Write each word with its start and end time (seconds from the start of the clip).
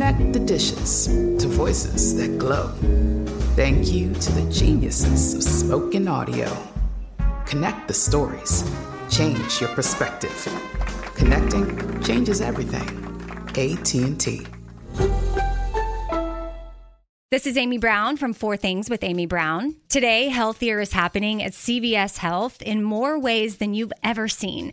Connect 0.00 0.32
the 0.32 0.40
dishes 0.40 1.08
to 1.08 1.46
voices 1.46 2.16
that 2.16 2.38
glow. 2.38 2.68
Thank 3.54 3.92
you 3.92 4.14
to 4.14 4.32
the 4.32 4.50
geniuses 4.50 5.34
of 5.34 5.42
spoken 5.42 6.08
audio. 6.08 6.56
Connect 7.44 7.86
the 7.86 7.92
stories. 7.92 8.64
Change 9.10 9.60
your 9.60 9.68
perspective. 9.74 10.32
Connecting 11.16 12.02
changes 12.02 12.40
everything. 12.40 12.88
AT&T. 13.50 14.46
This 17.30 17.46
is 17.46 17.58
Amy 17.58 17.76
Brown 17.76 18.16
from 18.16 18.32
Four 18.32 18.56
Things 18.56 18.88
with 18.88 19.04
Amy 19.04 19.26
Brown. 19.26 19.76
Today, 19.90 20.30
healthier 20.30 20.80
is 20.80 20.94
happening 20.94 21.42
at 21.42 21.52
CVS 21.52 22.16
Health 22.16 22.62
in 22.62 22.82
more 22.82 23.18
ways 23.18 23.58
than 23.58 23.74
you've 23.74 23.92
ever 24.02 24.28
seen. 24.28 24.72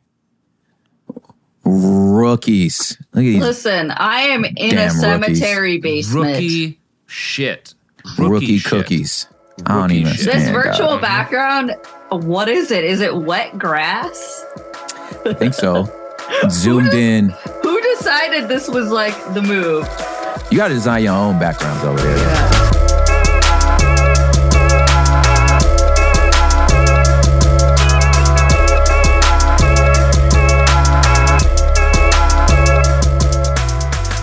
Rookies. 1.63 2.97
Look 3.13 3.21
at 3.23 3.25
these 3.25 3.41
Listen, 3.41 3.91
I 3.91 4.21
am 4.21 4.45
in 4.45 4.55
a 4.73 4.87
Damn 4.87 4.89
cemetery 4.91 5.77
basement. 5.77 6.29
Rookie 6.35 6.79
shit. 7.07 7.73
rookie, 8.17 8.57
shit. 8.57 8.69
cookies. 8.71 9.27
I 9.65 9.73
don't 9.73 9.81
Rookie 9.83 9.95
even 9.99 10.13
shit. 10.13 10.25
This 10.25 10.35
understand. 10.47 10.55
virtual 10.55 10.87
dog. 10.89 11.01
background, 11.01 11.75
what 12.09 12.49
is 12.49 12.71
it? 12.71 12.83
Is 12.83 12.99
it 13.01 13.15
wet 13.15 13.57
grass? 13.59 14.45
I 15.25 15.33
think 15.33 15.53
so. 15.53 15.87
Zoomed 16.49 16.93
in. 16.93 17.29
Who 17.61 17.81
decided 17.95 18.47
this 18.47 18.67
was 18.67 18.89
like 18.89 19.13
the 19.33 19.41
move? 19.41 19.87
You 20.49 20.57
got 20.57 20.69
to 20.69 20.73
design 20.73 21.03
your 21.03 21.13
own 21.13 21.37
backgrounds 21.39 21.83
over 21.83 22.01
there. 22.01 22.60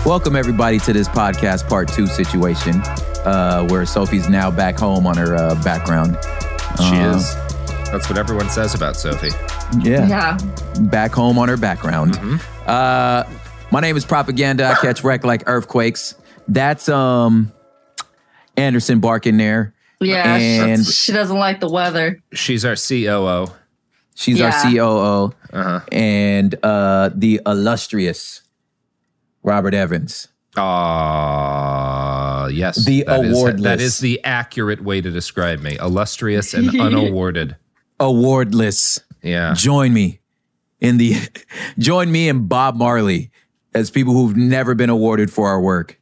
Welcome 0.09 0.35
everybody 0.35 0.79
to 0.79 0.91
this 0.91 1.07
podcast 1.07 1.69
part 1.69 1.87
two 1.87 2.07
situation, 2.07 2.81
uh, 3.25 3.67
where 3.67 3.85
Sophie's 3.85 4.27
now 4.27 4.49
back 4.49 4.75
home 4.79 5.05
on 5.05 5.15
her 5.17 5.35
uh, 5.35 5.53
background. 5.63 6.17
She 6.79 6.95
Uh, 6.97 7.15
is. 7.15 7.35
That's 7.91 8.09
what 8.09 8.17
everyone 8.17 8.49
says 8.49 8.73
about 8.73 8.95
Sophie. 8.95 9.29
Yeah. 9.87 10.07
Yeah. 10.07 10.37
back 10.89 11.11
home 11.13 11.37
on 11.37 11.47
her 11.47 11.57
background. 11.57 12.17
Uh, 12.65 13.23
my 13.71 13.81
name 13.81 13.95
is 13.97 14.03
Propaganda. 14.03 14.65
I 14.65 14.73
catch 14.75 15.03
wreck 15.03 15.23
like 15.23 15.43
earthquakes. 15.45 16.15
That's 16.47 16.89
um 16.89 17.51
Anderson 18.57 18.99
barking 19.01 19.37
there. 19.37 19.75
Yeah. 19.99 20.35
And- 20.37 20.85
she, 20.87 20.91
she 20.91 21.11
doesn't 21.11 21.37
like 21.37 21.59
the 21.59 21.69
weather. 21.69 22.19
She's 22.33 22.65
our 22.65 22.75
COO. 22.75 23.45
She's 24.15 24.39
Yeah. 24.39 24.47
our 24.47 24.63
COO 24.63 25.33
Uh-huh. 25.53 25.79
and 25.91 26.55
uh, 26.63 27.11
the 27.13 27.41
illustrious 27.45 28.41
Robert 29.43 29.73
Evans. 29.73 30.27
Ah, 30.57 32.47
yes. 32.47 32.85
The 32.85 33.03
that 33.07 33.25
is- 33.25 33.37
awardless. 33.37 33.63
that 33.63 33.81
is 33.81 33.99
the 33.99 34.23
accurate 34.23 34.83
way 34.83 35.01
to 35.01 35.11
describe 35.11 35.59
me. 35.61 35.77
Illustrious 35.79 36.53
and 36.53 36.69
unawarded. 36.81 37.55
Awardless. 37.99 38.99
Yeah. 39.21 39.53
Join 39.55 39.93
me 39.93 40.19
in 40.79 40.97
the 40.97 41.15
join 41.77 42.11
me 42.11 42.29
and 42.29 42.47
Bob 42.47 42.75
Marley 42.75 43.31
as 43.73 43.91
people 43.91 44.13
who've 44.13 44.35
never 44.37 44.73
been 44.75 44.89
awarded 44.89 45.31
for 45.31 45.47
our 45.47 45.59
work. 45.61 45.99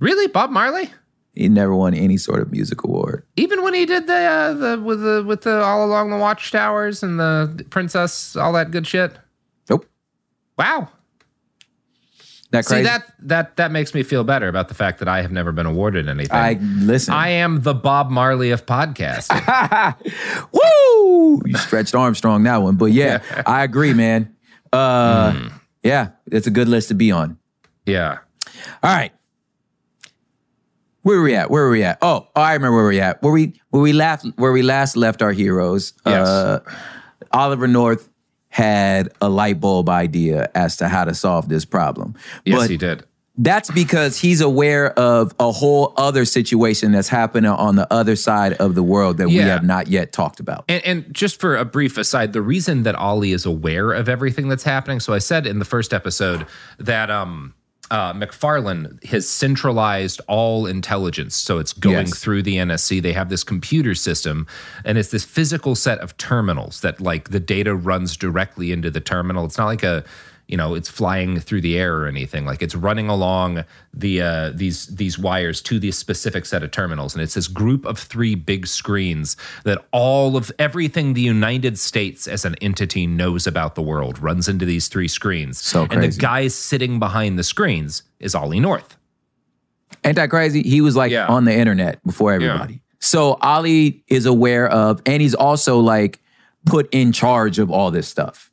Really, 0.00 0.26
Bob 0.28 0.50
Marley? 0.50 0.90
He 1.34 1.48
never 1.48 1.74
won 1.74 1.94
any 1.94 2.16
sort 2.16 2.40
of 2.40 2.50
music 2.50 2.82
award. 2.82 3.24
Even 3.36 3.62
when 3.62 3.72
he 3.74 3.86
did 3.86 4.08
the 4.08 4.14
uh, 4.16 4.52
the 4.54 4.80
with 4.82 5.00
the 5.02 5.22
with 5.24 5.42
the 5.42 5.62
all 5.62 5.84
along 5.84 6.10
the 6.10 6.16
watchtowers 6.18 7.02
and 7.02 7.18
the 7.20 7.64
princess, 7.70 8.34
all 8.34 8.52
that 8.54 8.70
good 8.72 8.86
shit. 8.86 9.16
Nope. 9.70 9.86
Wow. 10.56 10.88
That 12.50 12.64
See 12.64 12.82
that 12.82 13.12
that 13.20 13.56
that 13.56 13.72
makes 13.72 13.92
me 13.92 14.02
feel 14.02 14.24
better 14.24 14.48
about 14.48 14.68
the 14.68 14.74
fact 14.74 15.00
that 15.00 15.08
I 15.08 15.20
have 15.20 15.30
never 15.30 15.52
been 15.52 15.66
awarded 15.66 16.08
anything. 16.08 16.34
I 16.34 16.54
listen. 16.62 17.12
I 17.12 17.28
am 17.28 17.60
the 17.60 17.74
Bob 17.74 18.10
Marley 18.10 18.50
of 18.52 18.64
podcasting. 18.64 19.44
Woo! 20.52 21.42
You 21.44 21.56
stretched 21.58 21.94
Armstrong 21.94 22.44
that 22.44 22.62
one, 22.62 22.76
but 22.76 22.86
yeah, 22.86 23.22
I 23.46 23.64
agree, 23.64 23.92
man. 23.92 24.34
Uh, 24.72 25.32
Hmm. 25.32 25.46
yeah, 25.82 26.10
it's 26.32 26.46
a 26.46 26.50
good 26.50 26.68
list 26.68 26.88
to 26.88 26.94
be 26.94 27.10
on. 27.12 27.38
yeah. 27.84 28.18
All 28.82 28.94
right, 28.94 29.12
where 31.02 31.18
are 31.18 31.22
we 31.22 31.34
at? 31.34 31.50
Where 31.50 31.64
are 31.64 31.70
we 31.70 31.84
at? 31.84 31.98
Oh, 32.02 32.28
oh 32.34 32.40
I 32.40 32.54
remember 32.54 32.76
where 32.76 32.88
we 32.88 33.00
at. 33.00 33.22
Where 33.22 33.32
we 33.32 33.60
where 33.70 33.82
we 33.82 33.92
last 33.92 34.26
where 34.36 34.52
we 34.52 34.62
last 34.62 34.96
left 34.96 35.22
our 35.22 35.32
heroes. 35.32 35.92
Yes. 36.06 36.26
Uh, 36.26 36.60
Oliver 37.32 37.68
North 37.68 38.08
had 38.50 39.10
a 39.20 39.28
light 39.28 39.60
bulb 39.60 39.88
idea 39.88 40.50
as 40.54 40.76
to 40.78 40.88
how 40.88 41.04
to 41.04 41.14
solve 41.14 41.48
this 41.48 41.64
problem. 41.64 42.14
Yes, 42.44 42.58
but 42.58 42.70
he 42.70 42.76
did. 42.76 43.04
that's 43.36 43.70
because 43.70 44.18
he's 44.18 44.40
aware 44.40 44.90
of 44.98 45.32
a 45.38 45.52
whole 45.52 45.92
other 45.96 46.24
situation 46.24 46.90
that's 46.92 47.08
happening 47.08 47.50
on 47.50 47.76
the 47.76 47.90
other 47.92 48.16
side 48.16 48.54
of 48.54 48.74
the 48.74 48.82
world 48.82 49.18
that 49.18 49.28
we 49.28 49.36
have 49.36 49.62
not 49.62 49.86
yet 49.86 50.12
talked 50.12 50.40
about. 50.40 50.64
And, 50.68 50.84
and 50.84 51.14
just 51.14 51.38
for 51.40 51.56
a 51.56 51.64
brief 51.64 51.96
aside, 51.98 52.32
the 52.32 52.42
reason 52.42 52.82
that 52.82 52.96
Ollie 52.96 53.32
is 53.32 53.46
aware 53.46 53.92
of 53.92 54.08
everything 54.08 54.48
that's 54.48 54.64
happening. 54.64 54.98
So 54.98 55.12
I 55.12 55.18
said 55.18 55.46
in 55.46 55.60
the 55.60 55.64
first 55.64 55.94
episode 55.94 56.46
that 56.78 57.10
um, 57.10 57.54
uh, 57.90 58.12
McFarlane 58.12 59.02
has 59.04 59.28
centralized 59.28 60.20
all 60.28 60.66
intelligence. 60.66 61.36
So 61.36 61.58
it's 61.58 61.72
going 61.72 62.08
Yes. 62.08 62.18
through 62.18 62.42
the 62.42 62.56
NSC. 62.56 63.00
They 63.02 63.12
have 63.14 63.28
this 63.30 63.42
computer 63.44 63.94
system, 63.94 64.46
and 64.84 64.98
it's 64.98 65.10
this 65.10 65.24
physical 65.24 65.74
set 65.74 65.98
of 66.00 66.16
terminals 66.18 66.80
that 66.82 67.00
like 67.00 67.30
the 67.30 67.40
data 67.40 67.74
runs 67.74 68.16
directly 68.16 68.72
into 68.72 68.90
the 68.90 69.00
terminal. 69.00 69.44
It's 69.44 69.58
not 69.58 69.66
like 69.66 69.82
a 69.82 70.04
you 70.48 70.56
know 70.56 70.74
it's 70.74 70.88
flying 70.88 71.38
through 71.38 71.60
the 71.60 71.78
air 71.78 71.94
or 71.98 72.06
anything 72.06 72.44
like 72.46 72.62
it's 72.62 72.74
running 72.74 73.08
along 73.08 73.64
the 73.94 74.20
uh, 74.22 74.50
these 74.54 74.86
these 74.86 75.18
wires 75.18 75.60
to 75.60 75.78
the 75.78 75.92
specific 75.92 76.46
set 76.46 76.62
of 76.62 76.70
terminals 76.70 77.14
and 77.14 77.22
it's 77.22 77.34
this 77.34 77.46
group 77.48 77.84
of 77.84 77.98
three 77.98 78.34
big 78.34 78.66
screens 78.66 79.36
that 79.64 79.84
all 79.92 80.36
of 80.36 80.50
everything 80.58 81.12
the 81.12 81.20
united 81.20 81.78
states 81.78 82.26
as 82.26 82.44
an 82.44 82.54
entity 82.62 83.06
knows 83.06 83.46
about 83.46 83.74
the 83.74 83.82
world 83.82 84.18
runs 84.18 84.48
into 84.48 84.64
these 84.64 84.88
three 84.88 85.08
screens 85.08 85.58
So 85.58 85.86
crazy. 85.86 86.04
and 86.04 86.12
the 86.12 86.18
guy 86.18 86.48
sitting 86.48 86.98
behind 86.98 87.38
the 87.38 87.44
screens 87.44 88.02
is 88.18 88.34
ollie 88.34 88.60
north 88.60 88.96
Ain't 90.04 90.16
that 90.16 90.30
crazy? 90.30 90.62
He 90.62 90.80
was 90.80 90.94
like 90.96 91.10
Yeah. 91.10 91.26
on 91.26 91.44
the 91.44 91.52
internet 91.54 92.02
before 92.04 92.32
everybody. 92.32 92.82
So 93.00 93.34
Ollie 93.40 94.04
is 94.08 94.26
aware 94.26 94.68
of, 94.68 95.00
and 95.06 95.20
he's 95.22 95.34
also 95.34 95.80
like 95.80 96.20
put 96.66 96.88
in 96.92 97.10
charge 97.10 97.58
of 97.58 97.70
all 97.70 97.90
this 97.90 98.06
stuff, 98.06 98.47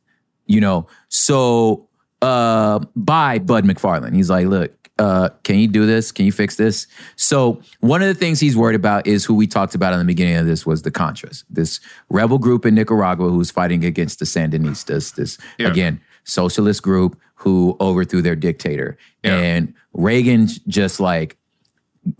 you 0.46 0.60
know. 0.60 0.86
So 1.08 1.88
uh 2.22 2.80
by 2.94 3.38
Bud 3.38 3.64
McFarland, 3.64 4.14
he's 4.14 4.30
like, 4.30 4.46
look, 4.46 4.72
uh, 4.98 5.28
can 5.42 5.58
you 5.58 5.68
do 5.68 5.84
this? 5.84 6.10
Can 6.10 6.24
you 6.24 6.32
fix 6.32 6.56
this? 6.56 6.86
So 7.16 7.60
one 7.80 8.00
of 8.00 8.08
the 8.08 8.14
things 8.14 8.40
he's 8.40 8.56
worried 8.56 8.76
about 8.76 9.06
is 9.06 9.24
who 9.26 9.34
we 9.34 9.46
talked 9.46 9.74
about 9.74 9.92
in 9.92 9.98
the 9.98 10.06
beginning 10.06 10.36
of 10.36 10.46
this 10.46 10.64
was 10.64 10.80
the 10.82 10.90
Contras, 10.90 11.44
this 11.50 11.80
rebel 12.08 12.38
group 12.38 12.64
in 12.64 12.74
Nicaragua 12.74 13.28
who's 13.28 13.50
fighting 13.50 13.84
against 13.84 14.18
the 14.20 14.24
Sandinistas, 14.24 15.14
this 15.14 15.36
Yeah. 15.58 15.68
again 15.68 16.00
socialist 16.24 16.82
group 16.82 17.18
who 17.34 17.76
overthrew 17.80 18.22
their 18.22 18.34
dictator, 18.36 18.96
Yeah. 19.22 19.36
and 19.36 19.74
Reagan 19.92 20.48
just 20.66 20.98
like 20.98 21.36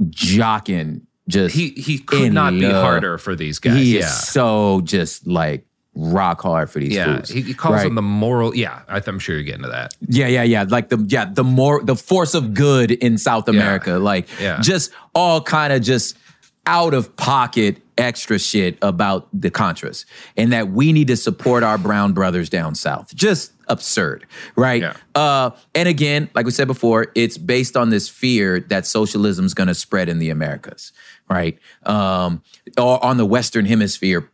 jocking, 0.05 1.03
just 1.29 1.55
He 1.55 1.71
he 1.71 1.99
could 1.99 2.33
not 2.33 2.53
be 2.53 2.65
harder 2.71 3.19
for 3.19 3.35
these 3.35 3.59
guys. 3.59 3.77
He 3.77 3.99
yeah. 3.99 4.05
is 4.07 4.29
so 4.29 4.81
just 4.83 5.27
like 5.27 5.66
rock 5.99 6.43
hard 6.43 6.71
for 6.71 6.79
these 6.79 6.93
yeah, 6.95 7.17
fools. 7.17 7.29
he, 7.31 7.41
he 7.41 7.55
calls 7.55 7.77
Right. 7.77 7.85
them 7.85 7.95
the 7.95 8.03
moral. 8.03 8.55
Yeah, 8.55 8.83
I, 8.87 9.03
I'm 9.07 9.19
sure 9.19 9.35
you're 9.35 9.45
getting 9.45 9.63
to 9.63 9.69
that. 9.71 9.95
Yeah, 10.09 10.29
yeah, 10.29 10.43
yeah. 10.43 10.65
Like 10.69 10.91
the 10.91 11.05
yeah, 11.09 11.25
the 11.25 11.43
more 11.45 11.83
the 11.83 11.97
force 11.97 12.35
of 12.35 12.53
good 12.55 12.91
in 12.91 13.17
South 13.19 13.49
America. 13.49 13.99
Like 13.99 14.29
Yeah. 14.41 14.59
just 14.61 14.93
all 15.15 15.41
kind 15.41 15.73
of 15.73 15.81
just 15.83 16.17
out 16.67 16.93
of 16.95 17.17
pocket 17.17 17.79
extra 17.97 18.39
shit 18.39 18.77
about 18.83 19.27
the 19.33 19.51
Contras. 19.51 20.05
And 20.37 20.53
that 20.53 20.69
we 20.69 20.93
need 20.93 21.07
to 21.09 21.17
support 21.17 21.63
our 21.63 21.79
brown 21.79 22.13
brothers 22.13 22.51
down 22.51 22.75
south. 22.75 23.15
Just 23.15 23.53
absurd. 23.69 24.27
Right? 24.55 24.83
Yeah. 24.83 24.95
Uh 25.15 25.51
and 25.75 25.89
again, 25.89 26.29
like 26.35 26.45
we 26.45 26.53
said 26.53 26.67
before, 26.67 27.07
it's 27.15 27.39
based 27.39 27.75
on 27.77 27.89
this 27.89 28.07
fear 28.09 28.61
that 28.69 28.85
socialism's 28.87 29.55
gonna 29.55 29.75
spread 29.75 30.09
in 30.11 30.19
the 30.19 30.29
Americas. 30.29 30.93
Right? 31.31 31.59
Um 31.85 32.43
or 32.77 33.03
on 33.03 33.17
the 33.17 33.25
Western 33.27 33.65
hemisphere 33.65 34.29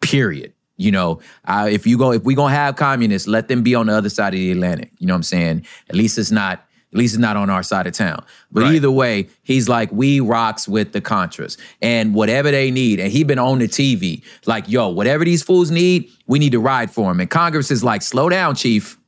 period. 0.00 0.52
You 0.76 0.90
know, 0.90 1.20
uh, 1.44 1.68
if 1.70 1.86
you 1.86 1.98
go, 1.98 2.12
if 2.12 2.22
we 2.24 2.34
gonna 2.34 2.54
have 2.54 2.76
communists, 2.76 3.28
let 3.28 3.48
them 3.48 3.62
be 3.62 3.74
on 3.74 3.86
the 3.86 3.94
other 3.94 4.08
side 4.08 4.34
of 4.34 4.38
the 4.38 4.50
Atlantic. 4.52 4.90
You 4.98 5.06
know 5.06 5.14
what 5.14 5.18
I'm 5.18 5.22
saying? 5.24 5.66
At 5.88 5.94
least 5.94 6.18
it's 6.18 6.30
not, 6.30 6.64
at 6.92 6.98
least 6.98 7.14
it's 7.14 7.20
not 7.20 7.36
on 7.36 7.50
our 7.50 7.62
side 7.62 7.86
of 7.86 7.92
town. 7.92 8.24
But 8.50 8.64
Right. 8.64 8.74
either 8.74 8.90
way, 8.90 9.28
he's 9.42 9.68
like, 9.68 9.92
we 9.92 10.20
rocks 10.20 10.66
with 10.66 10.92
the 10.92 11.00
Contras 11.00 11.56
and 11.80 12.14
whatever 12.14 12.50
they 12.50 12.70
need. 12.70 13.00
And 13.00 13.12
he 13.12 13.22
been 13.22 13.38
on 13.38 13.58
the 13.60 13.68
TV, 13.68 14.22
like, 14.46 14.68
yo, 14.68 14.88
whatever 14.88 15.24
these 15.24 15.42
fools 15.42 15.70
need, 15.70 16.08
we 16.26 16.38
need 16.38 16.52
to 16.52 16.60
ride 16.60 16.90
for 16.90 17.10
them. 17.10 17.20
And 17.20 17.30
Congress 17.30 17.70
is 17.70 17.84
like, 17.84 18.02
slow 18.02 18.28
down, 18.28 18.54
chief. 18.56 18.98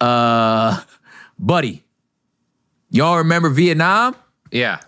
Uh, 0.00 0.80
buddy, 1.38 1.82
y'all 2.90 3.18
remember 3.18 3.48
Vietnam? 3.50 4.14
Yeah. 4.52 4.80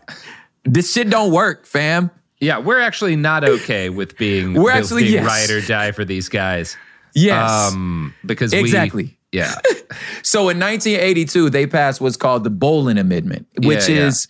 This 0.65 0.93
shit 0.93 1.11
don't 1.11 1.33
work, 1.33 1.67
fam. 1.67 2.11
Yeah, 2.43 2.59
we're 2.59 2.81
actually 2.81 3.15
not 3.17 3.45
okay 3.45 3.89
with 3.89 4.19
being 4.19 4.55
We're 4.63 4.73
actually- 4.73 5.05
being 5.05 5.15
yes. 5.15 5.27
ride 5.49 5.51
or 5.57 5.61
die 5.63 5.93
for 5.93 6.05
these 6.05 6.29
guys. 6.29 6.77
Yes. 7.15 7.73
Um, 7.73 8.15
because 8.27 8.53
Exactly. 8.53 9.05
We, 9.05 9.39
yeah. 9.39 9.55
So 10.23 10.49
in 10.49 10.59
1982, 10.59 11.51
they 11.51 11.67
passed 11.67 12.01
what's 12.01 12.17
called 12.17 12.45
the 12.45 12.51
Boland 12.51 12.99
Amendment, 12.99 13.47
which 13.59 13.89
Yeah, 13.89 13.95
yeah. 13.97 14.07
is 14.07 14.27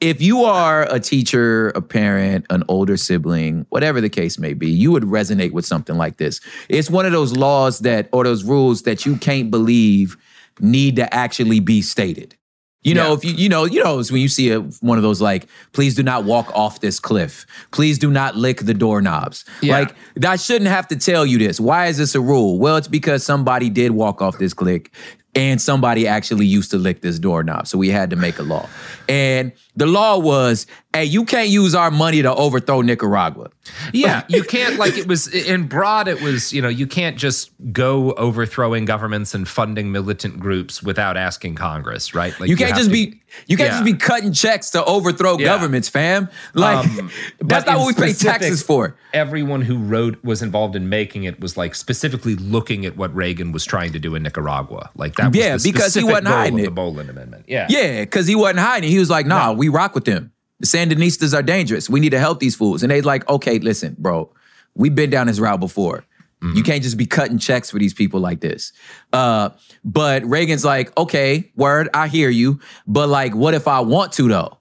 if 0.00 0.20
you 0.20 0.42
are 0.44 0.82
a 0.92 0.98
teacher, 0.98 1.68
a 1.70 1.80
parent, 1.80 2.44
an 2.50 2.64
older 2.68 2.96
sibling, 2.96 3.64
whatever 3.70 4.00
the 4.00 4.08
case 4.10 4.38
may 4.38 4.52
be, 4.54 4.68
you 4.68 4.90
would 4.90 5.04
resonate 5.04 5.52
with 5.52 5.64
something 5.64 5.96
like 5.96 6.16
this. 6.16 6.40
It's 6.68 6.90
one 6.90 7.06
of 7.06 7.12
those 7.12 7.36
laws 7.36 7.78
that, 7.80 8.08
or 8.12 8.24
those 8.24 8.42
rules 8.44 8.82
that 8.82 9.06
you 9.06 9.16
can't 9.16 9.50
believe 9.50 10.16
need 10.60 10.96
to 10.96 11.14
actually 11.14 11.60
be 11.60 11.80
stated. 11.80 12.36
You 12.84 12.94
know, 12.94 13.08
Yeah. 13.08 13.14
if 13.14 13.24
you 13.24 13.32
you 13.32 13.48
know, 13.48 13.64
you 13.64 13.82
know, 13.82 13.96
when 13.96 14.20
you 14.20 14.28
see 14.28 14.50
a, 14.50 14.60
one 14.60 14.98
of 14.98 15.02
those 15.02 15.20
like, 15.20 15.48
please 15.72 15.94
do 15.94 16.02
not 16.02 16.24
walk 16.24 16.50
off 16.54 16.80
this 16.80 17.00
cliff. 17.00 17.46
Please 17.72 17.98
do 17.98 18.10
not 18.10 18.36
lick 18.36 18.60
the 18.60 18.74
doorknobs. 18.74 19.44
Yeah. 19.62 19.78
Like 19.80 19.96
I 20.24 20.36
shouldn't 20.36 20.70
have 20.70 20.86
to 20.88 20.96
tell 20.96 21.24
you 21.26 21.38
this. 21.38 21.58
Why 21.58 21.86
is 21.86 21.96
this 21.96 22.14
a 22.14 22.20
rule? 22.20 22.58
Well, 22.58 22.76
it's 22.76 22.88
because 22.88 23.24
somebody 23.24 23.70
did 23.70 23.92
walk 23.92 24.20
off 24.22 24.38
this 24.38 24.52
cliff 24.54 24.82
and 25.34 25.60
somebody 25.60 26.06
actually 26.06 26.46
used 26.46 26.70
to 26.70 26.78
lick 26.78 27.00
this 27.00 27.18
doorknob. 27.18 27.66
So 27.66 27.76
we 27.78 27.88
had 27.88 28.10
to 28.10 28.16
make 28.16 28.38
a 28.38 28.42
law. 28.42 28.68
And 29.08 29.50
the 29.74 29.86
law 29.86 30.18
was, 30.18 30.66
hey, 30.94 31.04
you 31.04 31.24
can't 31.24 31.48
use 31.48 31.74
our 31.74 31.90
money 31.90 32.22
to 32.22 32.34
overthrow 32.34 32.80
Nicaragua. 32.80 33.50
Yeah, 33.92 34.22
you 34.28 34.42
can't 34.44 34.78
like 34.78 34.96
it 34.96 35.06
was 35.06 35.26
in 35.28 35.66
broad. 35.66 36.08
It 36.08 36.22
was 36.22 36.52
you 36.52 36.62
know 36.62 36.68
you 36.68 36.86
can't 36.86 37.16
just 37.18 37.50
go 37.72 38.12
overthrowing 38.12 38.84
governments 38.84 39.34
and 39.34 39.46
funding 39.48 39.90
militant 39.92 40.38
groups 40.38 40.82
without 40.82 41.16
asking 41.16 41.56
Congress, 41.56 42.14
right? 42.14 42.38
Like 42.38 42.48
You 42.48 42.56
can't 42.56 42.70
have 42.70 42.78
just 42.78 42.90
to- 42.90 42.92
be 42.92 43.20
you 43.48 43.56
can't 43.56 43.68
Yeah. 43.70 43.80
just 43.80 43.84
be 43.84 43.94
cutting 43.94 44.32
checks 44.32 44.70
to 44.70 44.84
overthrow 44.84 45.36
Yeah. 45.38 45.46
governments, 45.46 45.88
fam. 45.88 46.28
Like 46.54 46.86
Um, 46.86 47.10
that's 47.40 47.66
not 47.66 47.78
what 47.78 47.88
we 47.96 48.00
pay 48.00 48.12
taxes 48.12 48.62
for. 48.62 48.96
Everyone 49.12 49.62
who 49.62 49.76
wrote 49.78 50.22
was 50.22 50.40
involved 50.40 50.76
in 50.76 50.88
making 50.88 51.24
it 51.24 51.40
was 51.40 51.56
like 51.56 51.74
specifically 51.74 52.36
looking 52.36 52.86
at 52.86 52.96
what 52.96 53.12
Reagan 53.14 53.50
was 53.50 53.64
trying 53.64 53.92
to 53.92 53.98
do 53.98 54.14
in 54.14 54.22
Nicaragua. 54.22 54.90
Like 54.94 55.16
that 55.16 55.28
was 55.32 55.36
Yeah, 55.36 55.56
because 55.60 55.94
he 55.94 56.04
wasn't 56.04 56.28
hiding 56.28 56.54
of 56.54 56.60
it. 56.60 56.64
the 56.66 56.70
Boland 56.70 57.10
Amendment. 57.10 57.46
Yeah, 57.48 57.66
Yeah, 57.68 58.00
because 58.02 58.26
he 58.28 58.36
wasn't 58.36 58.60
hiding. 58.60 58.88
He 58.90 58.98
was 59.00 59.10
like, 59.10 59.26
nah, 59.26 59.52
we 59.52 59.68
rock 59.68 59.94
with 59.96 60.04
them. 60.04 60.30
The 60.64 60.78
Sandinistas 60.78 61.36
are 61.36 61.42
dangerous. 61.42 61.90
We 61.90 62.00
need 62.00 62.12
to 62.12 62.18
help 62.18 62.40
these 62.40 62.56
fools. 62.56 62.82
And 62.82 62.90
they 62.90 63.02
like, 63.02 63.28
okay, 63.28 63.58
listen, 63.58 63.96
bro, 63.98 64.30
we've 64.74 64.94
been 64.94 65.10
down 65.10 65.26
this 65.26 65.38
route 65.38 65.60
before. 65.60 66.06
You 66.54 66.62
can't 66.62 66.82
just 66.82 66.96
be 66.96 67.04
cutting 67.06 67.38
checks 67.38 67.70
for 67.70 67.78
these 67.78 67.92
people 67.94 68.18
like 68.20 68.40
this. 68.40 68.72
Uh, 69.14 69.50
but 69.82 70.24
Reagan's 70.24 70.64
like, 70.64 70.94
okay, 70.98 71.50
word, 71.54 71.90
I 71.92 72.08
hear 72.08 72.30
you. 72.30 72.60
But 72.86 73.08
like, 73.08 73.34
what 73.34 73.52
if 73.52 73.68
I 73.68 73.80
want 73.80 74.12
to 74.14 74.28
though? 74.28 74.58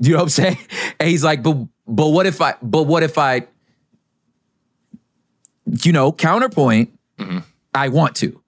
You 0.00 0.12
know 0.12 0.16
what 0.18 0.22
I'm 0.24 0.28
saying? 0.30 0.58
And 1.00 1.08
he's 1.08 1.24
like, 1.24 1.42
but 1.42 1.56
but 1.86 2.08
what 2.08 2.26
if 2.26 2.40
I 2.40 2.54
but 2.62 2.84
what 2.84 3.02
if 3.02 3.18
I, 3.18 3.46
you 5.82 5.92
know, 5.92 6.12
counterpoint, 6.12 6.98
I 7.74 7.88
want 7.88 8.16
to. 8.16 8.40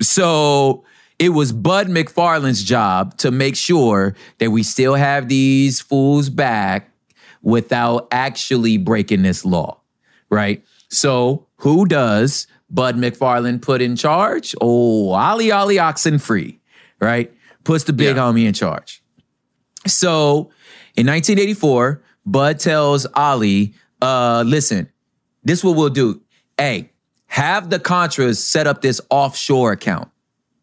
So 0.00 0.84
it 1.18 1.30
was 1.30 1.52
Bud 1.52 1.88
McFarland's 1.88 2.62
job 2.62 3.16
to 3.18 3.30
make 3.30 3.56
sure 3.56 4.14
that 4.38 4.50
we 4.50 4.62
still 4.62 4.94
have 4.94 5.28
these 5.28 5.80
fools 5.80 6.28
back 6.28 6.90
without 7.42 8.06
actually 8.12 8.76
breaking 8.76 9.22
this 9.22 9.44
law, 9.44 9.80
right? 10.30 10.64
So 10.88 11.46
who 11.56 11.86
does 11.86 12.46
Bud 12.70 12.96
McFarland 12.96 13.62
put 13.62 13.80
in 13.82 13.96
charge? 13.96 14.54
Oh, 14.60 15.10
Ollie 15.10 15.50
Ollie 15.50 15.76
Oxenfree, 15.76 16.58
right? 17.00 17.32
Puts 17.64 17.84
the 17.84 17.92
big 17.92 18.16
Yeah. 18.16 18.22
homie 18.22 18.46
in 18.46 18.52
charge. 18.54 19.02
So 19.86 20.50
in 20.96 21.06
1984, 21.06 22.02
Bud 22.26 22.58
tells 22.60 23.06
Ollie, 23.14 23.74
uh, 24.02 24.44
listen, 24.46 24.88
this 25.44 25.64
what 25.64 25.76
we'll 25.76 25.88
do. 25.88 26.20
Hey, 26.58 26.90
have 27.26 27.70
the 27.70 27.78
Contras 27.78 28.36
set 28.36 28.66
up 28.66 28.82
this 28.82 29.00
offshore 29.10 29.72
account, 29.72 30.08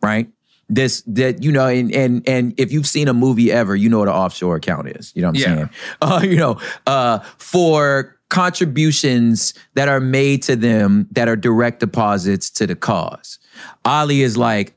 right? 0.01 0.29
This 0.67 1.01
that 1.07 1.43
you 1.43 1.51
know, 1.51 1.67
and 1.67 1.91
and 1.93 2.27
and 2.27 2.53
if 2.57 2.71
you've 2.71 2.87
seen 2.87 3.07
a 3.07 3.13
movie 3.13 3.51
ever, 3.51 3.75
you 3.75 3.87
know 3.87 3.99
what 3.99 4.07
an 4.07 4.15
offshore 4.15 4.55
account 4.55 4.87
is. 4.89 5.11
You 5.15 5.21
know 5.21 5.27
what 5.29 5.37
I'm 5.37 5.41
Yeah. 5.41 5.55
saying? 5.55 5.69
Uh, 6.01 6.21
you 6.23 6.37
know, 6.37 6.59
uh, 6.87 7.19
for 7.37 8.17
contributions 8.29 9.53
that 9.75 9.87
are 9.87 9.99
made 9.99 10.41
to 10.43 10.55
them 10.55 11.07
that 11.11 11.27
are 11.27 11.35
direct 11.35 11.79
deposits 11.81 12.49
to 12.49 12.65
the 12.67 12.75
cause. 12.75 13.37
Ollie 13.85 14.21
is 14.23 14.37
like, 14.37 14.75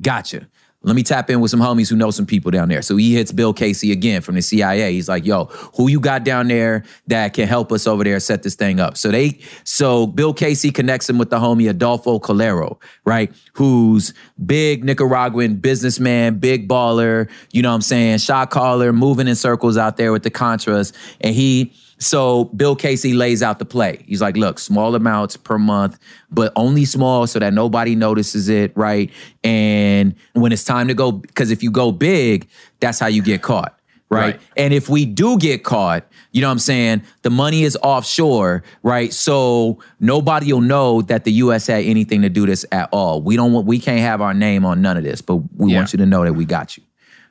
gotcha. 0.00 0.48
Let 0.86 0.94
me 0.94 1.02
tap 1.02 1.28
in 1.30 1.40
with 1.40 1.50
some 1.50 1.60
homies 1.60 1.90
who 1.90 1.96
know 1.96 2.12
some 2.12 2.26
people 2.26 2.52
down 2.52 2.68
there. 2.68 2.80
So 2.80 2.96
he 2.96 3.12
hits 3.12 3.32
Bill 3.32 3.52
Casey 3.52 3.90
again 3.90 4.22
from 4.22 4.36
the 4.36 4.40
CIA. 4.40 4.92
He's 4.92 5.08
like, 5.08 5.26
yo, 5.26 5.46
who 5.74 5.88
you 5.88 5.98
got 5.98 6.22
down 6.22 6.46
there 6.46 6.84
that 7.08 7.34
can 7.34 7.48
help 7.48 7.72
us 7.72 7.88
over 7.88 8.04
there 8.04 8.20
set 8.20 8.44
this 8.44 8.54
thing 8.54 8.78
up? 8.78 8.96
So 8.96 9.10
they, 9.10 9.40
so 9.64 10.06
Bill 10.06 10.32
Casey 10.32 10.70
connects 10.70 11.10
him 11.10 11.18
with 11.18 11.30
the 11.30 11.38
homie 11.38 11.68
Adolfo 11.68 12.20
Calero, 12.20 12.80
right? 13.04 13.34
Who's 13.54 14.14
big 14.44 14.84
Nicaraguan 14.84 15.56
businessman, 15.56 16.38
big 16.38 16.68
baller, 16.68 17.28
you 17.50 17.62
know 17.62 17.70
what 17.70 17.74
I'm 17.74 17.82
saying? 17.82 18.18
Shot 18.18 18.50
caller, 18.50 18.92
moving 18.92 19.26
in 19.26 19.34
circles 19.34 19.76
out 19.76 19.96
there 19.96 20.12
with 20.12 20.22
the 20.22 20.30
Contras. 20.30 20.92
And 21.20 21.34
he, 21.34 21.74
so 21.98 22.44
Bill 22.46 22.76
Casey 22.76 23.14
lays 23.14 23.42
out 23.42 23.58
the 23.58 23.64
play. 23.64 24.04
He's 24.06 24.20
like, 24.20 24.36
look, 24.36 24.58
small 24.58 24.94
amounts 24.94 25.36
per 25.36 25.58
month, 25.58 25.98
but 26.30 26.52
only 26.56 26.84
small 26.84 27.26
so 27.26 27.38
that 27.38 27.52
nobody 27.54 27.94
notices 27.94 28.48
it, 28.48 28.76
right? 28.76 29.10
And 29.42 30.14
when 30.34 30.52
it's 30.52 30.64
time 30.64 30.88
to 30.88 30.94
go, 30.94 31.12
because 31.12 31.50
if 31.50 31.62
you 31.62 31.70
go 31.70 31.92
big, 31.92 32.48
that's 32.80 32.98
how 32.98 33.06
you 33.06 33.22
get 33.22 33.40
caught, 33.42 33.78
right? 34.10 34.34
Right. 34.34 34.40
And 34.56 34.74
if 34.74 34.88
we 34.90 35.06
do 35.06 35.38
get 35.38 35.64
caught, 35.64 36.04
you 36.32 36.42
know 36.42 36.48
what 36.48 36.52
I'm 36.52 36.58
saying? 36.58 37.02
The 37.22 37.30
money 37.30 37.62
is 37.62 37.78
offshore, 37.82 38.62
right? 38.82 39.10
So 39.10 39.78
nobody 39.98 40.52
will 40.52 40.60
know 40.60 41.00
that 41.02 41.24
the 41.24 41.32
US 41.32 41.66
had 41.66 41.82
anything 41.84 42.20
to 42.22 42.28
do 42.28 42.44
this 42.44 42.66
at 42.72 42.90
all. 42.92 43.22
We 43.22 43.36
don't 43.36 43.54
want 43.54 43.66
we 43.66 43.78
can't 43.78 44.00
have 44.00 44.20
our 44.20 44.34
name 44.34 44.66
on 44.66 44.82
none 44.82 44.98
of 44.98 45.02
this, 45.02 45.22
but 45.22 45.36
we 45.56 45.72
Yeah. 45.72 45.78
want 45.78 45.92
you 45.94 45.96
to 45.98 46.06
know 46.06 46.24
that 46.24 46.34
we 46.34 46.44
got 46.44 46.76
you. 46.76 46.82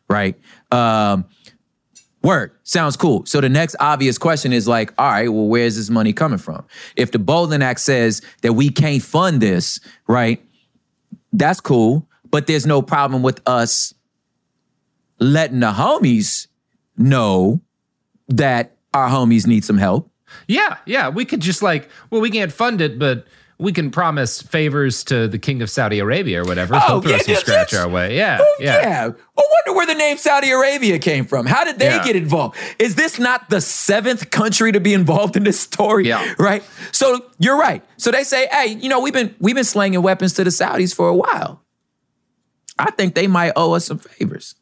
Right? 0.10 0.40
Um 0.72 1.26
Word. 2.26 2.52
Sounds 2.64 2.98
cool. 2.98 3.26
So 3.26 3.40
the 3.40 3.50
next 3.50 3.76
obvious 3.80 4.18
question 4.18 4.52
is 4.52 4.68
like, 4.68 4.94
all 4.98 5.12
right, 5.12 5.30
well, 5.30 5.46
where's 5.46 5.76
this 5.76 5.90
money 5.90 6.12
coming 6.12 6.40
from? 6.40 6.66
If 6.96 7.12
the 7.12 7.20
Boland 7.20 7.64
Act 7.64 7.80
says 7.80 8.22
that 8.42 8.54
we 8.54 8.70
can't 8.70 9.04
fund 9.04 9.42
this, 9.42 9.80
right? 10.08 10.44
That's 11.32 11.60
cool. 11.62 12.08
But 12.32 12.48
there's 12.48 12.66
no 12.66 12.82
problem 12.82 13.22
with 13.22 13.42
us 13.48 13.94
letting 15.20 15.60
the 15.60 15.72
homies 15.72 16.48
know 16.98 17.62
that, 18.28 18.72
our 18.94 19.10
homies 19.10 19.46
need 19.46 19.66
some 19.66 19.78
help. 19.78 20.10
Yeah, 20.48 20.78
yeah. 20.86 21.10
We 21.10 21.26
could 21.26 21.42
just 21.42 21.62
like, 21.62 21.90
well, 22.10 22.22
we 22.22 22.32
can't 22.32 22.52
fund 22.52 22.80
it, 22.80 22.98
but 22.98 23.28
we 23.58 23.72
can 23.72 23.90
promise 23.90 24.42
favors 24.42 25.04
to 25.06 25.28
the 25.28 25.40
king 25.40 25.62
of 25.62 25.70
Saudi 25.70 26.00
Arabia 26.00 26.42
or 26.42 26.46
whatever. 26.46 26.76
Oh, 26.76 26.80
He'll 26.80 27.02
throw 27.02 27.12
yeah, 27.12 27.18
some 27.20 27.34
yeah, 27.34 27.40
scratch 27.40 27.74
our 27.74 27.88
way. 27.88 28.18
Yeah, 28.18 28.38
Oh, 28.42 28.56
yeah. 28.60 28.82
yeah. 28.82 29.04
I 29.38 29.42
wonder 29.66 29.78
where 29.78 29.88
the 29.88 29.94
name 29.96 30.18
Saudi 30.18 30.52
Arabia 30.52 31.00
came 31.00 31.26
from. 31.26 31.46
How 31.46 31.64
did 31.64 31.80
they 31.80 31.86
Yeah. 31.86 32.04
get 32.04 32.16
involved? 32.18 32.58
Is 32.80 32.96
this 32.96 33.18
not 33.18 33.50
the 33.50 33.62
seventh 33.62 34.30
country 34.30 34.72
to 34.74 34.80
be 34.82 34.94
involved 34.94 35.38
in 35.38 35.44
this 35.46 35.60
story? 35.60 36.08
Yeah. 36.08 36.34
Right. 36.38 36.64
So 36.92 37.26
you're 37.40 37.58
right. 37.58 37.82
So 37.98 38.12
they 38.12 38.24
say, 38.26 38.48
hey, 38.52 38.74
you 38.74 38.90
know, 38.90 39.00
we've 39.00 39.14
been 39.14 39.34
we've 39.40 39.56
been 39.56 39.64
slanging 39.64 40.02
weapons 40.02 40.34
to 40.34 40.44
the 40.44 40.50
Saudis 40.50 40.94
for 40.94 41.08
a 41.08 41.16
while. 41.16 41.62
I 42.78 42.92
think 42.92 43.16
they 43.16 43.28
might 43.28 43.54
owe 43.56 43.72
us 43.74 43.86
some 43.86 44.00
favors. 44.00 44.56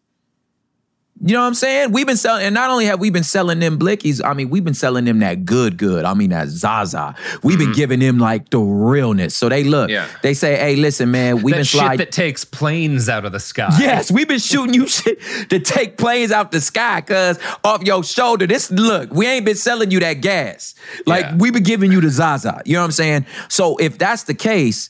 You 1.26 1.34
know 1.36 1.42
what 1.42 1.48
I'm 1.48 1.54
saying? 1.54 1.92
We've 1.94 2.06
been 2.06 2.18
selling, 2.18 2.44
and 2.46 2.54
not 2.54 2.70
only 2.70 2.86
have 2.86 3.00
we 3.00 3.10
been 3.10 3.24
selling 3.24 3.60
them 3.60 3.80
blickies, 3.80 4.20
I 4.24 4.34
mean, 4.34 4.50
we've 4.50 4.64
been 4.64 4.74
selling 4.74 5.06
them 5.06 5.20
that 5.20 5.46
good, 5.46 5.78
good. 5.78 6.04
I 6.04 6.14
mean, 6.14 6.32
that 6.32 6.50
Zaza. 6.50 7.16
We've 7.44 7.58
been 7.58 7.72
giving 7.72 8.00
them 8.02 8.18
like 8.20 8.50
the 8.50 8.60
realness. 8.60 9.36
So 9.36 9.48
they 9.48 9.64
look, 9.64 9.90
Mm-hmm. 9.90 9.94
Yeah. 9.94 10.08
they 10.22 10.34
say, 10.34 10.56
hey, 10.58 10.76
listen, 10.76 11.12
man, 11.12 11.42
we've 11.42 11.54
that 11.54 11.60
been 11.60 11.64
shit 11.64 11.80
sliding. 11.80 11.98
that 12.00 12.12
takes 12.12 12.44
planes 12.44 13.08
out 13.08 13.24
of 13.26 13.32
the 13.32 13.40
sky. 13.40 13.70
Yes, 13.80 14.12
we've 14.12 14.28
been 14.28 14.40
shooting 14.40 14.74
you 14.74 14.88
shit 14.98 15.20
to 15.50 15.60
take 15.60 15.98
planes 15.98 16.32
out 16.32 16.52
the 16.52 16.60
sky, 16.62 17.02
cuz 17.02 17.40
off 17.64 17.84
your 17.84 18.04
shoulder. 18.04 18.46
This 18.46 18.70
look, 18.70 19.14
we 19.14 19.26
ain't 19.26 19.46
been 19.46 19.56
selling 19.56 19.92
you 19.92 20.00
that 20.02 20.16
gas. 20.22 20.76
Like 21.06 21.26
Yeah. 21.26 21.36
we 21.38 21.52
been 21.52 21.64
giving 21.64 21.92
you 21.92 22.02
the 22.02 22.10
Zaza. 22.10 22.62
You 22.66 22.74
know 22.74 22.80
what 22.82 22.86
I'm 22.86 22.92
saying? 22.92 23.26
So 23.50 23.78
if 23.78 23.98
that's 23.98 24.24
the 24.24 24.34
case, 24.34 24.90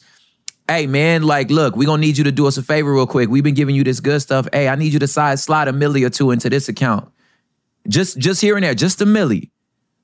hey 0.67 0.87
man, 0.87 1.23
like 1.23 1.49
look, 1.49 1.75
we 1.75 1.85
gonna 1.85 2.01
need 2.01 2.17
you 2.17 2.23
to 2.25 2.31
do 2.31 2.47
us 2.47 2.57
a 2.57 2.63
favor 2.63 2.93
real 2.93 3.07
quick. 3.07 3.29
We've 3.29 3.43
been 3.43 3.53
giving 3.53 3.75
you 3.75 3.83
this 3.83 3.99
good 3.99 4.21
stuff. 4.21 4.47
Hey, 4.51 4.67
I 4.67 4.75
need 4.75 4.93
you 4.93 4.99
to 4.99 5.07
side 5.07 5.39
slide 5.39 5.67
a 5.67 5.73
milli 5.73 6.05
or 6.05 6.09
two 6.09 6.31
into 6.31 6.49
this 6.49 6.69
account. 6.69 7.09
Just 7.87 8.17
just 8.17 8.41
here 8.41 8.55
and 8.55 8.63
there, 8.63 8.73
just 8.73 9.01
a 9.01 9.05
milli, 9.05 9.51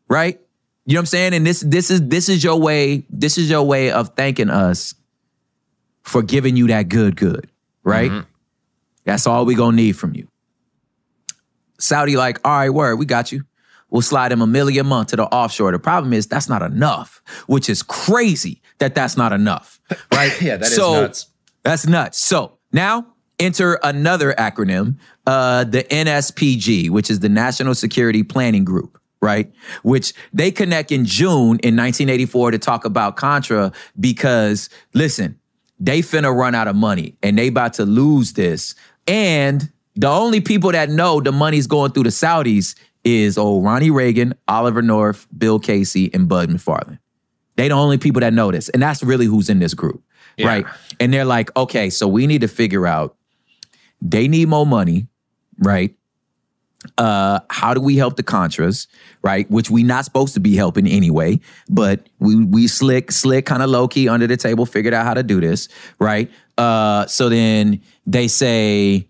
right? 0.08 0.40
You 0.86 0.96
know 0.96 1.00
what 1.00 1.02
I'm 1.02 1.06
saying? 1.08 1.34
And 1.34 1.46
this 1.46 1.62
this 1.62 1.92
is 1.92 2.08
this 2.08 2.30
is 2.30 2.44
your 2.44 2.60
way, 2.60 3.06
this 3.10 3.38
is 3.38 3.50
your 3.50 3.64
way 3.64 3.92
of 3.92 4.16
thanking 4.16 4.50
us 4.50 4.96
for 6.04 6.22
giving 6.22 6.58
you 6.58 6.68
that 6.68 6.90
good, 6.90 7.16
good, 7.16 7.50
right? 7.84 8.12
Mm-hmm. 8.12 8.30
That's 9.06 9.28
all 9.28 9.46
we 9.46 9.56
gonna 9.56 9.78
need 9.78 9.94
from 9.94 10.16
you. 10.16 10.28
Saudi, 11.80 12.18
like, 12.18 12.40
all 12.44 12.58
right, 12.58 12.70
word, 12.70 12.98
we 12.98 13.06
got 13.06 13.32
you. 13.32 13.44
We'll 13.90 14.02
slide 14.02 14.32
him 14.32 14.42
a 14.42 14.48
million 14.48 14.86
a 14.86 14.90
month 14.90 15.10
to 15.10 15.16
the 15.16 15.24
offshore. 15.24 15.72
The 15.72 15.80
problem 15.80 16.14
is 16.14 16.28
that's 16.28 16.50
not 16.50 16.62
enough, 16.62 17.22
which 17.48 17.70
is 17.70 17.82
crazy 17.82 18.62
that 18.80 18.96
that's 18.96 19.16
not 19.16 19.32
enough, 19.34 19.80
right? 20.14 20.40
Yeah, 20.42 20.58
that 20.58 20.68
is 20.68 20.76
so, 20.76 21.02
nuts. 21.02 21.28
That's 21.64 21.88
nuts. 21.88 22.24
So 22.24 22.58
now 22.72 23.06
enter 23.40 23.80
another 23.84 24.34
acronym, 24.34 24.98
uh, 25.26 25.64
the 25.64 25.84
NSPG, 25.84 26.90
which 26.90 27.10
is 27.10 27.20
the 27.20 27.30
National 27.30 27.74
Security 27.76 28.24
Planning 28.24 28.66
Group, 28.66 29.00
right? 29.22 29.52
Which 29.84 30.14
they 30.34 30.52
connect 30.52 30.92
in 30.92 31.06
June 31.06 31.60
in 31.64 31.76
1984 31.76 32.52
to 32.52 32.58
talk 32.58 32.86
about 32.86 33.16
Contra 33.16 33.72
because, 34.00 34.70
listen, 34.94 35.40
they 35.80 36.02
finna 36.02 36.36
run 36.36 36.56
out 36.56 36.68
of 36.68 36.76
money 36.76 37.16
and 37.24 37.38
they 37.38 37.48
about 37.48 37.74
to 37.74 37.86
lose 37.86 38.34
this. 38.34 38.76
And 39.08 39.72
the 39.96 40.10
only 40.10 40.42
people 40.42 40.72
that 40.72 40.90
know 40.90 41.22
the 41.22 41.32
money's 41.32 41.68
going 41.68 41.92
through 41.92 42.04
the 42.04 42.10
Saudis 42.10 42.76
is 43.04 43.38
old 43.38 43.64
Ronnie 43.64 43.92
Reagan, 43.92 44.34
Oliver 44.48 44.82
North, 44.82 45.28
Bill 45.38 45.60
Casey, 45.60 46.14
and 46.14 46.28
Bud 46.28 46.50
McFarlane. 46.50 47.00
They 47.60 47.68
the 47.68 47.74
only 47.74 47.98
people 47.98 48.22
that 48.22 48.34
know 48.34 48.52
this. 48.52 48.70
And 48.70 48.82
that's 48.82 49.04
really 49.04 49.26
who's 49.26 49.50
in 49.50 49.60
this 49.60 49.74
group. 49.74 50.02
Right. 50.40 50.66
And 51.02 51.14
they're 51.14 51.26
like, 51.26 51.54
okay, 51.58 51.90
so 51.90 52.08
we 52.08 52.26
need 52.26 52.42
to 52.42 52.48
figure 52.48 52.88
out 52.88 53.18
they 54.02 54.30
need 54.30 54.48
more 54.48 54.66
money, 54.66 55.08
right? 55.58 55.94
Uh, 56.98 57.42
how 57.50 57.74
do 57.74 57.82
we 57.82 57.98
help 57.98 58.16
the 58.16 58.24
Contras, 58.24 58.88
right? 59.22 59.50
Which 59.52 59.70
we 59.70 59.84
not 59.84 60.06
supposed 60.06 60.34
to 60.36 60.40
be 60.40 60.56
helping 60.56 60.88
anyway, 60.88 61.42
but 61.70 62.08
we 62.20 62.46
we 62.46 62.68
slick, 62.68 63.12
slick, 63.12 63.46
kind 63.46 63.62
of 63.62 63.70
low 63.70 63.90
key 63.90 64.08
under 64.08 64.28
the 64.28 64.38
table, 64.38 64.66
figured 64.66 64.94
out 64.94 65.06
how 65.06 65.14
to 65.14 65.24
do 65.24 65.42
this, 65.42 65.68
right? 66.00 66.32
Uh, 66.58 67.06
so 67.08 67.28
then 67.28 67.82
they 68.08 68.30
say, 68.30 69.06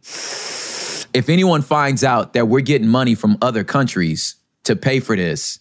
if 1.13 1.29
anyone 1.29 1.61
finds 1.61 2.03
out 2.03 2.33
that 2.33 2.47
we're 2.47 2.61
getting 2.61 2.87
money 2.87 3.13
from 3.13 3.37
other 3.43 3.63
countries 3.63 4.35
to 4.63 4.75
pay 4.75 4.99
for 4.99 5.15
this, 5.15 5.59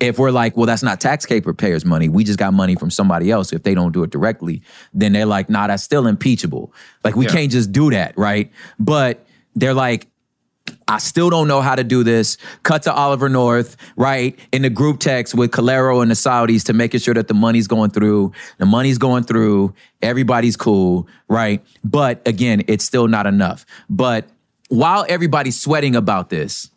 if 0.00 0.18
we're 0.18 0.30
like, 0.30 0.56
well, 0.56 0.66
that's 0.66 0.82
not 0.82 1.00
taxpayer 1.00 1.40
payers' 1.54 1.84
money, 1.84 2.08
we 2.08 2.22
just 2.24 2.38
got 2.38 2.54
money 2.54 2.76
from 2.76 2.90
somebody 2.90 3.30
else. 3.30 3.52
If 3.52 3.64
they 3.64 3.74
don't 3.74 3.92
do 3.92 4.02
it 4.04 4.10
directly, 4.10 4.62
then 4.94 5.12
they're 5.12 5.26
like, 5.26 5.50
nah, 5.50 5.66
that's 5.66 5.82
still 5.82 6.06
impeachable. 6.06 6.72
Like, 7.02 7.16
we 7.16 7.24
Yeah. 7.26 7.32
can't 7.32 7.50
just 7.50 7.72
do 7.72 7.90
that, 7.90 8.16
right? 8.16 8.50
But 8.78 9.26
they're 9.56 9.74
like, 9.74 10.06
I 10.86 10.98
still 10.98 11.30
don't 11.30 11.48
know 11.48 11.60
how 11.62 11.74
to 11.74 11.82
do 11.82 12.04
this. 12.04 12.36
Cut 12.62 12.82
to 12.82 12.92
Oliver 12.92 13.28
North, 13.28 13.76
right? 13.96 14.38
In 14.52 14.62
the 14.62 14.70
group 14.70 15.00
text 15.00 15.34
with 15.34 15.50
Calero 15.50 16.02
and 16.02 16.10
the 16.10 16.14
Saudis 16.14 16.64
to 16.64 16.72
making 16.74 17.00
sure 17.00 17.14
that 17.14 17.26
the 17.28 17.34
money's 17.34 17.66
going 17.66 17.90
through. 17.90 18.32
The 18.58 18.66
money's 18.66 18.98
going 18.98 19.24
through. 19.24 19.74
Everybody's 20.02 20.56
cool, 20.56 21.08
right? 21.28 21.64
But 21.82 22.20
again, 22.26 22.62
it's 22.68 22.84
still 22.84 23.08
not 23.08 23.26
enough. 23.26 23.64
But 23.88 24.28
while 24.68 25.06
everybody's 25.08 25.58
sweating 25.60 25.96
about 25.96 26.28
this, 26.30 26.70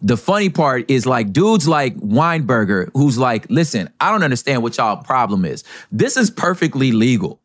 the 0.00 0.16
funny 0.16 0.48
part 0.48 0.90
is 0.90 1.06
like 1.06 1.32
dudes 1.32 1.66
like 1.66 1.96
Weinberger, 1.96 2.90
who's 2.94 3.18
like, 3.18 3.46
listen, 3.50 3.90
I 4.00 4.10
don't 4.10 4.22
understand 4.22 4.62
what 4.62 4.76
y'all 4.76 5.02
problem 5.02 5.44
is. 5.44 5.64
This 5.90 6.16
is 6.16 6.30
perfectly 6.30 6.92
legal. 6.92 7.40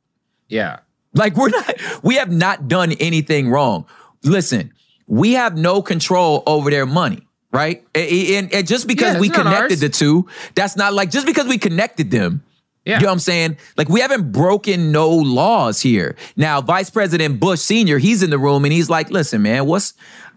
Yeah. 0.50 0.80
Like 1.14 1.36
we're 1.36 1.50
not, 1.50 1.76
we 2.04 2.16
have 2.16 2.32
not 2.32 2.68
done 2.68 2.92
anything 2.94 3.50
wrong. 3.50 3.86
Listen, 4.24 4.74
we 5.08 5.34
have 5.34 5.58
no 5.58 5.82
control 5.82 6.44
over 6.46 6.70
their 6.70 6.86
money, 6.86 7.28
right? 7.52 7.84
And, 7.96 8.54
and 8.54 8.68
just 8.68 8.88
because 8.88 9.16
Yeah, 9.16 9.20
we 9.20 9.30
connected 9.30 9.80
the 9.80 9.90
two, 9.90 10.28
that's 10.56 10.76
not 10.76 10.94
like 10.94 11.12
just 11.12 11.26
because 11.26 11.48
we 11.48 11.58
connected 11.58 12.12
them. 12.12 12.44
Yeah. 12.86 12.98
You 12.98 13.04
know 13.04 13.08
what 13.08 13.14
I'm 13.14 13.20
saying? 13.20 13.58
Like 13.78 13.90
we 13.90 14.02
haven't 14.02 14.32
broken 14.32 14.92
no 14.92 15.10
laws 15.10 15.82
here. 15.82 16.16
Now, 16.36 16.62
Vice 16.62 16.90
President 16.90 17.40
Bush 17.40 17.62
Sr., 17.62 17.98
he's 17.98 18.22
in 18.22 18.30
the 18.30 18.38
room 18.38 18.66
and 18.66 18.74
he's 18.74 18.90
like, 18.90 19.10
listen, 19.10 19.42
man, 19.42 19.66
what's 19.66 19.94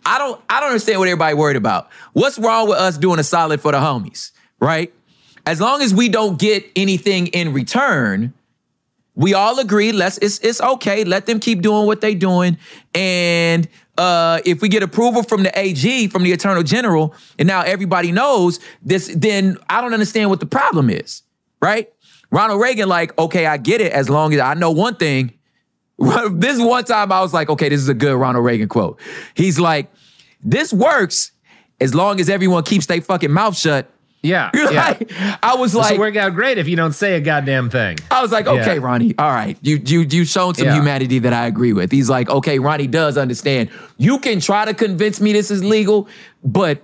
I 0.07 0.19
don't 0.19 0.41
I 0.49 0.61
don't 0.61 0.71
understand 0.71 1.01
what 1.01 1.09
everybody 1.09 1.35
worried 1.35 1.57
about. 1.57 1.91
What's 2.13 2.39
wrong 2.39 2.69
with 2.69 2.79
us 2.79 2.97
doing 2.97 3.19
a 3.19 3.25
solid 3.25 3.61
for 3.61 3.73
the 3.73 3.79
homies, 3.79 4.31
right? 4.61 4.95
As 5.45 5.61
long 5.61 5.83
as 5.83 5.93
we 5.93 6.09
don't 6.09 6.39
get 6.39 6.65
anything 6.77 7.27
in 7.29 7.53
return, 7.53 8.33
we 9.17 9.35
all 9.35 9.59
agree 9.59 9.91
let's 9.91 10.19
it's 10.19 10.39
it's 10.41 10.61
okay 10.61 11.03
let 11.03 11.27
them 11.27 11.41
keep 11.41 11.63
doing 11.63 11.87
what 11.87 12.01
they 12.01 12.15
doing 12.15 12.57
and 12.95 13.67
uh 13.99 14.41
if 14.45 14.61
we 14.61 14.69
get 14.69 14.83
approval 14.83 15.23
from 15.23 15.43
the 15.43 15.59
AG 15.59 16.09
from 16.09 16.23
the 16.23 16.33
Attorney 16.33 16.63
General 16.63 17.15
and 17.39 17.49
now 17.49 17.63
everybody 17.63 18.13
knows 18.13 18.61
this 18.83 19.13
then 19.17 19.57
I 19.69 19.81
don't 19.81 19.95
understand 19.95 20.31
what 20.31 20.41
the 20.41 20.47
problem 20.47 20.91
is 20.91 21.23
right 21.61 21.91
Ronald 22.31 22.61
Reagan 22.61 22.89
like 22.89 23.19
okay 23.19 23.47
I 23.47 23.57
get 23.57 23.81
it 23.81 23.91
as 23.93 24.11
long 24.11 24.35
as 24.35 24.41
I 24.41 24.55
know 24.55 24.71
one 24.71 24.97
thing 24.97 25.33
this 26.31 26.61
one 26.61 26.85
time 26.85 27.11
I 27.13 27.21
was 27.21 27.33
like 27.35 27.49
okay 27.51 27.69
this 27.69 27.81
is 27.81 27.89
a 27.89 27.95
good 27.95 28.17
Ronald 28.17 28.45
Reagan 28.45 28.69
quote 28.69 29.01
he's 29.35 29.59
like 29.59 29.91
this 30.43 30.73
works 30.73 31.33
as 31.81 31.95
long 31.95 32.21
as 32.21 32.29
everyone 32.29 32.63
keeps 32.65 32.87
their 32.87 33.01
fucking 33.01 33.33
mouth 33.33 33.57
shut 33.57 33.91
Yeah. 34.23 34.51
You're 34.55 34.73
yeah. 35.11 35.37
I 35.43 35.55
was 35.57 35.75
like 35.75 35.93
will 35.93 36.01
work 36.01 36.17
out 36.17 36.35
great 36.35 36.59
if 36.59 36.67
you 36.69 36.75
don't 36.77 36.93
say 36.93 37.15
a 37.17 37.21
goddamn 37.21 37.71
thing. 37.71 37.97
I 38.11 38.23
was 38.23 38.33
like, 38.33 38.47
okay, 38.47 38.75
Yeah. 38.77 38.83
Ronnie, 38.83 39.15
all 39.19 39.31
right. 39.31 39.57
You 39.63 39.77
you 39.85 40.01
you 40.01 40.25
shown 40.25 40.55
some 40.55 40.67
Yeah. 40.67 40.75
humanity 40.75 41.19
that 41.21 41.33
I 41.33 41.47
agree 41.47 41.73
with. 41.73 41.93
He's 41.93 42.11
like, 42.11 42.29
okay, 42.29 42.59
Ronnie 42.59 42.89
does 42.89 43.17
understand. 43.17 43.71
You 43.99 44.19
can 44.19 44.41
try 44.41 44.65
to 44.65 44.75
convince 44.75 45.21
me 45.21 45.33
this 45.33 45.51
is 45.51 45.63
legal, 45.63 46.09
but 46.43 46.83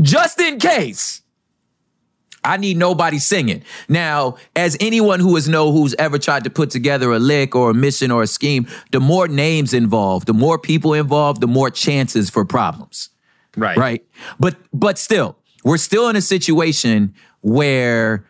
just 0.00 0.40
in 0.40 0.58
case, 0.58 1.20
I 2.44 2.56
need 2.58 2.76
nobody 2.76 3.18
singing. 3.18 3.62
Now, 3.88 4.36
as 4.54 4.76
anyone 4.80 5.20
who 5.20 5.34
has 5.34 5.48
know 5.48 5.72
who's 5.72 5.94
ever 5.94 6.18
tried 6.18 6.44
to 6.44 6.50
put 6.50 6.70
together 6.70 7.12
a 7.12 7.18
lick 7.18 7.54
or 7.54 7.70
a 7.70 7.74
mission 7.74 8.10
or 8.10 8.22
a 8.22 8.26
scheme, 8.26 8.66
the 8.92 9.00
more 9.00 9.28
names 9.28 9.72
involved, 9.72 10.26
the 10.26 10.34
more 10.34 10.58
people 10.58 10.94
involved, 10.94 11.40
the 11.40 11.46
more 11.46 11.70
chances 11.70 12.30
for 12.30 12.44
problems 12.44 13.10
Right. 13.56 13.76
right? 13.76 14.04
But 14.38 14.56
but 14.72 14.98
still, 14.98 15.36
we're 15.64 15.78
still 15.78 16.08
in 16.08 16.16
a 16.16 16.20
situation 16.20 17.14
where 17.40 18.26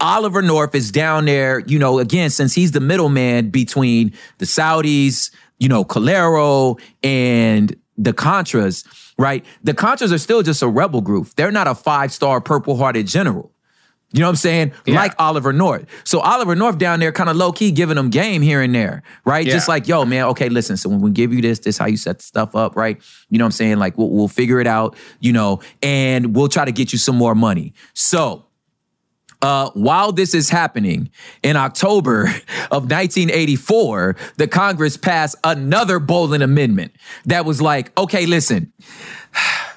Oliver 0.00 0.42
North 0.42 0.74
is 0.74 0.90
down 0.90 1.26
there, 1.26 1.60
you 1.60 1.78
know, 1.78 1.98
again, 1.98 2.30
since 2.30 2.54
he's 2.54 2.72
the 2.72 2.80
middleman 2.80 3.50
between 3.50 4.12
the 4.38 4.46
Saudis, 4.46 5.30
you 5.58 5.68
know, 5.68 5.84
Calero 5.84 6.80
and 7.02 7.76
the 7.96 8.12
Contras, 8.12 8.84
right? 9.22 9.46
The 9.62 9.72
Contras 9.72 10.12
are 10.12 10.18
still 10.18 10.42
just 10.42 10.62
a 10.62 10.68
rebel 10.68 11.00
group. 11.00 11.28
They're 11.36 11.52
not 11.52 11.68
a 11.68 11.74
five-star 11.76 12.40
purple-hearted 12.40 13.06
general. 13.06 13.52
You 14.12 14.20
know 14.20 14.26
what 14.26 14.30
I'm 14.30 14.36
saying? 14.36 14.72
Yeah. 14.84 14.96
Like 14.96 15.14
Oliver 15.18 15.52
North. 15.52 15.86
So 16.04 16.20
Oliver 16.20 16.54
North 16.54 16.76
down 16.76 17.00
there 17.00 17.12
kind 17.12 17.30
of 17.30 17.36
low 17.36 17.52
key 17.52 17.70
giving 17.70 17.96
them 17.96 18.10
game 18.10 18.42
here 18.42 18.60
and 18.60 18.74
there, 18.74 19.02
right? 19.24 19.46
Yeah. 19.46 19.54
Just 19.54 19.68
like, 19.68 19.88
yo, 19.88 20.04
man, 20.04 20.24
okay, 20.26 20.50
listen. 20.50 20.76
So 20.76 20.90
when 20.90 21.00
we 21.00 21.12
give 21.12 21.32
you 21.32 21.40
this, 21.40 21.60
this 21.60 21.78
how 21.78 21.86
you 21.86 21.96
set 21.96 22.18
the 22.18 22.24
stuff 22.24 22.54
up, 22.54 22.76
right? 22.76 23.00
You 23.30 23.38
know 23.38 23.44
what 23.44 23.48
I'm 23.48 23.52
saying? 23.52 23.78
Like 23.78 23.96
we'll, 23.96 24.10
we'll 24.10 24.28
figure 24.28 24.60
it 24.60 24.66
out, 24.66 24.96
you 25.20 25.32
know, 25.32 25.60
and 25.82 26.36
we'll 26.36 26.48
try 26.48 26.66
to 26.66 26.72
get 26.72 26.92
you 26.92 26.98
some 26.98 27.16
more 27.16 27.34
money. 27.34 27.72
So 27.94 28.44
uh, 29.42 29.70
while 29.74 30.12
this 30.12 30.34
is 30.34 30.48
happening, 30.48 31.10
in 31.42 31.56
October 31.56 32.22
of 32.70 32.84
1984, 32.90 34.16
the 34.36 34.48
Congress 34.48 34.96
passed 34.96 35.36
another 35.44 35.98
Boland 35.98 36.42
Amendment 36.42 36.92
that 37.26 37.44
was 37.44 37.60
like, 37.60 37.96
okay, 37.98 38.24
listen, 38.26 38.72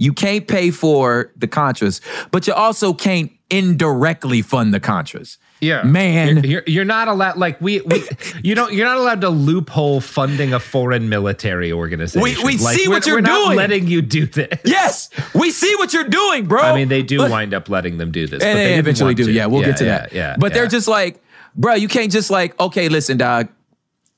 You 0.00 0.12
can't 0.12 0.46
pay 0.46 0.70
for 0.70 1.32
the 1.36 1.48
Contras, 1.48 2.00
but 2.30 2.46
you 2.46 2.54
also 2.54 2.94
can't 2.94 3.32
indirectly 3.50 4.42
fund 4.42 4.72
the 4.72 4.78
Contras. 4.78 5.38
Yeah, 5.60 5.82
Man. 5.82 6.44
you're, 6.44 6.62
you're, 6.66 6.84
not 6.84 7.08
allowed. 7.08 7.36
Like 7.36 7.60
we, 7.60 7.80
we, 7.80 8.04
you 8.44 8.54
don't. 8.54 8.72
You're 8.72 8.86
not 8.86 8.96
allowed 8.98 9.20
to 9.22 9.28
loophole 9.28 10.00
funding 10.00 10.52
a 10.52 10.60
foreign 10.60 11.08
military 11.08 11.72
organization. 11.72 12.22
We- 12.22 12.36
we 12.44 12.58
Like, 12.58 12.76
see 12.76 12.86
what 12.86 13.06
you're 13.06 13.16
we're 13.16 13.20
not 13.22 13.46
doing. 13.46 13.56
letting 13.56 13.86
you 13.88 14.00
do 14.00 14.26
this. 14.26 14.60
Yes, 14.64 15.10
we 15.34 15.50
see 15.50 15.74
what 15.76 15.92
you're 15.92 16.04
doing, 16.04 16.46
bro. 16.46 16.60
I 16.62 16.74
mean 16.76 16.88
they 16.88 17.02
do 17.02 17.18
But- 17.18 17.30
wind 17.32 17.54
up 17.54 17.68
letting 17.68 17.98
them 17.98 18.12
do 18.12 18.26
this, 18.28 18.38
but 18.38 18.46
and 18.46 18.58
they 18.58 18.78
eventually 18.78 19.14
do. 19.14 19.24
to. 19.24 19.32
Yeah, 19.32 19.46
we'll 19.46 19.64
get 19.64 19.78
to 19.78 19.84
yeah, 19.84 19.98
that. 19.98 20.12
Yeah, 20.12 20.36
but 20.38 20.54
they're 20.54 20.68
just 20.68 20.86
like, 20.86 21.20
bro, 21.56 21.74
you 21.74 21.88
can't 21.88 22.12
just 22.12 22.30
like, 22.30 22.58
okay, 22.60 22.88
listen, 22.88 23.16
dog. 23.18 23.48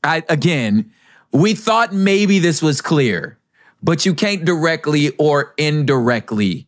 I 0.05 0.23
again, 0.29 0.93
we 1.33 1.55
thought 1.55 1.93
maybe 1.95 2.39
this 2.39 2.61
was 2.61 2.83
clear, 2.83 3.39
but 3.83 4.05
you 4.05 4.15
can't 4.15 4.45
directly 4.45 5.11
or 5.17 5.55
indirectly 5.57 6.67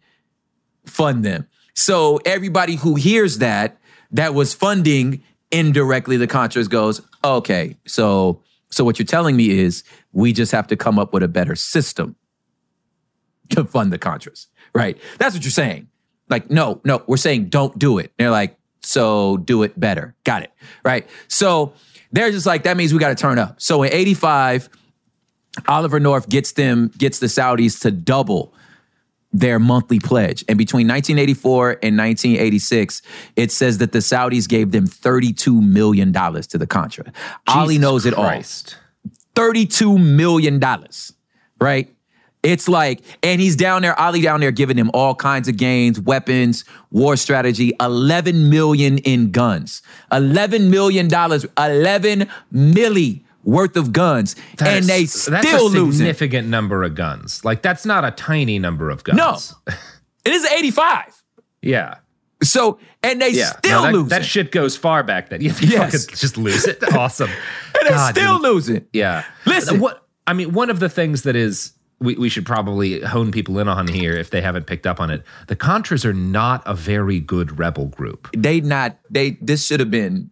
fund 0.86 1.24
them. 1.24 1.46
So 1.74 2.20
everybody 2.24 2.76
who 2.76 2.94
hears 2.94 3.38
that 3.38 3.78
that 4.12 4.34
was 4.34 4.54
funding 4.54 5.22
indirectly 5.50 6.16
the 6.16 6.28
Contras 6.28 6.68
goes, 6.68 7.00
okay, 7.24 7.76
so 7.86 8.40
so 8.70 8.84
what 8.84 8.98
you're 8.98 9.06
telling 9.06 9.36
me 9.36 9.50
is 9.50 9.84
we 10.12 10.32
just 10.32 10.52
have 10.52 10.66
to 10.68 10.76
come 10.76 10.98
up 10.98 11.12
with 11.12 11.22
a 11.22 11.28
better 11.28 11.54
system 11.54 12.16
to 13.50 13.64
fund 13.64 13.92
the 13.92 13.98
Contras, 13.98 14.46
right? 14.74 14.98
That's 15.18 15.34
what 15.34 15.44
you're 15.44 15.50
saying. 15.50 15.88
Like, 16.30 16.50
no, 16.50 16.80
no, 16.84 17.02
we're 17.06 17.18
saying 17.18 17.50
don't 17.50 17.78
do 17.78 17.98
it. 17.98 18.12
they're 18.16 18.30
like, 18.30 18.56
so 18.82 19.36
do 19.36 19.62
it 19.62 19.78
better. 19.78 20.14
Got 20.24 20.42
it, 20.44 20.52
right? 20.84 21.06
So 21.28 21.74
they're 22.10 22.30
just 22.30 22.46
like, 22.46 22.62
that 22.62 22.76
means 22.76 22.92
we 22.92 22.98
got 22.98 23.10
to 23.10 23.14
turn 23.14 23.38
up. 23.38 23.60
So 23.60 23.82
in 23.82 23.92
85, 23.92 24.70
Oliver 25.68 26.00
North 26.00 26.28
gets 26.28 26.52
them, 26.52 26.90
gets 26.96 27.18
the 27.18 27.26
Saudis 27.26 27.80
to 27.82 27.90
double 27.90 28.54
their 29.32 29.58
monthly 29.58 29.98
pledge. 29.98 30.44
And 30.48 30.58
between 30.58 30.86
1984 30.86 31.78
and 31.82 31.96
1986, 31.96 33.02
it 33.36 33.50
says 33.50 33.78
that 33.78 33.92
the 33.92 34.00
Saudis 34.00 34.48
gave 34.48 34.72
them 34.72 34.86
$32 34.86 35.62
million 35.62 36.12
to 36.12 36.58
the 36.58 36.66
Contra. 36.66 37.12
Ollie 37.46 37.74
Jesus 37.74 37.82
knows 37.82 38.06
it 38.06 38.14
all. 38.14 38.30
$32 39.34 40.02
million, 40.02 40.60
right? 41.58 41.94
It's 42.42 42.68
like, 42.68 43.02
and 43.22 43.40
he's 43.40 43.54
down 43.54 43.82
there, 43.82 43.98
Ollie 43.98 44.20
down 44.20 44.40
there 44.40 44.50
giving 44.50 44.76
him 44.76 44.90
all 44.92 45.14
kinds 45.14 45.48
of 45.48 45.56
gains, 45.56 46.00
weapons, 46.00 46.64
war 46.90 47.16
strategy, 47.16 47.72
11 47.80 48.50
million 48.50 48.98
in 48.98 49.30
guns. 49.30 49.80
11 50.10 50.68
million 50.68 51.06
dollars, 51.06 51.46
11 51.56 52.28
milli 52.52 53.21
worth 53.44 53.76
of 53.76 53.92
guns. 53.92 54.36
and 54.60 54.84
they 54.84 55.04
That's- 55.04 55.26
that's 55.26 55.48
still 55.48 55.66
a 55.66 55.68
losing. 55.68 55.92
significant 55.92 56.48
number 56.48 56.82
of 56.84 56.94
guns. 56.94 57.44
Like 57.44 57.62
that's 57.62 57.84
not 57.86 58.04
a 58.04 58.10
tiny 58.10 58.58
number 58.58 58.90
of 58.90 59.04
guns. 59.04 59.16
No. 59.66 59.74
It 60.24 60.32
is 60.32 60.44
85. 60.44 61.20
Yeah. 61.62 61.96
So, 62.44 62.78
and 63.02 63.20
they 63.20 63.30
Yeah. 63.30 63.46
still 63.58 63.80
No, 63.80 63.82
that, 63.86 63.92
losing. 63.92 64.08
that 64.10 64.24
shit 64.24 64.52
goes 64.52 64.76
far 64.76 65.02
back 65.02 65.30
then. 65.30 65.40
You 65.42 65.52
Yes. 65.60 66.04
fucking 66.04 66.16
just 66.16 66.36
lose 66.36 66.64
it? 66.66 66.78
Awesome. 66.94 67.28
and 67.28 67.88
they 67.88 67.88
God, 67.88 68.14
still 68.14 68.34
dude. 68.38 68.42
losing. 68.42 68.84
Yeah. 68.92 69.24
Listen. 69.46 69.80
What 69.80 70.06
I 70.28 70.32
mean, 70.34 70.52
one 70.52 70.70
of 70.70 70.78
the 70.78 70.88
things 70.88 71.22
that 71.22 71.34
is 71.34 71.72
we, 71.98 72.14
we 72.16 72.28
should 72.28 72.46
probably 72.46 73.00
hone 73.00 73.32
people 73.32 73.58
in 73.58 73.66
on 73.68 73.88
here 73.88 74.12
if 74.16 74.30
they 74.30 74.40
haven't 74.40 74.66
picked 74.68 74.86
up 74.86 75.00
on 75.00 75.10
it. 75.10 75.24
The 75.48 75.56
Contras 75.56 76.04
are 76.04 76.12
not 76.12 76.62
a 76.66 76.74
very 76.74 77.18
good 77.18 77.58
rebel 77.58 77.86
group. 77.86 78.28
They 78.36 78.60
not, 78.60 78.98
they, 79.10 79.38
this 79.40 79.64
should 79.66 79.78
have 79.80 79.90
been, 79.90 80.30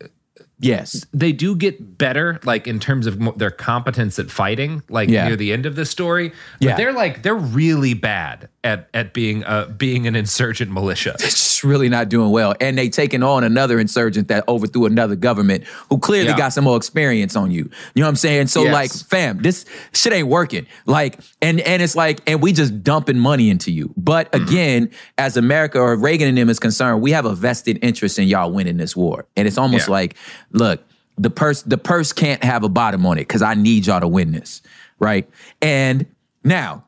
yes. 0.60 1.04
They 1.12 1.32
do 1.32 1.56
get 1.56 1.98
better, 1.98 2.38
like 2.44 2.66
in 2.66 2.78
terms 2.80 3.06
of 3.06 3.38
their 3.38 3.50
competence 3.50 4.18
at 4.18 4.30
fighting, 4.30 4.82
like 4.88 5.08
Yeah. 5.08 5.26
near 5.28 5.36
the 5.36 5.52
end 5.52 5.66
of 5.66 5.74
the 5.76 5.84
story. 5.84 6.28
But 6.60 6.68
Yeah. 6.68 6.76
they're 6.76 6.92
like 6.92 7.22
they're 7.22 7.34
really 7.34 7.94
bad 7.94 8.48
at 8.62 8.88
at 8.94 9.12
being 9.14 9.42
uh 9.44 9.66
being 9.76 10.06
an 10.06 10.14
insurgent 10.14 10.70
militia. 10.70 11.14
It's 11.20 11.64
really 11.64 11.88
not 11.88 12.08
doing 12.08 12.30
well. 12.30 12.54
And 12.60 12.78
they 12.78 12.88
taking 12.88 13.22
on 13.22 13.44
another 13.44 13.78
insurgent 13.78 14.28
that 14.28 14.44
overthrew 14.48 14.86
another 14.86 15.16
government 15.16 15.64
who 15.90 15.98
clearly 15.98 16.28
Yeah. 16.30 16.36
got 16.36 16.52
some 16.54 16.64
more 16.64 16.76
experience 16.76 17.36
on 17.36 17.50
you. 17.50 17.68
You 17.94 18.00
know 18.00 18.06
what 18.06 18.10
I'm 18.10 18.16
saying? 18.16 18.46
So 18.48 18.64
Yes. 18.64 18.72
like, 18.72 18.92
fam, 18.92 19.38
this 19.42 19.64
shit 19.92 20.12
ain't 20.12 20.28
working. 20.28 20.66
Like, 20.86 21.18
and 21.42 21.60
and 21.60 21.82
it's 21.82 21.96
like, 21.96 22.20
and 22.26 22.40
we 22.42 22.52
just 22.52 22.82
dumping 22.82 23.18
money 23.18 23.50
into 23.50 23.70
you. 23.70 23.92
But 23.96 24.30
Mm-hmm. 24.32 24.44
again, 24.48 24.90
as 25.18 25.36
America 25.36 25.78
or 25.78 25.96
Reagan 25.96 26.28
and 26.28 26.36
them 26.38 26.48
is 26.50 26.58
concerned, 26.58 27.00
we 27.02 27.12
have 27.12 27.24
a 27.26 27.34
vested 27.34 27.78
interest 27.82 28.18
in 28.18 28.28
y'all 28.28 28.50
winning 28.52 28.76
this 28.76 28.94
war. 28.96 29.26
And 29.36 29.46
it's 29.48 29.58
almost 29.58 29.88
like, 29.88 30.16
look, 30.52 30.82
the 31.16 31.30
purse, 31.30 31.62
the 31.62 31.78
purse 31.78 32.12
can't 32.12 32.42
have 32.44 32.64
a 32.64 32.68
bottom 32.68 33.04
on 33.06 33.18
it 33.18 33.22
because 33.22 33.42
I 33.42 33.54
need 33.54 33.86
y'all 33.86 34.00
to 34.00 34.08
win 34.08 34.32
this. 34.32 34.62
Right. 34.98 35.28
And 35.60 36.06
now, 36.44 36.86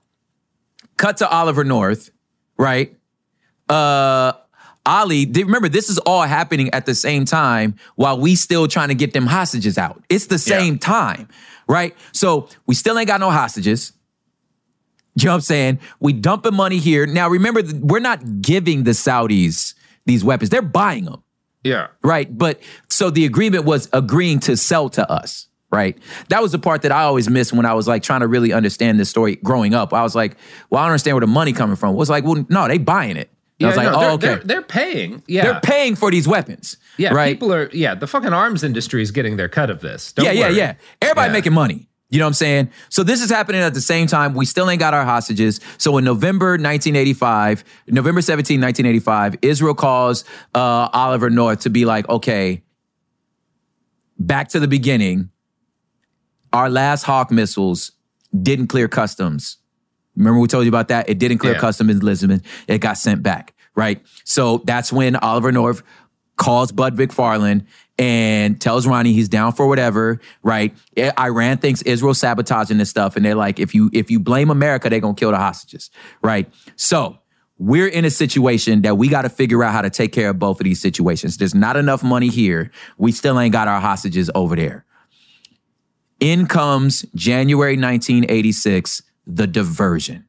cut 0.96 1.18
to 1.18 1.28
Oliver 1.28 1.64
North, 1.64 2.10
right? 2.56 2.96
uh 3.68 4.32
Ollie, 4.84 5.26
remember 5.26 5.68
this 5.68 5.88
is 5.88 5.98
all 5.98 6.22
happening 6.22 6.68
at 6.74 6.86
the 6.86 6.94
same 6.94 7.24
time 7.24 7.76
while 7.94 8.18
we 8.18 8.34
still 8.34 8.66
trying 8.66 8.88
to 8.88 8.96
get 8.96 9.12
them 9.12 9.26
hostages 9.26 9.78
out. 9.78 10.02
It's 10.08 10.26
the 10.26 10.40
same 10.40 10.76
time, 10.76 11.28
right? 11.68 11.94
So 12.10 12.48
we 12.66 12.74
still 12.74 12.98
ain't 12.98 13.06
got 13.06 13.20
no 13.20 13.30
hostages. 13.30 13.92
You 15.14 15.26
know 15.26 15.32
what 15.32 15.34
I'm 15.36 15.40
saying? 15.42 15.80
We 16.00 16.12
dumping 16.12 16.54
money 16.54 16.78
here. 16.78 17.06
Now 17.06 17.28
remember, 17.28 17.62
we're 17.80 18.00
not 18.00 18.42
giving 18.42 18.82
the 18.82 18.90
Saudis 18.90 19.74
these 20.04 20.24
weapons. 20.24 20.50
They're 20.50 20.62
buying 20.62 21.04
them, 21.04 21.22
Yeah. 21.64 21.88
right? 22.02 22.36
But 22.36 22.60
so 22.88 23.10
the 23.10 23.24
agreement 23.24 23.64
was 23.64 23.88
agreeing 23.92 24.40
to 24.40 24.56
sell 24.56 24.88
to 24.90 25.10
us, 25.10 25.46
right? 25.70 25.96
That 26.28 26.42
was 26.42 26.52
the 26.52 26.58
part 26.58 26.82
that 26.82 26.92
I 26.92 27.02
always 27.02 27.28
missed 27.30 27.52
when 27.52 27.66
I 27.66 27.74
was 27.74 27.86
like 27.86 28.02
trying 28.02 28.20
to 28.20 28.26
really 28.26 28.52
understand 28.52 28.98
this 28.98 29.10
story 29.10 29.36
growing 29.36 29.74
up. 29.74 29.92
I 29.92 30.02
was 30.02 30.14
like, 30.14 30.36
well, 30.70 30.80
I 30.80 30.84
don't 30.84 30.92
understand 30.92 31.16
where 31.16 31.20
the 31.20 31.26
money 31.28 31.52
coming 31.52 31.76
from. 31.76 31.94
It 31.94 31.98
was 31.98 32.10
like, 32.10 32.24
well, 32.24 32.44
no, 32.48 32.68
they 32.68 32.78
buying 32.78 33.16
it. 33.16 33.30
I 33.60 33.66
was 33.68 33.76
like, 33.76 33.92
no, 33.92 33.94
oh, 33.94 34.00
they're, 34.00 34.10
okay. 34.10 34.26
They're, 34.26 34.38
they're 34.44 34.62
paying. 34.62 35.22
Yeah. 35.28 35.44
They're 35.44 35.60
paying 35.60 35.94
for 35.94 36.10
these 36.10 36.26
weapons. 36.26 36.76
Yeah, 36.96 37.14
right. 37.14 37.34
people 37.34 37.52
are. 37.52 37.70
Yeah, 37.72 37.94
the 37.94 38.08
fucking 38.08 38.32
arms 38.32 38.64
industry 38.64 39.02
is 39.02 39.12
getting 39.12 39.36
their 39.36 39.48
cut 39.48 39.70
of 39.70 39.80
this. 39.80 40.12
Don't 40.12 40.26
yeah, 40.26 40.32
yeah, 40.32 40.48
yeah. 40.48 40.74
Everybody 41.00 41.28
Yeah. 41.28 41.32
making 41.32 41.52
money. 41.52 41.88
You 42.12 42.18
know 42.18 42.26
what 42.26 42.28
I'm 42.28 42.34
saying? 42.34 42.70
So 42.90 43.02
this 43.02 43.22
is 43.22 43.30
happening 43.30 43.62
at 43.62 43.72
the 43.72 43.80
same 43.80 44.06
time. 44.06 44.34
We 44.34 44.44
still 44.44 44.68
ain't 44.68 44.78
got 44.78 44.92
our 44.92 45.04
hostages. 45.04 45.60
So 45.78 45.96
in 45.96 46.04
November 46.04 46.50
1985, 46.50 47.64
November 47.88 48.20
17, 48.20 48.60
1985, 48.60 49.36
Israel 49.40 49.74
calls 49.74 50.24
uh, 50.54 50.90
Oliver 50.92 51.30
North 51.30 51.60
to 51.60 51.70
be 51.70 51.86
like, 51.86 52.06
okay, 52.10 52.62
back 54.18 54.48
to 54.50 54.60
the 54.60 54.68
beginning. 54.68 55.30
Our 56.52 56.68
last 56.68 57.04
Hawk 57.04 57.30
missiles 57.30 57.92
didn't 58.42 58.66
clear 58.66 58.88
customs. 58.88 59.56
Remember 60.14 60.38
we 60.38 60.48
told 60.48 60.64
you 60.64 60.68
about 60.68 60.88
that? 60.88 61.08
It 61.08 61.18
didn't 61.18 61.38
clear 61.38 61.54
Yeah. 61.54 61.60
customs 61.60 61.92
in 61.92 62.00
Lisbon. 62.00 62.42
It 62.68 62.78
got 62.78 62.98
sent 62.98 63.22
back, 63.22 63.54
right? 63.74 64.02
So 64.24 64.58
that's 64.66 64.92
when 64.92 65.16
Oliver 65.16 65.50
North 65.50 65.82
calls 66.36 66.72
Bud 66.72 66.96
McFarland 66.98 67.64
and 67.98 68.60
tells 68.60 68.86
Ronnie 68.86 69.12
he's 69.12 69.28
down 69.28 69.52
for 69.52 69.66
whatever, 69.66 70.20
right? 70.42 70.74
Iran 71.18 71.58
thinks 71.58 71.82
Israel 71.82 72.14
sabotaging 72.14 72.78
this 72.78 72.90
stuff, 72.90 73.16
and 73.16 73.24
they're 73.24 73.34
like, 73.34 73.58
if 73.58 73.74
you 73.74 73.90
if 73.92 74.10
you 74.10 74.18
blame 74.18 74.50
America, 74.50 74.88
they're 74.88 75.00
gonna 75.00 75.14
kill 75.14 75.30
the 75.30 75.36
hostages, 75.36 75.90
right? 76.22 76.52
So 76.76 77.18
we're 77.58 77.88
in 77.88 78.04
a 78.04 78.10
situation 78.10 78.82
that 78.82 78.98
we 78.98 79.08
got 79.08 79.22
to 79.22 79.28
figure 79.28 79.62
out 79.62 79.72
how 79.72 79.82
to 79.82 79.90
take 79.90 80.12
care 80.12 80.30
of 80.30 80.38
both 80.38 80.58
of 80.58 80.64
these 80.64 80.80
situations. 80.80 81.36
There's 81.36 81.54
not 81.54 81.76
enough 81.76 82.02
money 82.02 82.28
here. 82.28 82.72
We 82.98 83.12
still 83.12 83.38
ain't 83.38 83.52
got 83.52 83.68
our 83.68 83.80
hostages 83.80 84.30
over 84.34 84.56
there. 84.56 84.84
In 86.18 86.46
comes 86.46 87.02
January 87.14 87.76
1986, 87.76 89.02
the 89.26 89.46
diversion. 89.46 90.26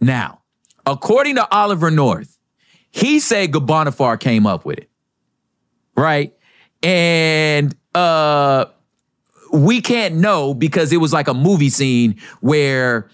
Now, 0.00 0.42
according 0.84 1.36
to 1.36 1.50
Oliver 1.50 1.90
North, 1.90 2.38
he 2.90 3.18
said 3.18 3.52
Ghorbanifar 3.52 4.20
came 4.20 4.46
up 4.46 4.64
with 4.64 4.78
it. 4.78 4.90
Right? 5.96 6.34
And 6.82 7.74
uh 7.94 8.66
we 9.52 9.80
can't 9.80 10.16
know 10.16 10.52
because 10.52 10.92
it 10.92 10.96
was 10.96 11.12
like 11.12 11.28
a 11.28 11.34
movie 11.34 11.70
scene 11.70 12.20
where 12.40 13.08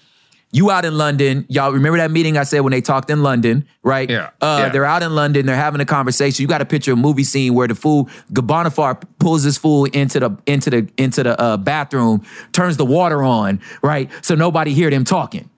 you 0.52 0.70
out 0.70 0.84
in 0.84 0.96
London, 0.98 1.46
y'all 1.48 1.70
remember 1.70 1.98
that 1.98 2.10
meeting 2.10 2.36
I 2.36 2.42
said 2.42 2.60
when 2.60 2.72
they 2.72 2.80
talked 2.80 3.08
in 3.08 3.22
London, 3.22 3.68
right? 3.84 4.10
Yeah, 4.10 4.30
Uh, 4.40 4.62
yeah. 4.62 4.68
They're 4.70 4.84
out 4.84 5.02
in 5.04 5.14
London, 5.14 5.46
they're 5.46 5.54
having 5.54 5.80
a 5.80 5.84
conversation. 5.84 6.42
You 6.42 6.48
got 6.48 6.58
to 6.58 6.64
picture 6.64 6.92
a 6.92 6.96
movie 6.96 7.22
scene 7.22 7.54
where 7.54 7.68
the 7.68 7.76
fool 7.76 8.08
Ghorbanifar 8.32 9.00
pulls 9.20 9.44
this 9.44 9.56
fool 9.58 9.84
into 9.84 10.18
the 10.18 10.36
into 10.46 10.70
the 10.70 10.88
into 10.96 11.22
the 11.22 11.40
uh, 11.40 11.56
bathroom, 11.56 12.22
turns 12.52 12.78
the 12.78 12.86
water 12.86 13.22
on, 13.22 13.60
right? 13.82 14.10
So 14.22 14.34
nobody 14.34 14.72
hear 14.74 14.90
them 14.90 15.04
talking, 15.04 15.48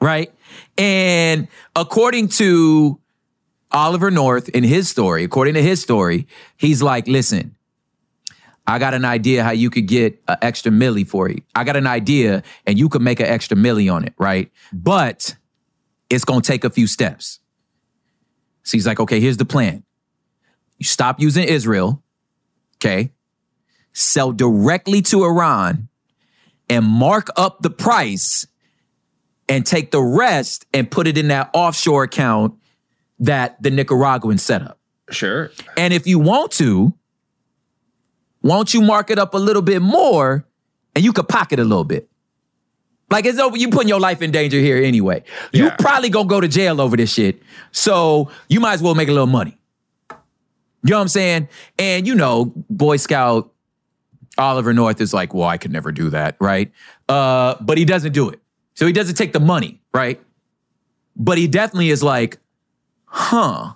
right? 0.00 0.32
And 0.78 1.48
according 1.74 2.28
to 2.28 3.00
Oliver 3.72 4.10
North 4.10 4.48
in 4.50 4.64
his 4.64 4.88
story, 4.88 5.24
according 5.24 5.54
to 5.54 5.62
his 5.62 5.80
story, 5.80 6.26
he's 6.56 6.82
like, 6.82 7.06
listen, 7.08 7.56
I 8.66 8.78
got 8.78 8.94
an 8.94 9.04
idea 9.04 9.42
how 9.42 9.50
you 9.50 9.70
could 9.70 9.86
get 9.86 10.22
an 10.28 10.36
extra 10.42 10.70
milli 10.70 11.06
for 11.06 11.28
you. 11.28 11.42
I 11.54 11.64
got 11.64 11.76
an 11.76 11.86
idea 11.86 12.42
and 12.66 12.78
you 12.78 12.88
could 12.88 13.02
make 13.02 13.18
an 13.20 13.26
extra 13.26 13.56
milli 13.56 13.92
on 13.92 14.04
it, 14.04 14.14
right? 14.18 14.50
But 14.72 15.36
it's 16.08 16.24
gonna 16.24 16.42
take 16.42 16.64
a 16.64 16.70
few 16.70 16.86
steps. 16.86 17.40
So 18.62 18.76
he's 18.76 18.86
like, 18.86 19.00
okay, 19.00 19.18
here's 19.18 19.38
the 19.38 19.44
plan. 19.44 19.82
You 20.78 20.84
stop 20.84 21.20
using 21.20 21.44
Israel, 21.44 22.02
okay? 22.76 23.12
Sell 23.92 24.32
directly 24.32 25.02
to 25.02 25.24
Iran 25.24 25.88
and 26.68 26.84
mark 26.84 27.28
up 27.36 27.62
the 27.62 27.70
price 27.70 28.46
and 29.48 29.66
take 29.66 29.90
the 29.90 30.00
rest 30.00 30.66
and 30.72 30.90
put 30.90 31.06
it 31.06 31.18
in 31.18 31.28
that 31.28 31.50
offshore 31.52 32.04
account 32.04 32.54
that 33.22 33.62
the 33.62 33.70
Nicaraguans 33.70 34.42
set 34.42 34.62
up. 34.62 34.78
Sure. 35.10 35.50
And 35.76 35.94
if 35.94 36.06
you 36.06 36.18
want 36.18 36.52
to, 36.52 36.92
won't 38.42 38.74
you 38.74 38.82
mark 38.82 39.10
it 39.10 39.18
up 39.18 39.34
a 39.34 39.38
little 39.38 39.62
bit 39.62 39.80
more 39.80 40.44
and 40.94 41.04
you 41.04 41.12
could 41.12 41.28
pocket 41.28 41.58
a 41.58 41.64
little 41.64 41.84
bit? 41.84 42.08
Like 43.10 43.24
it's 43.26 43.38
over, 43.38 43.56
you 43.56 43.68
putting 43.68 43.88
your 43.88 44.00
life 44.00 44.22
in 44.22 44.30
danger 44.30 44.58
here 44.58 44.82
anyway. 44.82 45.22
You 45.52 45.70
probably 45.78 46.08
gonna 46.08 46.28
go 46.28 46.40
to 46.40 46.48
jail 46.48 46.80
over 46.80 46.96
this 46.96 47.12
shit. 47.12 47.42
So 47.70 48.30
you 48.48 48.58
might 48.58 48.74
as 48.74 48.82
well 48.82 48.94
make 48.94 49.08
a 49.08 49.12
little 49.12 49.26
money. 49.26 49.56
You 50.10 50.90
know 50.90 50.96
what 50.96 51.02
I'm 51.02 51.08
saying? 51.08 51.48
And 51.78 52.06
you 52.06 52.14
know, 52.14 52.52
Boy 52.70 52.96
Scout 52.96 53.52
Oliver 54.38 54.72
North 54.72 55.00
is 55.00 55.12
like, 55.12 55.34
well, 55.34 55.48
I 55.48 55.58
could 55.58 55.72
never 55.72 55.92
do 55.92 56.10
that, 56.10 56.36
right? 56.40 56.72
Uh, 57.08 57.54
but 57.60 57.78
he 57.78 57.84
doesn't 57.84 58.12
do 58.12 58.30
it. 58.30 58.40
So 58.74 58.86
he 58.86 58.92
doesn't 58.92 59.16
take 59.16 59.32
the 59.32 59.40
money, 59.40 59.80
right? 59.92 60.20
But 61.14 61.36
he 61.36 61.46
definitely 61.46 61.90
is 61.90 62.02
like, 62.02 62.38
huh. 63.12 63.74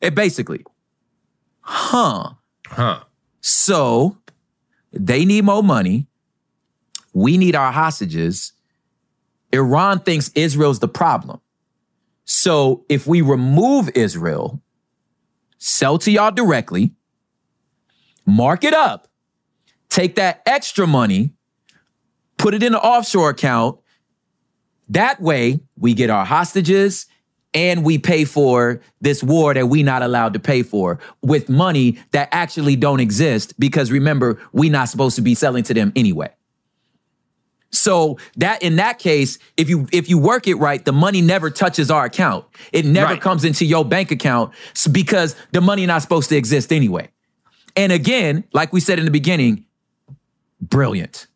It 0.00 0.14
basically, 0.14 0.64
huh. 1.60 2.30
Huh. 2.66 3.00
So 3.40 4.16
they 4.92 5.24
need 5.24 5.44
more 5.44 5.62
money. 5.62 6.06
We 7.12 7.36
need 7.36 7.54
our 7.54 7.72
hostages. 7.72 8.52
Iran 9.52 10.00
thinks 10.00 10.30
Israel's 10.34 10.78
the 10.78 10.88
problem. 10.88 11.40
So 12.24 12.84
if 12.88 13.06
we 13.06 13.22
remove 13.22 13.90
Israel, 13.94 14.62
sell 15.58 15.98
to 15.98 16.10
y'all 16.10 16.30
directly, 16.30 16.92
mark 18.26 18.64
it 18.64 18.74
up, 18.74 19.08
take 19.88 20.16
that 20.16 20.42
extra 20.46 20.86
money, 20.86 21.32
put 22.36 22.54
it 22.54 22.62
in 22.62 22.74
an 22.74 22.80
offshore 22.80 23.30
account. 23.30 23.78
That 24.90 25.20
way, 25.20 25.60
we 25.76 25.94
get 25.94 26.10
our 26.10 26.24
hostages 26.24 27.06
and 27.54 27.84
we 27.84 27.98
pay 27.98 28.24
for 28.24 28.80
this 29.00 29.22
war 29.22 29.54
that 29.54 29.66
we 29.66 29.82
not 29.82 30.02
allowed 30.02 30.32
to 30.34 30.38
pay 30.38 30.62
for 30.62 30.98
with 31.22 31.48
money 31.48 31.98
that 32.12 32.28
actually 32.32 32.76
don't 32.76 33.00
exist 33.00 33.58
because 33.58 33.90
remember, 33.90 34.38
we 34.52 34.68
not 34.68 34.88
supposed 34.88 35.16
to 35.16 35.22
be 35.22 35.34
selling 35.34 35.64
to 35.64 35.74
them 35.74 35.92
anyway. 35.96 36.30
So 37.70 38.18
that 38.36 38.62
in 38.62 38.76
that 38.76 38.98
case, 38.98 39.38
if 39.58 39.68
you 39.68 39.86
if 39.92 40.08
you 40.08 40.16
work 40.18 40.46
it 40.48 40.54
right, 40.54 40.82
the 40.82 40.92
money 40.92 41.20
never 41.20 41.50
touches 41.50 41.90
our 41.90 42.06
account. 42.06 42.46
It 42.72 42.86
never 42.86 43.12
Right. 43.12 43.20
comes 43.20 43.44
into 43.44 43.66
your 43.66 43.84
bank 43.84 44.10
account 44.10 44.54
because 44.90 45.36
the 45.52 45.60
money 45.60 45.84
not 45.84 46.00
supposed 46.00 46.30
to 46.30 46.36
exist 46.36 46.72
anyway. 46.72 47.10
And 47.76 47.92
again, 47.92 48.44
like 48.54 48.72
we 48.72 48.80
said 48.80 48.98
in 48.98 49.04
the 49.04 49.10
beginning, 49.10 49.64
brilliant. 50.62 51.26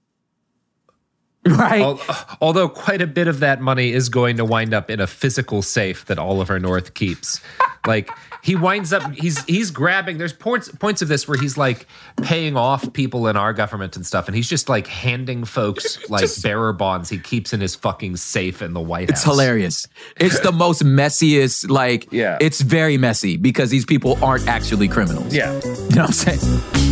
Right? 1.49 1.83
Al- 1.83 2.01
Although 2.41 2.69
quite 2.69 3.03
a 3.03 3.07
bit 3.07 3.27
of 3.27 3.41
that 3.41 3.61
money 3.61 3.93
is 3.93 4.09
going 4.09 4.37
to 4.37 4.45
wind 4.45 4.73
up 4.73 4.89
in 4.91 5.01
a 5.01 5.07
physical 5.09 5.61
safe 5.63 6.05
that 6.07 6.19
Oliver 6.19 6.61
North 6.61 6.95
keeps. 6.95 7.41
Like 7.85 8.09
he 8.45 8.55
winds 8.55 8.93
up 8.93 9.03
he's 9.13 9.43
he's 9.47 9.73
grabbing 9.73 10.19
there's 10.19 10.33
points 10.33 10.69
points 10.69 11.03
of 11.03 11.09
this 11.09 11.27
where 11.27 11.37
he's 11.37 11.57
like 11.59 11.87
paying 12.23 12.57
off 12.57 12.93
people 12.93 13.27
in 13.27 13.37
our 13.37 13.53
government 13.53 13.97
and 13.97 14.07
stuff 14.07 14.29
and 14.29 14.37
he's 14.37 14.49
just 14.49 14.69
like 14.69 14.87
handing 14.87 15.45
folks 15.45 15.99
like 16.09 16.29
bearer 16.45 16.73
bonds 16.73 17.09
he 17.09 17.19
keeps 17.19 17.53
in 17.53 17.61
his 17.61 17.75
fucking 17.75 18.17
safe 18.17 18.63
in 18.63 18.73
the 18.73 18.81
White 18.81 19.11
House. 19.11 19.19
It's 19.19 19.25
hilarious. 19.25 19.89
It's 20.21 20.39
the 20.41 20.53
most 20.53 20.85
messiest, 20.85 21.69
like, 21.71 22.07
Yeah. 22.13 22.39
it's 22.41 22.61
very 22.61 22.99
messy 22.99 23.37
because 23.37 23.71
these 23.71 23.85
people 23.85 24.17
aren't 24.23 24.47
actually 24.47 24.87
criminals. 24.87 25.35
Yeah. 25.35 25.53
You 25.65 25.97
know 25.97 26.03
what 26.03 26.07
I'm 26.07 26.13
saying? 26.13 26.92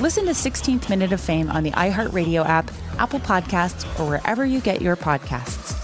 Listen 0.00 0.24
to 0.26 0.32
16th 0.32 0.88
Minute 0.88 1.12
of 1.12 1.20
Fame 1.20 1.50
on 1.50 1.62
the 1.62 1.70
iHeartRadio 1.72 2.44
app, 2.44 2.70
Apple 2.98 3.20
Podcasts, 3.20 3.84
or 4.00 4.08
wherever 4.08 4.44
you 4.44 4.60
get 4.60 4.82
your 4.82 4.96
podcasts. 4.96 5.82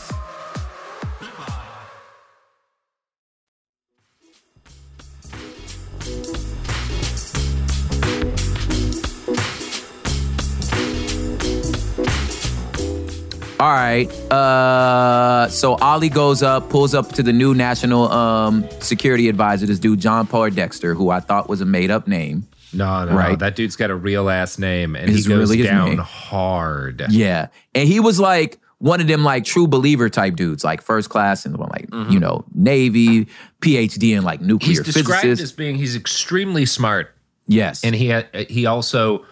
All 13.61 13.73
right. 13.73 14.09
Uh, 14.31 15.49
so 15.49 15.75
Ollie 15.77 16.09
goes 16.09 16.44
up, 16.44 16.71
pulls 16.71 16.94
up 16.94 17.12
to 17.14 17.25
the 17.25 17.33
new 17.33 17.55
national 17.55 18.09
um, 18.12 18.64
security 18.79 19.29
advisor, 19.29 19.66
this 19.66 19.81
dude, 19.81 19.99
John 19.99 20.29
Poindexter, 20.29 20.94
who 20.94 21.11
I 21.11 21.18
thought 21.18 21.49
was 21.49 21.61
a 21.61 21.64
made 21.64 21.90
up 21.90 22.07
name. 22.07 22.47
No, 22.72 23.04
no, 23.04 23.12
no. 23.16 23.37
That 23.37 23.57
dude's 23.57 23.76
got 23.76 23.90
a 23.90 23.96
real 23.96 24.28
ass 24.28 24.59
name 24.59 24.94
and 24.94 25.09
It's 25.11 25.24
he 25.24 25.28
goes 25.28 25.50
really 25.50 25.62
down 25.62 25.90
name. 25.90 25.98
hard. 25.98 27.07
Yeah. 27.11 27.48
And 27.74 27.88
he 27.88 28.00
was 28.00 28.20
like, 28.20 28.59
one 28.78 29.00
of 29.00 29.09
them 29.09 29.24
like 29.24 29.44
true 29.44 29.66
believer 29.66 30.09
type 30.09 30.37
dudes, 30.37 30.62
like 30.64 30.83
first 30.83 31.11
class 31.11 31.44
and 31.44 31.57
one 31.57 31.68
like 31.70 31.83
you 31.83 31.88
mm-hmm. 31.98 32.18
know 32.18 32.44
Navy, 32.54 33.26
PhD 33.61 34.16
in 34.16 34.22
like 34.22 34.40
nuclear 34.40 34.68
He's 34.68 34.81
described 34.83 35.22
physicist. 35.22 35.52
as 35.52 35.57
being 35.57 35.74
he's 35.76 35.96
extremely 35.96 36.64
smart, 36.64 37.12
yes, 37.48 37.83
and 37.83 37.94
he 37.94 38.11
ha- 38.11 38.28
he 38.48 38.66
also 38.66 39.24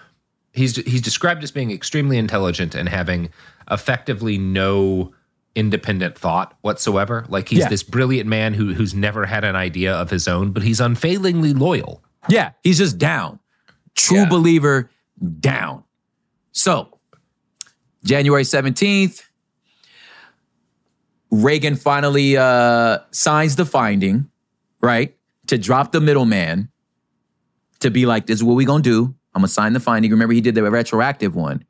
he's 0.53 0.77
he's 0.79 1.01
described 1.01 1.44
as 1.44 1.53
being 1.53 1.70
extremely 1.70 2.18
intelligent 2.18 2.75
and 2.75 2.88
having 2.88 3.31
effectively 3.70 4.37
no 4.37 5.12
independent 5.55 6.18
thought 6.18 6.57
whatsoever. 6.62 7.25
Like 7.29 7.49
he's 7.49 7.61
Yeah. 7.61 7.68
this 7.68 7.85
brilliant 7.85 8.29
man 8.29 8.53
who 8.53 8.75
who's 8.75 8.94
never 8.94 9.27
had 9.27 9.44
an 9.44 9.55
idea 9.55 9.94
of 9.94 10.11
his 10.11 10.27
own, 10.27 10.51
but 10.51 10.64
he's 10.64 10.81
unfailingly 10.81 11.55
loyal. 11.55 12.03
Yeah, 12.29 12.53
he's 12.62 12.79
just 12.79 12.99
down. 12.99 13.39
True 13.95 14.19
Yeah. 14.19 14.29
believer, 14.29 14.91
down. 15.41 15.85
So, 16.53 16.99
January 18.05 18.45
seventeenth, 18.45 19.23
Reagan 21.31 21.75
finally 21.77 22.37
uh, 22.37 22.99
signs 23.11 23.57
the 23.57 23.67
finding, 23.67 24.31
right, 24.81 25.17
to 25.49 25.59
drop 25.59 25.93
the 25.93 26.01
middleman, 26.01 26.69
to 27.81 27.91
be 27.91 28.07
like, 28.07 28.27
"This 28.27 28.39
is 28.39 28.45
what 28.45 28.55
we 28.55 28.65
gonna 28.65 28.83
do. 28.83 29.15
I'm 29.35 29.41
gonna 29.41 29.49
sign 29.49 29.73
the 29.73 29.81
finding." 29.81 30.11
Remember, 30.11 30.35
he 30.35 30.41
did 30.41 30.55
the 30.55 30.71
retroactive 30.71 31.35
one, 31.35 31.65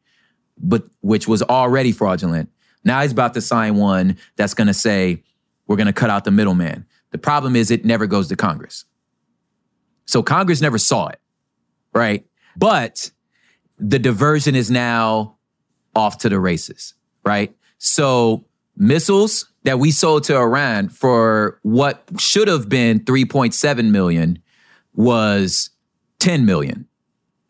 but 0.59 0.85
which 1.01 1.27
was 1.27 1.43
already 1.43 1.91
fraudulent. 1.93 2.51
Now 2.85 3.03
he's 3.03 3.13
about 3.13 3.35
to 3.35 3.41
sign 3.41 3.77
one 3.77 4.17
that's 4.37 4.55
gonna 4.55 4.75
say, 4.75 5.23
"We're 5.67 5.77
gonna 5.77 5.93
cut 5.93 6.11
out 6.11 6.25
the 6.25 6.31
middleman." 6.31 6.85
The 7.11 7.19
problem 7.19 7.57
is, 7.57 7.71
it 7.71 7.85
never 7.85 8.07
goes 8.07 8.29
to 8.29 8.37
Congress. 8.37 8.85
So 10.07 10.23
Congress 10.23 10.61
never 10.61 10.79
saw 10.79 11.09
it, 11.09 11.21
right? 11.93 12.25
But 12.57 13.11
the 13.79 13.99
diversion 13.99 14.55
is 14.55 14.71
now 14.71 15.37
off 15.95 16.19
to 16.19 16.29
the 16.29 16.41
races, 16.41 16.95
right? 17.25 17.55
So 17.79 18.47
missiles 18.77 19.51
that 19.65 19.79
we 19.79 19.91
sold 19.91 20.25
to 20.25 20.37
Iran 20.37 20.89
for 20.89 21.59
what 21.63 22.05
should 22.19 22.49
have 22.49 22.69
been 22.69 23.01
3.7 23.01 23.91
million 23.91 24.41
was 24.95 25.71
10 26.21 26.47
million. 26.47 26.87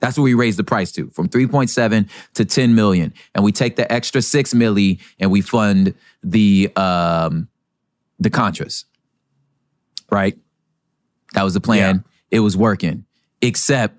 That's 0.01 0.19
what 0.19 0.25
we 0.25 0.35
raised 0.35 0.59
the 0.59 0.64
price 0.64 0.92
to 0.92 1.09
from 1.11 1.29
3.7 1.29 2.09
to 2.35 2.45
10 2.45 2.75
million. 2.75 3.12
And 3.35 3.45
we 3.45 3.53
take 3.53 3.77
the 3.77 3.90
extra 3.90 4.23
six 4.23 4.55
milli 4.55 5.01
and 5.19 5.31
we 5.31 5.40
fund 5.40 5.95
the 6.23 6.71
um 6.77 7.49
the 8.19 8.31
Contras. 8.31 8.85
Right? 10.11 10.38
That 11.35 11.42
was 11.42 11.55
the 11.55 11.61
plan. 11.61 12.05
It 12.31 12.41
was 12.41 12.57
working. 12.57 13.05
Except 13.43 13.95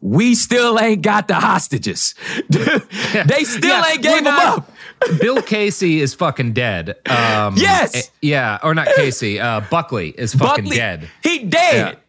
we 0.00 0.34
still 0.34 0.78
ain't 0.78 1.02
got 1.02 1.26
the 1.28 1.34
hostages. 1.34 2.14
they 2.48 3.44
still 3.44 3.84
ain't 3.84 4.02
gave 4.02 4.24
them 4.24 4.34
not- 4.34 4.58
up. 4.58 4.72
Bill 5.20 5.42
Casey 5.42 6.00
is 6.00 6.14
fucking 6.14 6.52
dead. 6.54 6.90
Um, 7.06 7.54
Yes! 7.56 7.94
eh, 7.94 8.02
yeah, 8.22 8.58
or 8.62 8.74
not 8.74 8.86
Casey. 8.96 9.38
Uh, 9.38 9.60
Buckley 9.70 10.10
is 10.10 10.32
fucking 10.34 10.64
Buckley, 10.64 10.76
dead. 10.78 11.08
He 11.22 11.40
dead. 11.44 11.74
Yeah, 11.94 12.00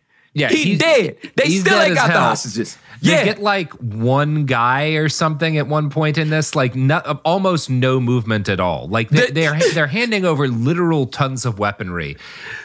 he 0.49 0.63
he's- 0.63 0.79
dead. 0.79 1.17
They 1.35 1.43
he's 1.45 1.61
still 1.61 1.77
dead 1.77 1.87
ain't 1.87 1.95
got 1.95 2.07
the 2.07 2.13
hell. 2.13 2.21
hostages. 2.21 2.77
They 3.01 3.11
Yeah. 3.11 3.25
get 3.25 3.39
like 3.39 3.71
one 3.73 4.45
guy 4.45 4.89
or 4.95 5.07
something 5.07 5.55
at 5.59 5.67
one 5.67 5.91
point 5.91 6.17
in 6.17 6.31
this, 6.31 6.55
like 6.55 6.73
no, 6.75 6.97
almost 7.23 7.69
no 7.69 7.99
movement 7.99 8.49
at 8.49 8.59
all. 8.59 8.87
Like 8.87 9.09
they, 9.09 9.27
The- 9.27 9.33
they're 9.33 9.59
they're 9.73 9.87
handing 9.87 10.25
over 10.25 10.47
literal 10.47 11.05
tons 11.05 11.45
of 11.45 11.59
weaponry, 11.59 12.17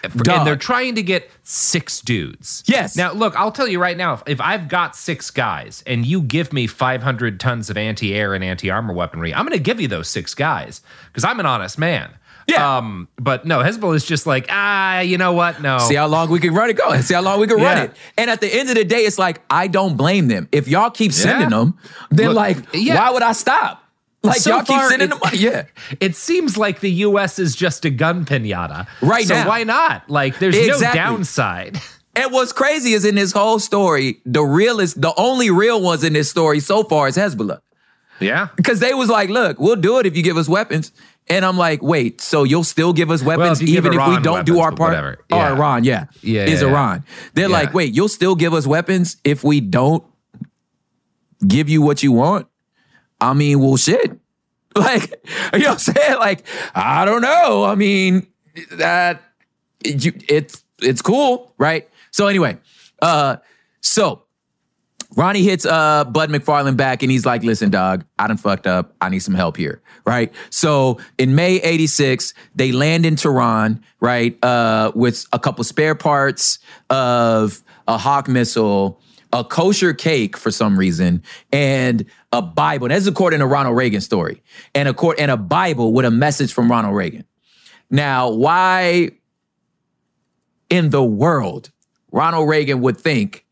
Dog. 0.02 0.28
and 0.38 0.46
they're 0.46 0.56
trying 0.56 0.94
to 0.94 1.02
get 1.02 1.30
six 1.44 2.00
dudes. 2.00 2.62
Yes. 2.66 2.96
Now 2.96 3.12
look, 3.12 3.36
I'll 3.36 3.52
tell 3.52 3.68
you 3.68 3.78
right 3.78 3.96
now, 3.96 4.14
if, 4.14 4.22
if 4.26 4.40
I've 4.40 4.68
got 4.68 4.96
six 4.96 5.30
guys 5.30 5.82
and 5.86 6.06
you 6.06 6.22
give 6.22 6.50
me 6.52 6.66
500 6.66 7.38
tons 7.38 7.68
of 7.68 7.76
anti-air 7.76 8.32
and 8.32 8.42
anti-armor 8.42 8.94
weaponry, 8.94 9.34
I'm 9.34 9.44
going 9.44 9.56
to 9.58 9.62
give 9.62 9.80
you 9.82 9.88
those 9.88 10.08
six 10.08 10.34
guys 10.34 10.80
because 11.08 11.24
I'm 11.24 11.40
an 11.40 11.46
honest 11.46 11.78
man. 11.78 12.10
Yeah. 12.48 12.76
Um. 12.78 13.08
But 13.16 13.44
no, 13.46 13.58
Hezbollah 13.60 13.94
is 13.96 14.04
just 14.04 14.26
like 14.26 14.46
ah, 14.50 15.00
you 15.00 15.18
know 15.18 15.32
what? 15.32 15.62
No. 15.62 15.78
See 15.78 15.94
how 15.94 16.06
long 16.06 16.30
we 16.30 16.40
can 16.40 16.54
run 16.54 16.70
it 16.70 16.76
go. 16.76 17.00
See 17.00 17.14
how 17.14 17.22
long 17.22 17.40
we 17.40 17.46
can 17.46 17.56
run 17.58 17.78
it. 17.78 17.92
And 18.18 18.28
at 18.30 18.40
the 18.40 18.48
end 18.52 18.68
of 18.68 18.74
the 18.74 18.84
day, 18.84 19.04
it's 19.04 19.18
like 19.18 19.40
I 19.50 19.66
don't 19.68 19.96
blame 19.96 20.28
them. 20.28 20.48
If 20.52 20.68
y'all 20.68 20.90
keep 20.90 21.12
sending 21.12 21.50
Yeah. 21.50 21.56
them, 21.58 21.78
then 22.10 22.28
Look, 22.28 22.36
like 22.36 22.56
yeah. 22.74 22.96
why 22.96 23.10
would 23.10 23.22
I 23.22 23.32
stop? 23.32 23.78
Like 24.24 24.36
So 24.40 24.50
y'all 24.50 24.60
keep 24.60 24.76
far, 24.76 24.88
sending 24.88 25.08
it- 25.08 25.14
the 25.14 25.18
money. 25.24 25.38
Yeah. 25.38 25.64
It 26.00 26.14
seems 26.16 26.56
like 26.56 26.80
the 26.80 26.90
U.S. 27.06 27.38
is 27.40 27.56
just 27.56 27.84
a 27.84 27.90
gun 27.90 28.24
pinata 28.24 28.86
Right 29.00 29.26
so 29.26 29.34
now. 29.34 29.48
why 29.48 29.64
not? 29.64 30.08
Like, 30.08 30.38
there's 30.38 30.56
Exactly. 30.56 30.86
no 31.00 31.06
downside. 31.06 31.80
And 32.14 32.30
what's 32.30 32.52
crazy 32.52 32.92
is 32.92 33.06
in 33.06 33.14
this 33.14 33.32
whole 33.32 33.58
story, 33.58 34.20
the 34.26 34.42
realest, 34.42 35.00
the 35.00 35.14
only 35.16 35.48
real 35.50 35.80
ones 35.80 36.04
in 36.04 36.12
this 36.12 36.28
story 36.28 36.60
so 36.60 36.84
far 36.84 37.08
is 37.08 37.16
Hezbollah. 37.16 37.60
Yeah. 38.20 38.48
Because 38.54 38.80
they 38.80 38.92
was 38.92 39.08
like, 39.08 39.30
look, 39.30 39.58
we'll 39.58 39.76
do 39.76 39.98
it 39.98 40.04
if 40.04 40.14
you 40.14 40.22
give 40.22 40.36
us 40.36 40.46
weapons. 40.46 40.92
And 41.28 41.44
I'm 41.44 41.56
like, 41.56 41.82
wait, 41.82 42.20
so 42.20 42.42
you'll 42.42 42.64
still 42.64 42.92
give 42.92 43.10
us 43.10 43.22
weapons 43.22 43.60
if 43.62 43.68
you 43.68 43.74
give 43.76 43.86
even 43.86 43.98
if 44.00 44.06
we 44.08 44.20
don't 44.20 44.44
do 44.44 44.58
our 44.60 44.70
part? 44.70 44.90
whatever. 44.90 45.18
Or 45.30 45.38
Iran, 45.38 45.84
yeah. 45.84 46.06
Yeah, 46.20 46.44
Is 46.44 46.60
yeah, 46.60 46.66
yeah. 46.66 46.72
Iran. 46.72 47.04
They're 47.34 47.48
Yeah. 47.48 47.52
like, 47.56 47.72
wait, 47.74 47.94
you'll 47.94 48.08
still 48.08 48.34
give 48.34 48.52
us 48.52 48.66
weapons 48.66 49.16
if 49.24 49.44
we 49.44 49.60
don't 49.60 50.04
give 51.46 51.68
you 51.68 51.80
what 51.82 52.02
you 52.02 52.12
want? 52.12 52.48
I 53.20 53.32
mean, 53.34 53.60
well, 53.60 53.76
shit. 53.76 54.18
Like, 54.74 55.22
you 55.52 55.58
know 55.58 55.68
what 55.68 55.72
I'm 55.72 55.78
saying? 55.78 56.18
Like, 56.18 56.44
I 56.74 57.04
don't 57.04 57.20
know. 57.20 57.62
I 57.64 57.74
mean, 57.74 58.26
that 58.70 59.20
you, 59.84 60.14
it's 60.30 60.64
it's 60.80 61.02
cool, 61.02 61.52
right? 61.58 61.86
So 62.10 62.26
anyway, 62.26 62.56
uh, 63.02 63.36
so 63.82 64.22
Ronnie 65.16 65.42
hits 65.42 65.66
uh 65.66 66.04
Bud 66.04 66.30
McFarland 66.30 66.76
back 66.76 67.02
and 67.02 67.10
he's 67.10 67.26
like, 67.26 67.42
listen, 67.42 67.70
dog, 67.70 68.04
I 68.18 68.28
done 68.28 68.36
fucked 68.36 68.66
up. 68.66 68.94
I 69.00 69.08
need 69.08 69.20
some 69.20 69.34
help 69.34 69.56
here. 69.56 69.82
Right. 70.06 70.32
So 70.50 70.98
in 71.18 71.34
May 71.34 71.56
86, 71.56 72.34
they 72.54 72.72
land 72.72 73.06
in 73.06 73.16
Tehran, 73.16 73.82
right? 74.00 74.42
Uh, 74.42 74.92
with 74.94 75.26
a 75.32 75.38
couple 75.38 75.64
spare 75.64 75.94
parts 75.94 76.58
of 76.90 77.62
a 77.86 77.98
Hawk 77.98 78.28
missile, 78.28 79.00
a 79.32 79.44
kosher 79.44 79.94
cake 79.94 80.36
for 80.36 80.50
some 80.50 80.78
reason, 80.78 81.22
and 81.52 82.04
a 82.32 82.42
Bible. 82.42 82.88
That's 82.88 83.06
according 83.06 83.40
to 83.40 83.46
Ronald 83.46 83.76
Reagan's 83.76 84.04
story. 84.04 84.42
And 84.74 84.88
a 84.88 84.94
court 84.94 85.18
and 85.18 85.30
a 85.30 85.36
Bible 85.36 85.92
with 85.92 86.04
a 86.04 86.10
message 86.10 86.52
from 86.52 86.70
Ronald 86.70 86.94
Reagan. 86.94 87.24
Now, 87.90 88.30
why 88.30 89.10
in 90.70 90.90
the 90.90 91.04
world 91.04 91.70
Ronald 92.10 92.48
Reagan 92.48 92.80
would 92.80 92.96
think 92.96 93.44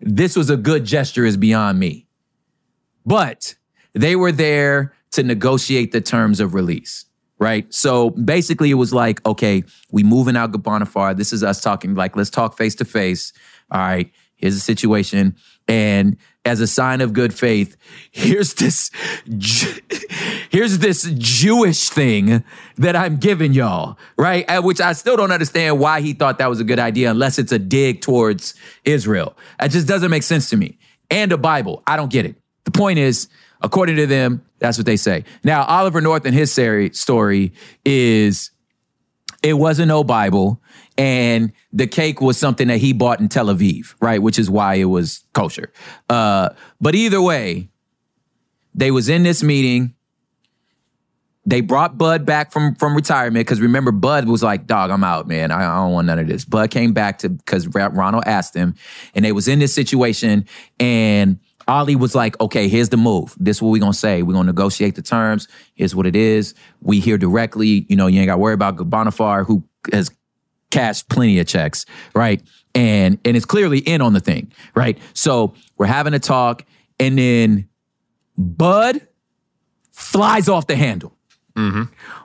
this 0.00 0.36
was 0.36 0.50
a 0.50 0.56
good 0.56 0.84
gesture 0.84 1.24
is 1.24 1.36
beyond 1.36 1.78
me. 1.78 2.06
But 3.04 3.54
they 3.92 4.16
were 4.16 4.32
there 4.32 4.94
to 5.12 5.22
negotiate 5.22 5.92
the 5.92 6.00
terms 6.00 6.40
of 6.40 6.54
release, 6.54 7.06
right? 7.38 7.72
So 7.72 8.10
basically, 8.10 8.70
it 8.70 8.74
was 8.74 8.92
like, 8.92 9.24
okay, 9.26 9.64
we 9.90 10.02
moving 10.02 10.36
out 10.36 10.52
Ghorbanifar. 10.52 11.16
This 11.16 11.32
is 11.32 11.42
us 11.42 11.60
talking, 11.60 11.94
like, 11.94 12.16
let's 12.16 12.30
talk 12.30 12.56
face 12.56 12.74
to 12.76 12.84
face. 12.84 13.32
All 13.70 13.80
right, 13.80 14.10
here's 14.36 14.54
the 14.54 14.60
situation. 14.60 15.36
And 15.66 16.16
as 16.44 16.60
a 16.60 16.66
sign 16.66 17.00
of 17.02 17.12
good 17.12 17.34
faith, 17.34 17.76
here's 18.10 18.54
this, 18.54 18.90
here's 20.50 20.78
this 20.78 21.10
Jewish 21.18 21.90
thing 21.90 22.42
that 22.78 22.96
I'm 22.96 23.16
giving 23.16 23.52
y'all, 23.52 23.98
right? 24.16 24.46
Which 24.64 24.80
I 24.80 24.94
still 24.94 25.16
don't 25.16 25.32
understand 25.32 25.78
why 25.78 26.00
he 26.00 26.14
thought 26.14 26.38
that 26.38 26.48
was 26.48 26.58
a 26.58 26.64
good 26.64 26.78
idea, 26.78 27.10
unless 27.10 27.38
it's 27.38 27.52
a 27.52 27.58
dig 27.58 28.00
towards 28.00 28.54
Israel. 28.84 29.36
It 29.60 29.68
just 29.68 29.86
doesn't 29.86 30.10
make 30.10 30.22
sense 30.22 30.48
to 30.50 30.56
me. 30.56 30.78
And 31.10 31.30
a 31.32 31.36
Bible, 31.36 31.82
I 31.86 31.96
don't 31.96 32.10
get 32.10 32.24
it. 32.24 32.36
The 32.64 32.70
point 32.70 32.98
is, 32.98 33.28
according 33.60 33.96
to 33.96 34.06
them, 34.06 34.42
that's 34.60 34.78
what 34.78 34.86
they 34.86 34.96
say. 34.96 35.24
Now, 35.44 35.64
Oliver 35.64 36.00
North 36.00 36.24
and 36.24 36.34
his 36.34 36.52
story 36.52 37.52
is 37.84 38.50
it 39.42 39.54
wasn't 39.54 39.88
no 39.88 40.04
Bible, 40.04 40.60
and 41.00 41.52
the 41.72 41.86
cake 41.86 42.20
was 42.20 42.36
something 42.36 42.68
that 42.68 42.76
he 42.76 42.92
bought 42.92 43.20
in 43.20 43.28
Tel 43.30 43.46
Aviv, 43.46 43.94
right? 44.02 44.20
Which 44.20 44.38
is 44.38 44.50
why 44.50 44.74
it 44.74 44.84
was 44.84 45.24
kosher. 45.32 45.72
Uh, 46.10 46.50
but 46.78 46.94
either 46.94 47.22
way, 47.22 47.70
they 48.74 48.90
was 48.90 49.08
in 49.08 49.22
this 49.22 49.42
meeting. 49.42 49.94
They 51.46 51.62
brought 51.62 51.96
Bud 51.96 52.26
back 52.26 52.52
from 52.52 52.74
from 52.74 52.94
retirement 52.94 53.46
because 53.46 53.62
remember, 53.62 53.92
Bud 53.92 54.28
was 54.28 54.42
like, 54.42 54.66
"Dog, 54.66 54.90
I'm 54.90 55.02
out, 55.02 55.26
man. 55.26 55.50
I, 55.50 55.62
I 55.62 55.76
don't 55.82 55.92
want 55.92 56.06
none 56.06 56.18
of 56.18 56.28
this." 56.28 56.44
Bud 56.44 56.70
came 56.70 56.92
back 56.92 57.20
to 57.20 57.30
because 57.30 57.66
Ronald 57.66 58.24
asked 58.26 58.54
him, 58.54 58.74
and 59.14 59.24
they 59.24 59.32
was 59.32 59.48
in 59.48 59.58
this 59.58 59.74
situation, 59.74 60.44
and 60.78 61.40
Ollie 61.66 61.96
was 61.96 62.14
like, 62.14 62.38
"Okay, 62.42 62.68
here's 62.68 62.90
the 62.90 62.98
move. 62.98 63.34
This 63.40 63.56
is 63.56 63.62
what 63.62 63.70
we're 63.70 63.80
gonna 63.80 63.94
say. 63.94 64.22
We're 64.22 64.34
gonna 64.34 64.48
negotiate 64.48 64.96
the 64.96 65.02
terms. 65.02 65.48
Here's 65.74 65.94
what 65.94 66.06
it 66.06 66.14
is. 66.14 66.52
We 66.82 67.00
hear 67.00 67.16
directly. 67.16 67.86
You 67.88 67.96
know, 67.96 68.06
you 68.06 68.20
ain't 68.20 68.26
got 68.26 68.34
to 68.34 68.38
worry 68.38 68.54
about 68.54 68.76
Ghorbanifar, 68.76 69.46
who 69.46 69.64
has 69.94 70.10
cashed 70.70 71.08
plenty 71.08 71.38
of 71.38 71.46
checks, 71.46 71.86
right? 72.14 72.42
And 72.74 73.18
and 73.24 73.36
it's 73.36 73.46
clearly 73.46 73.78
in 73.78 74.00
on 74.00 74.12
the 74.12 74.20
thing, 74.20 74.52
right? 74.74 74.98
So 75.14 75.54
we're 75.76 75.86
having 75.86 76.14
a 76.14 76.18
talk, 76.18 76.64
and 76.98 77.18
then 77.18 77.68
Bud 78.38 79.06
flies 79.92 80.48
off 80.48 80.66
the 80.66 80.76
handle. 80.76 81.16
Mm-hmm. 81.56 81.82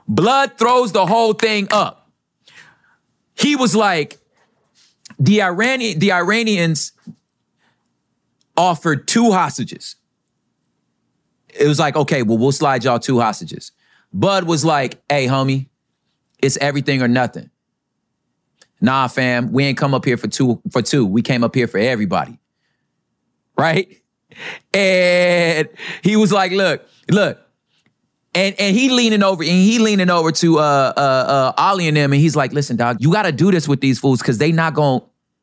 Blood 0.08 0.58
throws 0.58 0.92
the 0.92 1.06
whole 1.06 1.32
thing 1.32 1.68
up. 1.70 2.10
He 3.34 3.56
was 3.56 3.76
like, 3.76 4.18
the 5.18 5.42
Iranian, 5.42 5.98
the 5.98 6.12
Iranians 6.12 6.92
offered 8.56 9.06
two 9.06 9.32
hostages. 9.32 9.96
It 11.58 11.66
was 11.66 11.78
like, 11.78 11.96
okay, 11.96 12.22
well, 12.22 12.38
we'll 12.38 12.52
slide 12.52 12.84
y'all 12.84 12.98
two 12.98 13.20
hostages. 13.20 13.72
Bud 14.12 14.44
was 14.44 14.64
like, 14.64 15.02
hey, 15.08 15.26
homie, 15.26 15.68
it's 16.38 16.56
everything 16.58 17.02
or 17.02 17.08
nothing. 17.08 17.50
Nah, 18.86 19.08
fam, 19.08 19.50
we 19.50 19.64
ain't 19.64 19.76
come 19.76 19.94
up 19.94 20.04
here 20.04 20.16
for 20.16 20.28
two 20.28 20.62
for 20.70 20.80
two. 20.80 21.04
We 21.04 21.20
came 21.20 21.42
up 21.42 21.56
here 21.56 21.66
for 21.66 21.78
everybody. 21.78 22.38
Right? 23.58 24.00
And 24.72 25.68
he 26.04 26.14
was 26.14 26.30
like, 26.30 26.52
look, 26.52 26.86
look. 27.10 27.40
And 28.32 28.54
and 28.60 28.76
he 28.76 28.90
leaning 28.90 29.24
over 29.24 29.42
and 29.42 29.50
he 29.50 29.80
leaning 29.80 30.08
over 30.08 30.30
to 30.30 30.60
uh 30.60 30.92
uh 30.96 31.00
uh 31.00 31.52
Ollie 31.58 31.88
and 31.88 31.96
them, 31.96 32.12
and 32.12 32.22
he's 32.22 32.36
like, 32.36 32.52
listen, 32.52 32.76
dog, 32.76 32.98
you 33.00 33.10
gotta 33.10 33.32
do 33.32 33.50
this 33.50 33.66
with 33.66 33.80
these 33.80 33.98
fools 33.98 34.20
because 34.20 34.38
they 34.38 34.52
not 34.52 34.74
going 34.74 35.00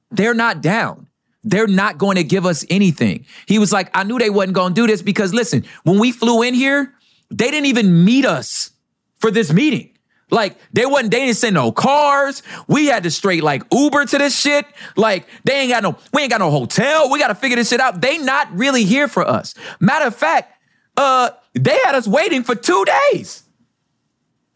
they're 0.10 0.34
not 0.34 0.62
down. 0.62 1.08
They're 1.44 1.68
not 1.68 1.98
going 1.98 2.16
to 2.16 2.24
give 2.24 2.46
us 2.46 2.66
anything. 2.70 3.26
He 3.46 3.60
was 3.60 3.74
like, 3.74 3.90
I 3.94 4.06
knew 4.06 4.18
they 4.18 4.30
wasn't 4.30 4.54
going 4.54 4.74
to 4.74 4.82
do 4.82 4.88
this 4.88 5.02
because 5.02 5.34
listen, 5.34 5.66
when 5.84 6.00
we 6.00 6.14
flew 6.14 6.44
in 6.44 6.54
here, 6.54 6.94
they 7.30 7.52
didn't 7.52 7.66
even 7.66 8.06
meet 8.06 8.26
us 8.26 8.72
for 9.18 9.32
this 9.32 9.52
meeting. 9.52 9.93
Like 10.34 10.58
they 10.74 10.86
wasn't, 10.86 11.12
they 11.12 11.20
didn't 11.20 11.38
send 11.38 11.54
no 11.54 11.72
cars. 11.72 12.42
We 12.68 12.88
had 12.88 13.04
to 13.04 13.12
straight 13.12 13.44
like 13.44 13.64
Uber 13.72 14.06
to 14.06 14.18
this 14.18 14.38
shit. 14.38 14.66
Like 14.98 15.28
they 15.44 15.62
ain't 15.62 15.72
got 15.72 15.84
no, 15.84 15.98
we 16.12 16.24
ain't 16.24 16.32
got 16.32 16.40
no 16.40 16.50
hotel. 16.50 17.10
We 17.12 17.20
got 17.20 17.28
to 17.28 17.36
figure 17.36 17.56
this 17.56 17.70
shit 17.70 17.80
out. 17.80 18.02
They 18.02 18.18
not 18.18 18.52
really 18.52 18.84
here 18.84 19.08
for 19.08 19.26
us. 19.28 19.54
Matter 19.80 20.08
of 20.08 20.16
fact, 20.16 20.52
uh, 20.98 21.30
they 21.54 21.78
had 21.86 21.94
us 21.94 22.08
waiting 22.08 22.44
for 22.44 22.56
two 22.56 22.84
days. 23.12 23.44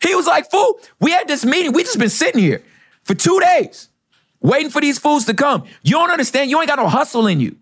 He 0.01 0.15
was 0.15 0.25
like, 0.25 0.49
fool, 0.49 0.79
we 0.99 1.11
had 1.11 1.27
this 1.27 1.45
meeting. 1.45 1.73
We 1.73 1.83
just 1.83 1.99
been 1.99 2.09
sitting 2.09 2.41
here 2.41 2.63
for 3.03 3.13
two 3.13 3.39
days 3.39 3.89
waiting 4.41 4.71
for 4.71 4.81
these 4.81 4.97
fools 4.97 5.25
to 5.25 5.33
come. 5.33 5.63
You 5.83 5.93
don't 5.93 6.11
understand. 6.11 6.49
You 6.49 6.59
ain't 6.59 6.67
got 6.67 6.79
no 6.79 6.87
hustle 6.87 7.27
in 7.27 7.39
you. 7.39 7.55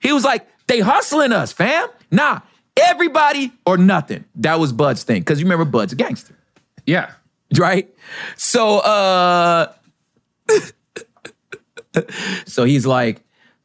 He 0.00 0.12
was 0.12 0.24
like, 0.24 0.46
they 0.66 0.80
hustling 0.80 1.32
us, 1.32 1.52
fam. 1.52 1.88
Nah, 2.10 2.40
everybody 2.76 3.52
or 3.64 3.76
nothing. 3.76 4.24
That 4.36 4.58
was 4.58 4.72
Bud's 4.72 5.04
thing. 5.04 5.24
Cause 5.24 5.38
you 5.38 5.46
remember 5.46 5.64
Bud's 5.64 5.92
a 5.92 5.96
gangster. 5.96 6.34
Yeah. 6.86 7.12
Right? 7.58 7.92
So 8.36 8.78
uh 8.78 9.72
so 12.46 12.64
he's 12.64 12.86
like, 12.86 13.22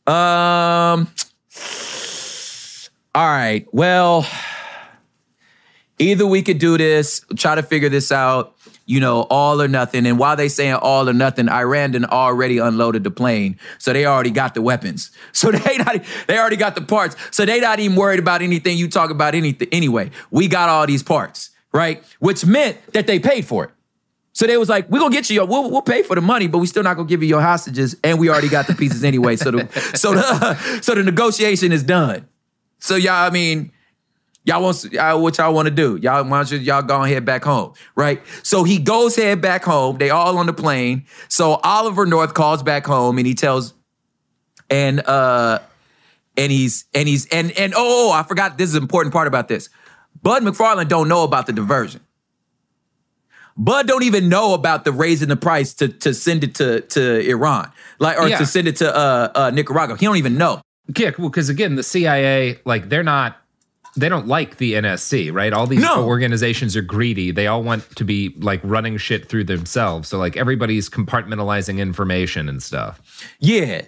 um 0.08 1.08
all 3.18 3.26
right, 3.26 3.66
well, 3.72 4.28
either 5.98 6.28
we 6.28 6.44
could 6.44 6.60
do 6.60 6.78
this, 6.78 7.22
try 7.36 7.56
to 7.56 7.64
figure 7.64 7.90
this 7.90 8.12
out, 8.12 8.56
you 8.86 9.00
know, 9.00 9.22
all 9.32 9.60
or 9.60 9.68
nothing. 9.68 10.06
And 10.06 10.20
while 10.20 10.36
they 10.36 10.50
saying 10.50 10.76
all 10.76 11.10
or 11.10 11.14
nothing, 11.14 11.50
Iran 11.50 12.06
already 12.06 12.60
unloaded 12.60 13.04
the 13.04 13.10
plane. 13.10 13.58
So 13.80 13.92
they 13.92 14.06
already 14.06 14.30
got 14.30 14.54
the 14.54 14.62
weapons. 14.62 15.12
So 15.34 15.52
they 15.52 15.78
not, 15.78 16.04
they 16.28 16.38
already 16.38 16.58
got 16.58 16.76
the 16.76 16.82
parts. 16.82 17.16
So 17.32 17.46
they 17.46 17.60
not 17.60 17.80
even 17.80 17.96
worried 17.96 18.20
about 18.20 18.42
anything 18.42 18.78
you 18.78 18.88
talk 18.88 19.10
about 19.10 19.36
anything 19.36 19.68
anyway. 19.72 20.12
We 20.32 20.48
got 20.48 20.70
all 20.70 20.86
these 20.88 21.04
parts, 21.04 21.52
right? 21.74 22.04
Which 22.20 22.46
meant 22.46 22.78
that 22.94 23.08
they 23.08 23.20
paid 23.20 23.46
for 23.46 23.66
it. 23.66 23.72
So 24.38 24.46
they 24.46 24.56
was 24.58 24.70
like, 24.70 24.88
we're 24.92 25.00
gonna 25.00 25.16
get 25.16 25.32
you 25.32 25.44
we'll, 25.44 25.72
we'll 25.72 25.82
pay 25.82 26.04
for 26.04 26.14
the 26.14 26.22
money, 26.22 26.46
but 26.46 26.60
we 26.60 26.68
still 26.68 26.84
not 26.84 26.96
gonna 26.96 27.08
give 27.08 27.24
you 27.24 27.28
your 27.28 27.42
hostages, 27.42 27.96
and 28.04 28.20
we 28.20 28.30
already 28.30 28.50
got 28.50 28.68
the 28.68 28.76
pieces 28.76 29.04
anyway. 29.04 29.36
So 29.36 29.50
the 29.50 29.68
so 29.96 30.14
the 30.14 30.80
so 30.84 30.94
the 30.94 31.02
negotiation 31.02 31.72
is 31.72 31.82
done. 31.82 32.28
So 32.78 32.98
y'all, 32.98 33.14
I 33.14 33.32
mean, 33.32 33.72
y'all 34.44 34.62
want 34.62 34.84
y'all, 34.92 35.24
what 35.24 35.40
y'all 35.40 35.56
want 35.56 35.70
to 35.70 35.74
do? 35.74 35.98
Y'all 36.04 36.24
why 36.24 36.38
don't 36.38 36.52
you, 36.52 36.60
y'all 36.60 36.84
go 36.84 37.02
and 37.02 37.12
head 37.12 37.26
back 37.26 37.44
home, 37.44 37.74
right? 37.96 38.22
So 38.44 38.64
he 38.64 38.78
goes 38.78 39.16
head 39.16 39.42
back 39.42 39.64
home. 39.64 39.98
They 39.98 40.12
all 40.12 40.38
on 40.38 40.46
the 40.46 40.54
plane. 40.54 41.08
So 41.30 41.54
Oliver 41.64 42.06
North 42.06 42.36
calls 42.36 42.62
back 42.62 42.86
home 42.86 43.18
and 43.18 43.26
he 43.26 43.34
tells, 43.34 43.74
and 44.70 45.00
uh, 45.00 45.58
and 46.38 46.52
he's 46.52 46.86
and 46.94 47.08
he's 47.08 47.26
and 47.30 47.52
and 47.54 47.74
oh, 47.76 48.12
I 48.12 48.22
forgot 48.22 48.60
this 48.60 48.70
is 48.70 48.76
an 48.76 48.84
important 48.84 49.14
part 49.14 49.28
about 49.28 49.48
this. 49.48 49.70
Bud 50.22 50.44
McFarlane 50.44 50.88
don't 50.88 51.08
know 51.10 51.24
about 51.24 51.48
the 51.48 51.54
diversion. 51.54 52.02
Bud 53.58 53.88
don't 53.88 54.04
even 54.04 54.30
know 54.30 54.54
about 54.54 54.86
the 54.86 54.92
raising 54.92 55.30
the 55.30 55.36
price 55.36 55.74
to 55.76 55.88
to 55.88 56.14
send 56.14 56.44
it 56.44 56.56
to 56.56 56.82
to 56.82 57.20
Iran, 57.30 57.72
like 58.00 58.18
or 58.20 58.28
Yeah. 58.28 58.38
to 58.38 58.46
send 58.46 58.68
it 58.68 58.76
to 58.78 58.96
uh, 58.96 59.32
uh, 59.36 59.50
Nicaragua. 59.52 59.98
He 59.98 60.06
don't 60.06 60.18
even 60.18 60.38
know. 60.38 60.62
Yeah, 60.96 61.12
well, 61.18 61.30
because 61.30 61.50
again, 61.50 61.76
the 61.76 61.84
CIA, 61.84 62.60
like, 62.64 62.88
they're 62.88 63.04
not, 63.04 63.36
they 63.98 64.08
don't 64.08 64.26
like 64.28 64.56
the 64.56 64.74
NSC, 64.76 65.34
right? 65.34 65.52
All 65.52 65.68
these 65.68 65.82
No. 65.82 66.06
organizations 66.06 66.78
are 66.78 66.82
greedy. 66.82 67.32
They 67.32 67.48
all 67.48 67.62
want 67.62 67.94
to 67.98 68.06
be 68.06 68.34
like 68.38 68.62
running 68.64 68.96
shit 68.98 69.28
through 69.28 69.44
themselves. 69.46 70.08
So, 70.08 70.18
like, 70.18 70.38
everybody's 70.38 70.90
compartmentalizing 70.90 71.80
information 71.80 72.48
and 72.48 72.64
stuff. 72.64 73.02
Yeah. 73.40 73.82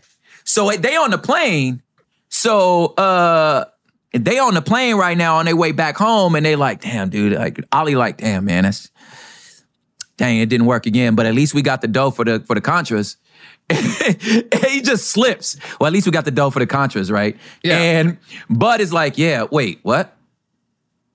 So 0.44 0.72
they 0.72 0.96
on 0.98 1.12
the 1.12 1.18
plane. 1.20 1.82
So 2.28 2.88
uh 2.96 3.66
they 4.14 4.40
on 4.40 4.56
the 4.56 4.62
plane 4.62 4.96
right 4.96 5.16
now 5.18 5.38
on 5.38 5.46
their 5.46 5.56
way 5.56 5.72
back 5.72 5.96
home, 5.96 6.36
and 6.36 6.44
they 6.46 6.56
like, 6.56 6.82
damn, 6.82 7.10
dude. 7.10 7.34
Like 7.34 7.64
Ollie, 7.72 7.96
like, 7.96 8.18
damn, 8.18 8.46
man, 8.46 8.64
that's 8.64 8.90
dang, 10.20 10.40
it 10.40 10.50
didn't 10.50 10.68
work 10.68 10.86
again. 10.86 11.16
But 11.16 11.26
at 11.26 11.34
least 11.34 11.54
we 11.54 11.62
got 11.62 11.82
the 11.82 11.88
dough 11.88 12.12
for 12.12 12.26
the 12.26 12.42
for 12.42 12.54
the 12.54 12.62
contras. 12.62 13.16
he 13.72 14.82
just 14.82 15.08
slips. 15.08 15.58
Well, 15.80 15.88
at 15.88 15.94
least 15.94 16.06
we 16.06 16.12
got 16.12 16.26
the 16.26 16.32
dough 16.32 16.50
for 16.50 16.60
the 16.60 16.68
contras, 16.68 17.12
right? 17.12 17.38
Yeah. 17.64 17.78
And 17.78 18.18
Bud 18.50 18.82
is 18.82 18.92
like, 18.92 19.18
yeah, 19.18 19.46
wait, 19.50 19.80
what? 19.84 20.16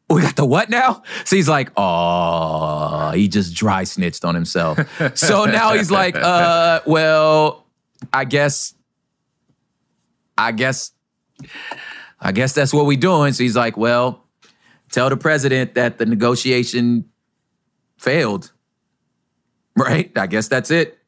We 0.08 0.22
got 0.22 0.36
the 0.36 0.44
what 0.44 0.70
now? 0.70 1.02
So 1.24 1.36
he's 1.36 1.48
like, 1.48 1.72
oh, 1.76 3.10
he 3.10 3.26
just 3.26 3.54
dry 3.54 3.84
snitched 3.84 4.24
on 4.24 4.34
himself. 4.34 4.78
so 5.14 5.46
now 5.46 5.74
he's 5.74 5.90
like, 5.90 6.14
uh, 6.16 6.80
well, 6.86 7.66
I 8.12 8.24
guess, 8.24 8.74
I 10.38 10.52
guess, 10.52 10.92
I 12.20 12.32
guess 12.32 12.52
that's 12.52 12.72
what 12.72 12.86
we 12.86 12.96
doing. 12.96 13.32
So 13.32 13.42
he's 13.42 13.56
like, 13.56 13.76
well, 13.76 14.24
tell 14.92 15.10
the 15.10 15.16
president 15.16 15.74
that 15.74 15.98
the 15.98 16.06
negotiation 16.06 17.06
failed. 17.98 18.52
Right? 19.76 20.16
I 20.16 20.26
guess 20.26 20.48
that's 20.48 20.70
it. 20.70 20.98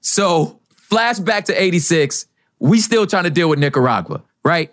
So 0.00 0.60
flashback 0.90 1.44
to 1.46 1.60
86, 1.62 2.26
we 2.60 2.80
still 2.80 3.06
trying 3.06 3.24
to 3.24 3.30
deal 3.30 3.48
with 3.48 3.58
Nicaragua, 3.58 4.22
right? 4.44 4.72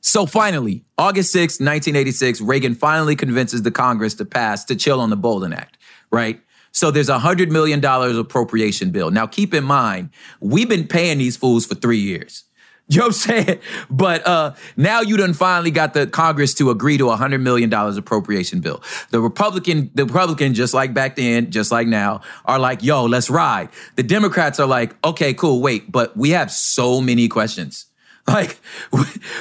So 0.00 0.26
finally, 0.26 0.84
August 0.98 1.32
6, 1.32 1.54
1986, 1.60 2.40
Reagan 2.40 2.74
finally 2.74 3.16
convinces 3.16 3.62
the 3.62 3.70
Congress 3.70 4.14
to 4.14 4.24
pass 4.24 4.64
to 4.66 4.76
chill 4.76 5.00
on 5.00 5.10
the 5.10 5.16
Boland 5.16 5.54
Act, 5.54 5.78
right? 6.10 6.40
So 6.72 6.90
there's 6.90 7.08
a 7.08 7.18
$100 7.18 7.50
million 7.50 7.84
appropriation 7.84 8.90
bill. 8.90 9.10
Now 9.10 9.26
keep 9.26 9.54
in 9.54 9.64
mind, 9.64 10.10
we've 10.40 10.68
been 10.68 10.86
paying 10.86 11.18
these 11.18 11.36
fools 11.36 11.66
for 11.66 11.74
three 11.74 11.98
years. 11.98 12.44
You 12.88 12.98
know 12.98 13.06
what 13.06 13.08
I'm 13.08 13.12
saying? 13.12 13.58
But 13.88 14.26
uh, 14.26 14.54
now 14.76 15.00
you 15.00 15.16
done 15.16 15.32
finally 15.32 15.70
got 15.70 15.94
the 15.94 16.06
Congress 16.06 16.52
to 16.54 16.70
agree 16.70 16.98
to 16.98 17.10
a 17.10 17.16
$100 17.16 17.40
million 17.40 17.72
appropriation 17.72 18.60
bill. 18.60 18.82
The 19.10 19.20
Republican, 19.20 19.90
the 19.94 20.04
Republican, 20.04 20.52
just 20.52 20.74
like 20.74 20.92
back 20.92 21.16
then, 21.16 21.50
just 21.50 21.72
like 21.72 21.86
now, 21.86 22.20
are 22.44 22.58
like, 22.58 22.82
yo, 22.82 23.06
let's 23.06 23.30
ride. 23.30 23.70
The 23.96 24.02
Democrats 24.02 24.60
are 24.60 24.66
like, 24.66 24.94
okay, 25.06 25.32
cool, 25.32 25.62
wait, 25.62 25.90
but 25.90 26.16
we 26.16 26.30
have 26.30 26.50
so 26.50 27.00
many 27.00 27.28
questions. 27.28 27.86
Like, 28.28 28.60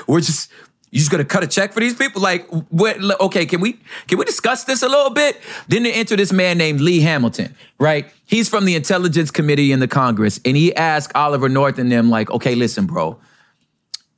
we're 0.07 0.21
just, 0.21 0.51
you 0.89 0.97
just 0.97 1.11
gonna 1.11 1.23
cut 1.23 1.43
a 1.43 1.47
check 1.47 1.71
for 1.71 1.79
these 1.79 1.93
people? 1.93 2.19
Like, 2.19 2.47
what, 2.69 2.99
okay, 3.21 3.45
can 3.45 3.61
we 3.61 3.79
can 4.07 4.17
we 4.17 4.25
discuss 4.25 4.63
this 4.63 4.81
a 4.81 4.87
little 4.87 5.11
bit? 5.11 5.39
Then 5.67 5.83
they 5.83 5.93
enter 5.93 6.15
this 6.15 6.33
man 6.33 6.57
named 6.57 6.81
Lee 6.81 6.99
Hamilton, 6.99 7.55
right? 7.77 8.11
He's 8.25 8.49
from 8.49 8.65
the 8.65 8.73
Intelligence 8.73 9.29
Committee 9.29 9.71
in 9.71 9.79
the 9.79 9.87
Congress, 9.87 10.39
and 10.43 10.57
he 10.57 10.75
asked 10.75 11.11
Oliver 11.15 11.47
North 11.47 11.77
and 11.77 11.91
them, 11.91 12.09
like, 12.09 12.31
okay, 12.31 12.55
listen, 12.55 12.87
bro, 12.87 13.19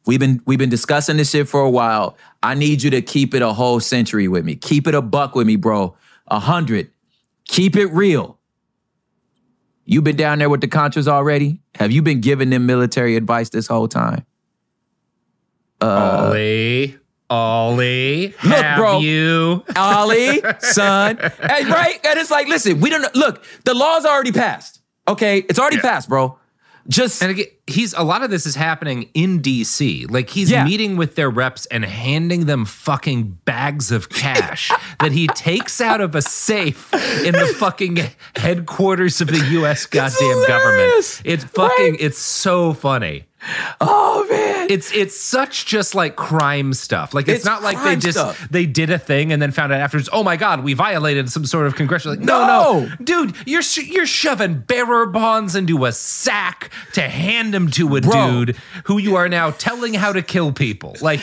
we've 0.06 0.20
been 0.20 0.42
we've 0.46 0.60
been 0.60 0.70
discussing 0.70 1.18
this 1.18 1.32
shit 1.32 1.48
for 1.48 1.62
a 1.62 1.70
while. 1.70 2.18
I 2.42 2.56
need 2.56 2.84
you 2.84 2.90
to 2.92 3.02
keep 3.02 3.34
it 3.34 3.42
a 3.42 3.54
whole 3.54 3.80
century 3.80 4.28
with 4.28 4.46
me. 4.46 4.56
Keep 4.56 4.88
it 4.88 4.96
a 4.96 5.02
buck 5.02 5.36
with 5.36 5.48
me, 5.48 5.56
bro. 5.56 5.96
A 6.28 6.40
hundred. 6.40 6.90
Keep 7.46 7.76
it 7.76 7.88
real. 7.88 8.40
You 9.86 10.02
been 10.02 10.16
down 10.16 10.40
there 10.40 10.50
with 10.50 10.62
the 10.62 10.68
Contras 10.68 11.08
already? 11.08 11.60
Have 11.76 11.92
you 11.92 12.02
been 12.02 12.22
giving 12.22 12.50
them 12.50 12.66
military 12.66 13.16
advice 13.18 13.50
this 13.50 13.68
whole 13.68 13.88
time? 13.90 14.26
Uh, 15.82 16.28
Ollie, 16.30 16.98
Ollie, 17.30 18.28
Look, 18.28 18.38
have 18.64 18.78
bro. 18.78 19.00
you? 19.00 19.64
Ollie, 19.76 20.42
son. 20.60 21.18
Hey, 21.18 21.66
right? 21.66 22.00
And 22.06 22.18
it's 22.20 22.32
like, 22.32 22.48
listen, 22.48 22.80
we 22.80 22.90
don't 22.90 23.14
look, 23.16 23.44
the 23.66 23.74
law's 23.74 24.06
already 24.06 24.32
passed. 24.32 24.80
Okay? 25.08 25.40
It's 25.40 25.60
already 25.60 25.80
passed, 25.80 26.08
bro. 26.08 26.40
Just 26.90 27.22
And 27.22 27.32
again, 27.32 27.46
he's 27.66 27.94
a 27.94 28.04
lot 28.04 28.24
of 28.24 28.30
this 28.30 28.46
is 28.46 28.56
happening 28.56 29.10
in 29.14 29.42
DC. 29.42 30.10
Like 30.12 30.30
he's 30.30 30.52
Yeah. 30.52 30.66
meeting 30.66 30.98
with 30.98 31.16
their 31.16 31.30
reps 31.30 31.66
and 31.68 31.86
handing 31.86 32.46
them 32.46 32.66
fucking 32.66 33.38
bags 33.46 33.90
of 33.92 34.10
cash 34.10 34.70
that 35.00 35.12
he 35.14 35.28
takes 35.28 35.80
out 35.80 36.02
of 36.02 36.14
a 36.16 36.22
safe 36.22 36.94
in 37.24 37.32
the 37.34 37.48
fucking 37.58 38.00
headquarters 38.36 39.22
of 39.22 39.28
the 39.30 39.40
US 39.62 39.86
goddamn 39.86 40.46
government. 40.48 41.22
It's 41.24 41.44
fucking 41.46 41.92
Right. 41.94 42.02
it's 42.02 42.18
so 42.20 42.74
funny. 42.74 43.26
Oh 43.82 44.26
man. 44.30 44.68
It's 44.70 44.92
it's 44.94 45.20
such 45.20 45.66
just 45.66 45.94
like 45.96 46.16
crime 46.16 46.74
stuff. 46.74 47.14
Like 47.14 47.28
it's, 47.28 47.38
It's 47.38 47.46
not 47.46 47.62
like 47.64 47.82
they 47.84 47.96
just 47.96 48.18
stuff. 48.18 48.48
they 48.50 48.66
did 48.66 48.90
a 48.90 48.98
thing 49.00 49.32
and 49.34 49.42
then 49.42 49.52
found 49.52 49.74
out 49.74 49.82
afterwards. 49.82 50.10
Oh 50.14 50.24
my 50.24 50.38
god, 50.38 50.64
we 50.64 50.74
violated 50.74 51.30
some 51.30 51.46
sort 51.46 51.68
of 51.68 51.76
congressional. 51.76 52.16
Like, 52.16 52.26
no, 52.26 52.48
No. 52.48 52.80
no, 52.88 52.96
dude, 53.04 53.36
you're 53.46 53.62
sh- 53.62 53.88
you're 53.90 54.06
shoving 54.06 54.60
bearer 54.60 55.06
bonds 55.06 55.56
into 55.56 55.86
a 55.86 55.92
sack 55.92 56.72
to 56.94 57.02
hand 57.02 57.54
them 57.54 57.70
to 57.72 57.96
a 57.98 58.02
Bro. 58.02 58.46
dude 58.46 58.58
who 58.86 58.98
you 58.98 59.16
are 59.16 59.28
now 59.30 59.52
telling 59.52 59.94
how 59.94 60.14
to 60.14 60.22
kill 60.22 60.52
people. 60.52 60.96
Like 61.02 61.20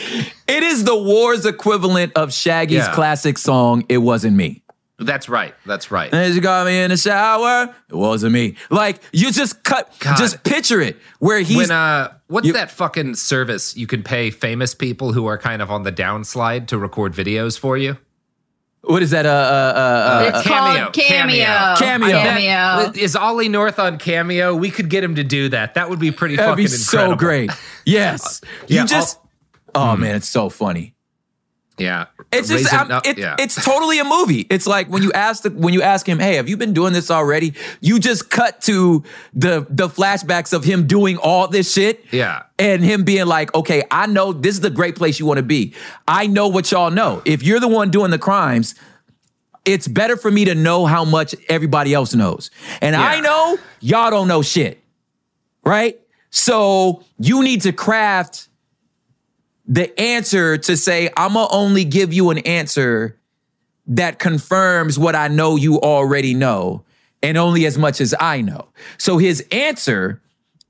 It 0.47 0.63
is 0.63 0.83
the 0.83 0.97
war's 0.97 1.45
equivalent 1.45 2.13
of 2.15 2.33
Shaggy's 2.33 2.79
Yeah. 2.85 2.93
classic 2.93 3.37
song, 3.37 3.85
It 3.89 3.99
Wasn't 3.99 4.35
Me. 4.35 4.60
That's 5.05 5.27
right. 5.29 5.53
That's 5.65 5.91
right. 5.91 6.13
And 6.13 6.33
you 6.33 6.41
got 6.41 6.65
me 6.65 6.81
in 6.81 6.89
the 6.89 6.97
shower, 6.97 7.73
it 7.89 7.95
wasn't 7.95 8.33
me. 8.33 8.55
Like, 8.69 9.01
you 9.11 9.31
just 9.31 9.63
cut, 9.63 9.93
God. 9.99 10.17
just 10.17 10.43
picture 10.43 10.81
it 10.81 10.97
where 11.19 11.39
he's. 11.39 11.57
when 11.57 11.71
uh 11.71 12.13
what's 12.27 12.47
You- 12.47 12.53
that 12.53 12.71
fucking 12.71 13.15
service 13.15 13.75
you 13.75 13.87
can 13.87 14.03
pay 14.03 14.29
famous 14.31 14.73
people 14.73 15.13
who 15.13 15.25
are 15.25 15.37
kind 15.37 15.61
of 15.61 15.69
on 15.71 15.83
the 15.83 15.91
downslide 15.91 16.67
to 16.67 16.77
record 16.77 17.13
videos 17.13 17.57
for 17.59 17.77
you? 17.77 17.97
what 18.83 19.03
is 19.03 19.11
that? 19.11 19.25
Uh, 19.27 19.29
uh, 19.29 19.33
uh, 19.33 20.31
It's 20.33 20.47
Cameo, 20.47 20.89
Cameo. 20.91 21.75
Cameo. 21.77 22.09
Cameo. 22.09 22.91
Is 22.95 23.15
Ollie 23.15 23.47
North 23.47 23.77
on 23.77 23.97
Cameo? 23.99 24.55
We 24.55 24.71
could 24.71 24.89
get 24.89 25.03
him 25.03 25.15
to 25.15 25.23
do 25.23 25.49
that. 25.49 25.75
That 25.75 25.89
would 25.89 25.99
be 25.99 26.11
pretty 26.11 26.35
that'd 26.35 26.49
fucking 26.51 26.63
be 26.65 26.67
so 26.67 27.15
great. 27.15 27.51
Yes. 27.85 28.41
yeah, 28.67 28.81
you 28.81 28.87
just. 28.87 29.19
Oh, 29.75 29.95
man, 29.95 30.15
it's 30.15 30.27
so 30.27 30.49
funny. 30.49 30.95
Yeah. 31.81 32.05
It's 32.31 32.47
just 32.47 32.71
it- 33.05 33.17
yeah. 33.17 33.35
it's 33.39 33.55
totally 33.55 33.99
a 33.99 34.03
movie. 34.05 34.47
It's 34.49 34.65
like 34.65 34.87
when 34.87 35.03
you 35.03 35.11
ask 35.11 35.43
the, 35.43 35.49
when 35.49 35.73
you 35.73 35.81
ask 35.81 36.07
him, 36.07 36.19
"Hey, 36.19 36.35
have 36.35 36.47
you 36.47 36.55
been 36.57 36.73
doing 36.73 36.93
this 36.93 37.11
already?" 37.11 37.53
You 37.81 37.99
just 37.99 38.29
cut 38.29 38.61
to 38.61 39.03
the 39.33 39.65
the 39.69 39.89
flashbacks 39.89 40.53
of 40.53 40.63
him 40.63 40.87
doing 40.87 41.17
all 41.17 41.47
this 41.47 41.73
shit. 41.73 42.05
Yeah. 42.11 42.43
And 42.57 42.83
him 42.83 43.03
being 43.03 43.25
like, 43.25 43.53
"Okay, 43.53 43.83
I 43.91 44.05
know 44.05 44.31
this 44.31 44.55
is 44.55 44.61
the 44.61 44.69
great 44.69 44.95
place 44.95 45.19
you 45.19 45.25
want 45.25 45.37
to 45.39 45.43
be. 45.43 45.73
I 46.07 46.27
know 46.27 46.47
what 46.47 46.71
y'all 46.71 46.91
know. 46.91 47.21
If 47.25 47.43
you're 47.43 47.59
the 47.59 47.67
one 47.67 47.91
doing 47.91 48.11
the 48.11 48.19
crimes, 48.19 48.75
it's 49.65 49.87
better 49.87 50.15
for 50.17 50.31
me 50.31 50.45
to 50.45 50.55
know 50.55 50.85
how 50.85 51.03
much 51.05 51.35
everybody 51.49 51.93
else 51.93 52.13
knows. 52.15 52.49
And 52.81 52.95
I 52.95 53.19
know 53.19 53.57
y'all 53.81 54.09
don't 54.09 54.27
know 54.27 54.41
shit. 54.41 54.81
Right? 55.63 55.99
So 56.31 57.03
you 57.19 57.43
need 57.43 57.61
to 57.63 57.73
craft 57.73 58.47
the 59.71 59.97
answer 59.97 60.57
to 60.57 60.75
say, 60.75 61.09
I'm 61.15 61.33
gonna 61.33 61.47
only 61.49 61.85
give 61.85 62.11
you 62.11 62.29
an 62.29 62.39
answer 62.39 63.17
that 63.87 64.19
confirms 64.19 64.99
what 64.99 65.15
I 65.15 65.29
know 65.29 65.55
you 65.55 65.79
already 65.79 66.33
know, 66.33 66.83
and 67.23 67.37
only 67.37 67.65
as 67.65 67.77
much 67.77 68.01
as 68.01 68.13
I 68.19 68.41
know. 68.41 68.67
So 68.97 69.17
his 69.17 69.47
answer, 69.49 70.21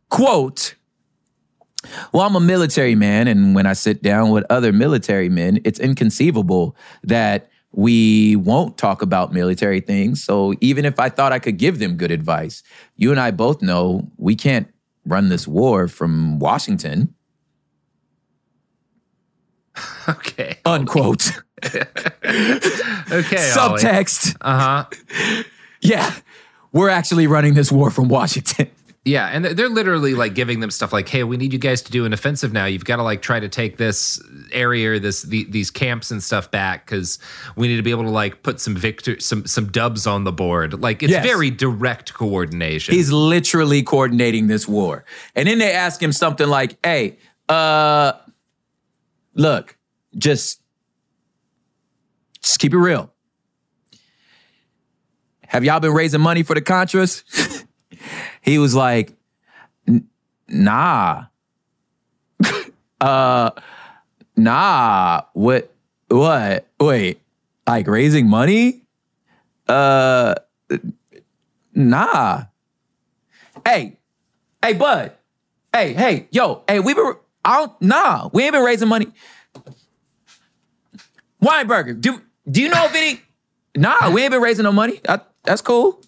quote, 0.09 0.75
well, 2.13 2.27
I'm 2.27 2.35
a 2.35 2.39
military 2.39 2.93
man, 2.93 3.27
and 3.27 3.55
when 3.55 3.65
I 3.65 3.73
sit 3.73 4.03
down 4.03 4.29
with 4.29 4.45
other 4.51 4.71
military 4.71 5.29
men, 5.29 5.59
it's 5.63 5.79
inconceivable 5.79 6.75
that 7.03 7.49
we 7.71 8.35
won't 8.35 8.77
talk 8.77 9.01
about 9.01 9.33
military 9.33 9.79
things. 9.79 10.23
So 10.23 10.53
even 10.61 10.85
if 10.85 10.99
I 10.99 11.09
thought 11.09 11.31
I 11.31 11.39
could 11.39 11.57
give 11.57 11.79
them 11.79 11.97
good 11.97 12.11
advice, 12.11 12.61
you 12.97 13.09
and 13.09 13.19
I 13.19 13.31
both 13.31 13.63
know 13.63 14.11
we 14.17 14.35
can't 14.35 14.71
run 15.07 15.29
this 15.29 15.47
war 15.47 15.87
from 15.87 16.37
Washington. 16.37 17.15
okay. 20.09 20.57
Unquote. 20.65 21.31
Okay. 23.11 23.35
Subtext. 23.37 24.35
Uh 24.41 24.85
huh. 24.87 25.43
Yeah, 25.81 26.13
we're 26.71 26.89
actually 26.89 27.27
running 27.27 27.53
this 27.55 27.71
war 27.71 27.89
from 27.91 28.07
Washington. 28.07 28.67
Yeah, 29.03 29.25
and 29.29 29.43
they're- 29.43 29.67
literally 29.67 30.13
like 30.13 30.35
giving 30.35 30.59
them 30.59 30.69
stuff 30.69 30.93
like, 30.93 31.09
"Hey, 31.09 31.23
we 31.23 31.35
need 31.35 31.53
you 31.53 31.57
guys 31.57 31.81
to 31.81 31.91
do 31.91 32.05
an 32.05 32.13
offensive 32.13 32.53
now. 32.53 32.65
You've 32.65 32.85
got 32.85 32.97
to 32.97 33.03
like 33.03 33.23
try 33.23 33.39
to 33.39 33.49
take 33.49 33.77
this 33.77 34.21
area, 34.51 34.99
this 34.99 35.23
the, 35.23 35.45
these 35.49 35.71
camps 35.71 36.11
and 36.11 36.21
stuff 36.21 36.51
back 36.51 36.85
because 36.85 37.17
we 37.55 37.67
need 37.67 37.77
to 37.77 37.81
be 37.81 37.89
able 37.89 38.03
to 38.03 38.11
like 38.11 38.43
put 38.43 38.61
some 38.61 38.75
victor, 38.75 39.19
some 39.19 39.47
some 39.47 39.71
dubs 39.71 40.05
on 40.05 40.23
the 40.23 40.31
board. 40.31 40.79
Like 40.79 41.01
it's 41.01 41.09
Yes. 41.13 41.25
very 41.25 41.49
direct 41.49 42.13
coordination. 42.13 42.93
He's 42.93 43.11
literally 43.11 43.81
coordinating 43.81 44.45
this 44.45 44.67
war. 44.67 45.03
And 45.35 45.47
then 45.47 45.57
they 45.57 45.73
ask 45.73 45.99
him 45.99 46.11
something 46.11 46.47
like, 46.47 46.77
hey, 46.85 47.17
uh, 47.49 48.11
look, 49.33 49.77
just, 50.17 50.61
just 52.41 52.59
keep 52.59 52.73
it 52.73 52.77
real. 52.77 53.11
Have 55.47 55.65
y'all 55.65 55.79
been 55.79 55.93
raising 55.93 56.21
money 56.21 56.43
for 56.43 56.53
the 56.53 56.61
Contras? 56.61 57.65
he 58.41 58.57
was 58.57 58.73
like, 58.73 59.11
nah. 60.47 61.25
uh, 63.01 63.51
nah. 64.37 65.21
What, 65.33 65.73
what? 66.07 66.67
Wait, 66.79 67.21
like 67.67 67.87
raising 67.87 68.27
money? 68.29 68.83
Uh, 69.67 70.35
nah. 71.73 72.43
Hey, 73.65 73.97
hey, 74.63 74.73
bud. 74.73 75.11
Hey, 75.73 75.93
hey, 75.93 76.27
yo, 76.31 76.63
hey, 76.67 76.79
we 76.79 76.93
been 76.93 77.13
I 77.43 77.59
don't 77.59 77.81
nah, 77.81 78.29
we 78.33 78.43
ain't 78.43 78.53
been 78.53 78.63
raising 78.63 78.87
money. 78.87 79.07
Weinberger, 81.41 81.99
do 81.99 82.21
do 82.49 82.61
you 82.61 82.69
know 82.69 82.85
of 82.85 82.95
any? 82.95 83.21
Nah, 83.75 84.11
we 84.11 84.21
ain't 84.21 84.31
been 84.31 84.41
raising 84.41 84.63
no 84.63 84.71
money. 84.71 84.99
I, 85.07 85.19
that's 85.43 85.61
cool. 85.61 86.03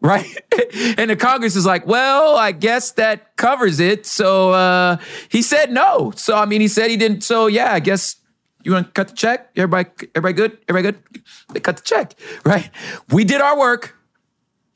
Right? 0.00 0.26
and 0.98 1.10
the 1.10 1.16
Congress 1.16 1.54
is 1.54 1.64
like, 1.64 1.86
well, 1.86 2.36
I 2.36 2.52
guess 2.52 2.92
that 2.92 3.36
covers 3.36 3.78
it. 3.78 4.06
So 4.06 4.52
uh 4.52 4.96
he 5.28 5.42
said 5.42 5.70
no. 5.70 6.12
So 6.16 6.36
I 6.36 6.46
mean 6.46 6.60
he 6.60 6.68
said 6.68 6.90
he 6.90 6.96
didn't. 6.96 7.22
So 7.22 7.46
yeah, 7.46 7.72
I 7.72 7.80
guess 7.80 8.16
you 8.64 8.72
want 8.72 8.86
to 8.86 8.92
cut 8.92 9.08
the 9.08 9.14
check? 9.14 9.50
Everybody, 9.56 9.90
everybody 10.14 10.34
good? 10.34 10.58
Everybody 10.68 10.96
good? 10.96 11.22
They 11.52 11.60
cut 11.60 11.76
the 11.76 11.82
check, 11.82 12.14
right? 12.44 12.70
We 13.10 13.24
did 13.24 13.40
our 13.40 13.58
work. 13.58 13.96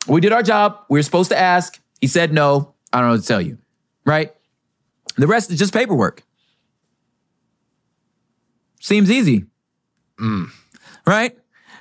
We 0.09 0.21
did 0.21 0.33
our 0.33 0.43
job. 0.43 0.85
We 0.89 0.99
were 0.99 1.03
supposed 1.03 1.31
to 1.31 1.39
ask. 1.39 1.81
He 2.01 2.07
said 2.07 2.33
no. 2.33 2.75
I 2.93 3.01
don't 3.01 3.09
know 3.09 3.15
what 3.15 3.23
to 3.23 3.27
tell 3.27 3.41
you, 3.41 3.59
right? 4.05 4.36
The 5.17 5.27
rest 5.27 5.51
is 5.51 5.59
just 5.59 5.73
paperwork. 5.73 6.23
Seems 8.81 9.11
easy. 9.11 9.47
Hmm. 10.19 10.45
Right? 11.07 11.37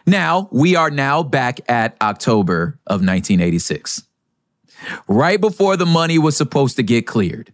Now, 0.08 0.50
we 0.52 0.76
are 0.76 0.90
now 0.90 1.24
back 1.24 1.60
at 1.70 1.98
October 2.02 2.80
of 2.88 3.02
1986. 3.02 4.04
Right 5.08 5.40
before 5.40 5.78
the 5.78 5.86
money 5.86 6.18
was 6.20 6.38
supposed 6.38 6.76
to 6.78 6.84
get 6.84 7.08
cleared. 7.08 7.54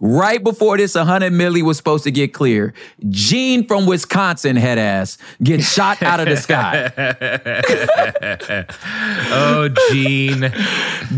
Right 0.00 0.42
before 0.42 0.76
this 0.76 0.96
100 0.96 1.32
milli 1.32 1.62
was 1.62 1.76
supposed 1.76 2.04
to 2.04 2.10
get 2.10 2.34
clear, 2.34 2.74
Gene 3.08 3.66
from 3.66 3.86
Wisconsin 3.86 4.56
head 4.56 4.76
ass 4.76 5.16
gets 5.42 5.72
shot 5.72 6.02
out 6.02 6.20
of 6.20 6.26
the 6.26 6.36
sky. 6.36 6.92
oh, 9.30 9.68
Gene, 9.90 10.40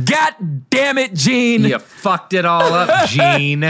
God 0.05 0.71
damn 0.71 0.99
it, 0.99 1.15
Gene. 1.15 1.65
you 1.65 1.79
fucked 1.79 2.35
it 2.35 2.45
all 2.45 2.73
up, 2.75 3.09
Gene. 3.09 3.63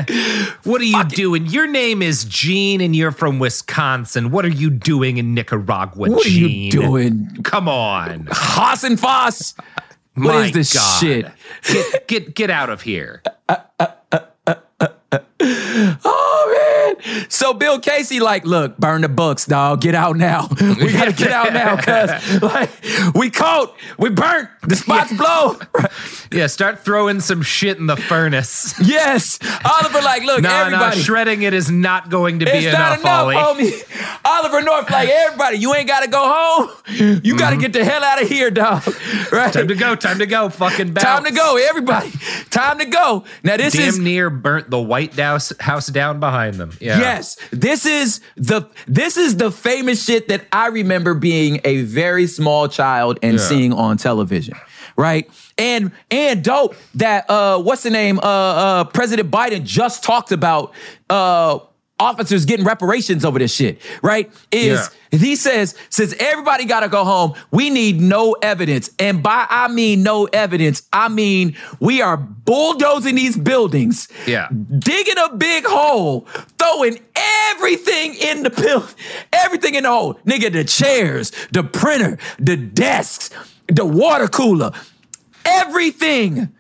What 0.65 0.81
are 0.81 0.85
you 0.85 1.05
doing? 1.05 1.47
Your 1.47 1.67
name 1.67 2.03
is 2.03 2.25
Gene, 2.25 2.81
and 2.81 2.95
you're 2.95 3.13
from 3.13 3.39
Wisconsin. 3.39 4.31
What 4.31 4.45
are 4.45 4.49
you 4.49 4.71
doing 4.71 5.17
in 5.19 5.35
Nicaragua, 5.35 6.09
What 6.11 6.27
are 6.27 6.29
Gene? 6.29 6.65
you 6.65 6.71
doing? 6.71 7.29
Come 7.45 7.69
on. 7.69 8.27
Hasenfus. 8.27 9.55
What 10.15 10.25
My 10.35 10.45
is 10.47 10.53
this 10.53 10.73
God. 10.75 10.99
shit? 11.01 11.27
Get 11.63 12.09
get 12.09 12.35
get 12.35 12.51
out 12.51 12.71
of 12.71 12.81
here. 12.83 13.23
Oh 13.49 13.57
man. 13.79 13.96
So 17.29 17.53
Bill 17.55 17.79
Casey, 17.81 18.21
like, 18.21 18.45
look, 18.45 18.77
burn 18.79 19.03
the 19.03 19.09
books, 19.09 19.47
dog. 19.47 19.81
Get 19.81 19.95
out 19.95 20.17
now. 20.17 20.49
We 20.77 20.93
gotta 20.93 21.13
get 21.13 21.33
out 21.33 21.53
now, 21.53 21.77
cuz 21.77 22.43
like 22.43 22.71
we 23.15 23.31
caught, 23.31 23.75
we 23.99 24.11
burnt, 24.11 24.49
the 24.63 24.77
spots 24.77 25.13
blow. 25.17 25.57
Yeah, 26.33 26.49
start 26.49 26.81
throwing 26.85 27.21
some 27.21 27.41
shit 27.41 27.79
in 27.79 27.87
the 27.87 27.97
furnace. 27.97 28.75
yes. 28.83 29.39
Oliver, 29.65 30.03
like, 30.03 30.23
look, 30.25 30.43
No, 30.43 30.49
no, 30.51 30.65
everybody. 30.67 31.01
shredding 31.01 31.43
it 31.43 31.55
is 31.55 31.71
not 31.71 32.11
going 32.11 32.41
to 32.41 32.45
be 32.47 32.51
it's 32.51 32.77
not 32.77 32.99
enough, 32.99 33.31
enough, 33.31 33.47
Ollie. 33.47 33.71
homie. 33.71 34.19
Oliver 34.25 34.61
North, 34.63 34.91
like 34.91 35.09
everybody, 35.09 35.59
you 35.59 35.73
ain't 35.75 35.87
gotta 35.87 36.09
go 36.09 36.19
home. 36.21 37.21
You 37.23 37.39
gotta 37.39 37.57
get 37.57 37.73
the 37.73 37.85
hell 37.85 38.03
out 38.03 38.21
of 38.21 38.29
here, 38.29 38.51
dog. 38.51 38.85
Right? 38.87 38.95
Mm-hmm. 38.95 39.51
Time 39.53 39.69
to 39.69 39.75
go, 39.77 39.95
time 39.95 40.19
to 40.19 40.27
go, 40.27 40.49
fucking 40.49 40.93
bounce. 40.93 41.05
Time 41.05 41.25
to 41.25 41.31
go, 41.33 41.57
everybody. 41.57 42.11
Time 42.51 42.79
to 42.81 42.87
go. 42.87 43.25
Now 43.45 43.57
this 43.57 43.75
Damn 43.75 43.89
is 43.89 43.99
near 44.01 44.29
burnt 44.29 44.69
the 44.69 44.81
White 44.81 45.15
House 45.15 45.53
house 45.61 45.87
down 45.87 46.19
behind 46.19 46.55
them. 46.57 46.73
Yeah. 46.81 46.99
Yes, 47.07 47.37
this 47.51 47.87
is 47.87 48.21
the 48.37 48.63
this 48.87 49.17
is 49.17 49.37
the 49.37 49.51
famous 49.51 50.05
shit 50.05 50.29
that 50.29 50.45
I 50.53 50.69
remember 50.69 51.15
being 51.15 51.61
a 51.65 51.83
very 51.83 52.27
small 52.27 52.69
child 52.69 53.19
and 53.23 53.39
Yeah. 53.39 53.49
seeing 53.49 53.73
on 53.73 53.97
television, 53.97 54.55
right? 54.97 55.29
And 55.59 55.93
and 56.11 56.43
dope 56.45 56.75
that 56.97 57.29
uh 57.31 57.61
what's 57.63 57.83
the 57.83 57.91
name 57.91 58.19
uh 58.19 58.23
uh 58.23 58.85
President 58.85 59.31
Biden 59.31 59.63
just 59.65 60.03
talked 60.05 60.33
about 60.33 60.73
uh 61.11 61.59
officers 61.99 62.45
getting 62.45 62.67
reparations 62.67 63.25
over 63.25 63.39
this 63.39 63.55
shit, 63.55 63.81
right? 64.03 64.31
Is 64.51 64.91
he 65.11 65.35
says, 65.37 65.75
since 65.89 66.15
everybody 66.19 66.67
gotta 66.67 66.89
go 66.89 67.05
home, 67.05 67.35
we 67.51 67.71
need 67.71 68.01
no 68.01 68.33
evidence. 68.43 68.91
And 68.99 69.23
by 69.23 69.47
I 69.49 69.69
mean 69.69 70.03
no 70.03 70.27
evidence, 70.27 70.83
I 70.93 71.09
mean 71.09 71.57
we 71.81 72.03
are 72.03 72.17
bulldozing 72.17 73.15
these 73.15 73.37
buildings, 73.37 74.09
Yeah. 74.27 74.49
digging 74.79 75.17
a 75.19 75.35
big 75.35 75.65
hole, 75.65 76.27
throwing 76.59 76.99
everything 77.51 78.15
in 78.15 78.43
the 78.43 78.51
pill, 78.51 78.85
everything 79.33 79.75
in 79.75 79.85
the 79.85 79.91
hole. 79.91 80.15
Nigga, 80.27 80.53
the 80.53 80.65
chairs, 80.65 81.33
the 81.53 81.63
printer, 81.63 82.19
the 82.39 82.57
desks, 82.57 83.31
the 83.69 83.85
water 83.87 84.29
cooler, 84.29 84.73
everything. 85.45 86.53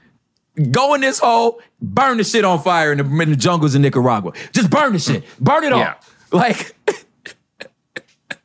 Go 0.70 0.94
in 0.94 1.02
this 1.02 1.18
hole, 1.18 1.60
burn 1.80 2.16
the 2.16 2.24
shit 2.24 2.44
on 2.44 2.62
fire 2.62 2.92
in 2.92 2.98
the, 2.98 3.22
in 3.22 3.30
the 3.30 3.36
jungles 3.36 3.74
of 3.74 3.82
Nicaragua. 3.82 4.32
Just 4.52 4.70
burn 4.70 4.92
the 4.94 4.98
shit. 4.98 5.24
Burn 5.38 5.64
it 5.64 5.72
all. 5.72 5.80
Yeah. 5.80 5.94
Like, 6.32 6.74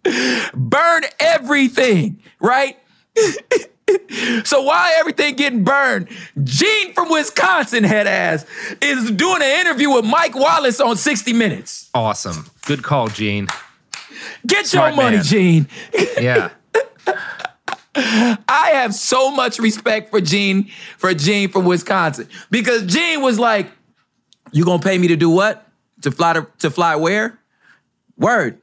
burn 0.53 1.03
everything, 1.19 2.21
right? 2.39 2.77
so 4.43 4.61
why 4.61 4.95
everything 4.97 5.35
getting 5.35 5.63
burned, 5.63 6.07
Gene 6.43 6.93
from 6.93 7.09
Wisconsin 7.09 7.83
head 7.83 8.07
ass 8.07 8.45
is 8.81 9.11
doing 9.11 9.41
an 9.41 9.59
interview 9.61 9.91
with 9.91 10.05
Mike 10.05 10.35
Wallace 10.35 10.79
on 10.79 10.97
60 10.97 11.33
Minutes. 11.33 11.89
Awesome. 11.93 12.49
Good 12.65 12.83
call, 12.83 13.07
Gene. 13.07 13.47
Get 14.45 14.67
Smart 14.67 14.95
your 14.95 15.03
money, 15.03 15.17
man. 15.17 15.25
Gene. 15.25 15.67
Yeah. 16.19 16.51
I 17.95 18.71
have 18.73 18.93
so 18.95 19.31
much 19.31 19.59
respect 19.59 20.11
for 20.11 20.21
Gene, 20.21 20.69
for 20.97 21.13
Gene 21.13 21.49
from 21.49 21.65
Wisconsin. 21.65 22.27
Because 22.49 22.83
Gene 22.85 23.21
was 23.21 23.37
like, 23.39 23.67
You 24.51 24.65
gonna 24.65 24.81
pay 24.81 24.97
me 24.97 25.07
to 25.09 25.15
do 25.15 25.29
what? 25.29 25.67
To 26.01 26.11
fly 26.11 26.33
to, 26.33 26.47
to 26.59 26.69
fly 26.71 26.95
where? 26.95 27.37
Word. 28.17 28.59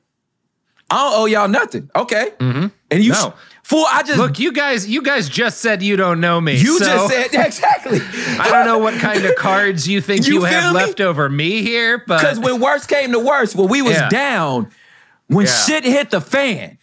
I 0.91 0.97
don't 0.97 1.20
owe 1.20 1.26
y'all 1.26 1.49
nothing. 1.49 1.91
Okay. 1.95 2.31
Mm-hmm. 2.39 2.66
And 2.91 3.05
you 3.05 3.12
No. 3.12 3.35
fool, 3.62 3.85
I 3.93 4.03
just 4.03 4.18
Look, 4.18 4.39
you 4.39 4.51
guys, 4.53 4.89
you 4.89 5.03
guys 5.03 5.29
just 5.29 5.59
said 5.61 5.83
you 5.83 5.97
don't 5.97 6.20
know 6.20 6.41
me. 6.41 6.57
you 6.57 6.79
so 6.79 6.85
just 6.87 7.09
said 7.12 7.29
exactly. 7.47 8.01
I 8.39 8.49
don't 8.51 8.64
know 8.64 8.79
what 8.79 8.95
kind 8.95 9.24
of 9.26 9.35
cards 9.37 9.87
you 9.87 10.01
think 10.01 10.26
You 10.26 10.35
you, 10.37 10.45
have 10.45 10.72
me? 10.72 10.81
left 10.81 11.01
over 11.03 11.29
me 11.29 11.61
here, 11.62 12.03
but 12.07 12.20
Because 12.22 12.39
when 12.41 12.61
worse 12.61 12.87
came 12.87 13.12
to 13.12 13.18
worse, 13.18 13.55
when 13.55 13.68
we 13.68 13.83
was 13.83 13.93
Yeah. 13.93 14.09
down, 14.09 14.70
when 15.26 15.45
Yeah. 15.45 15.53
shit 15.53 15.85
hit 15.85 16.11
the 16.11 16.22
fan, 16.22 16.78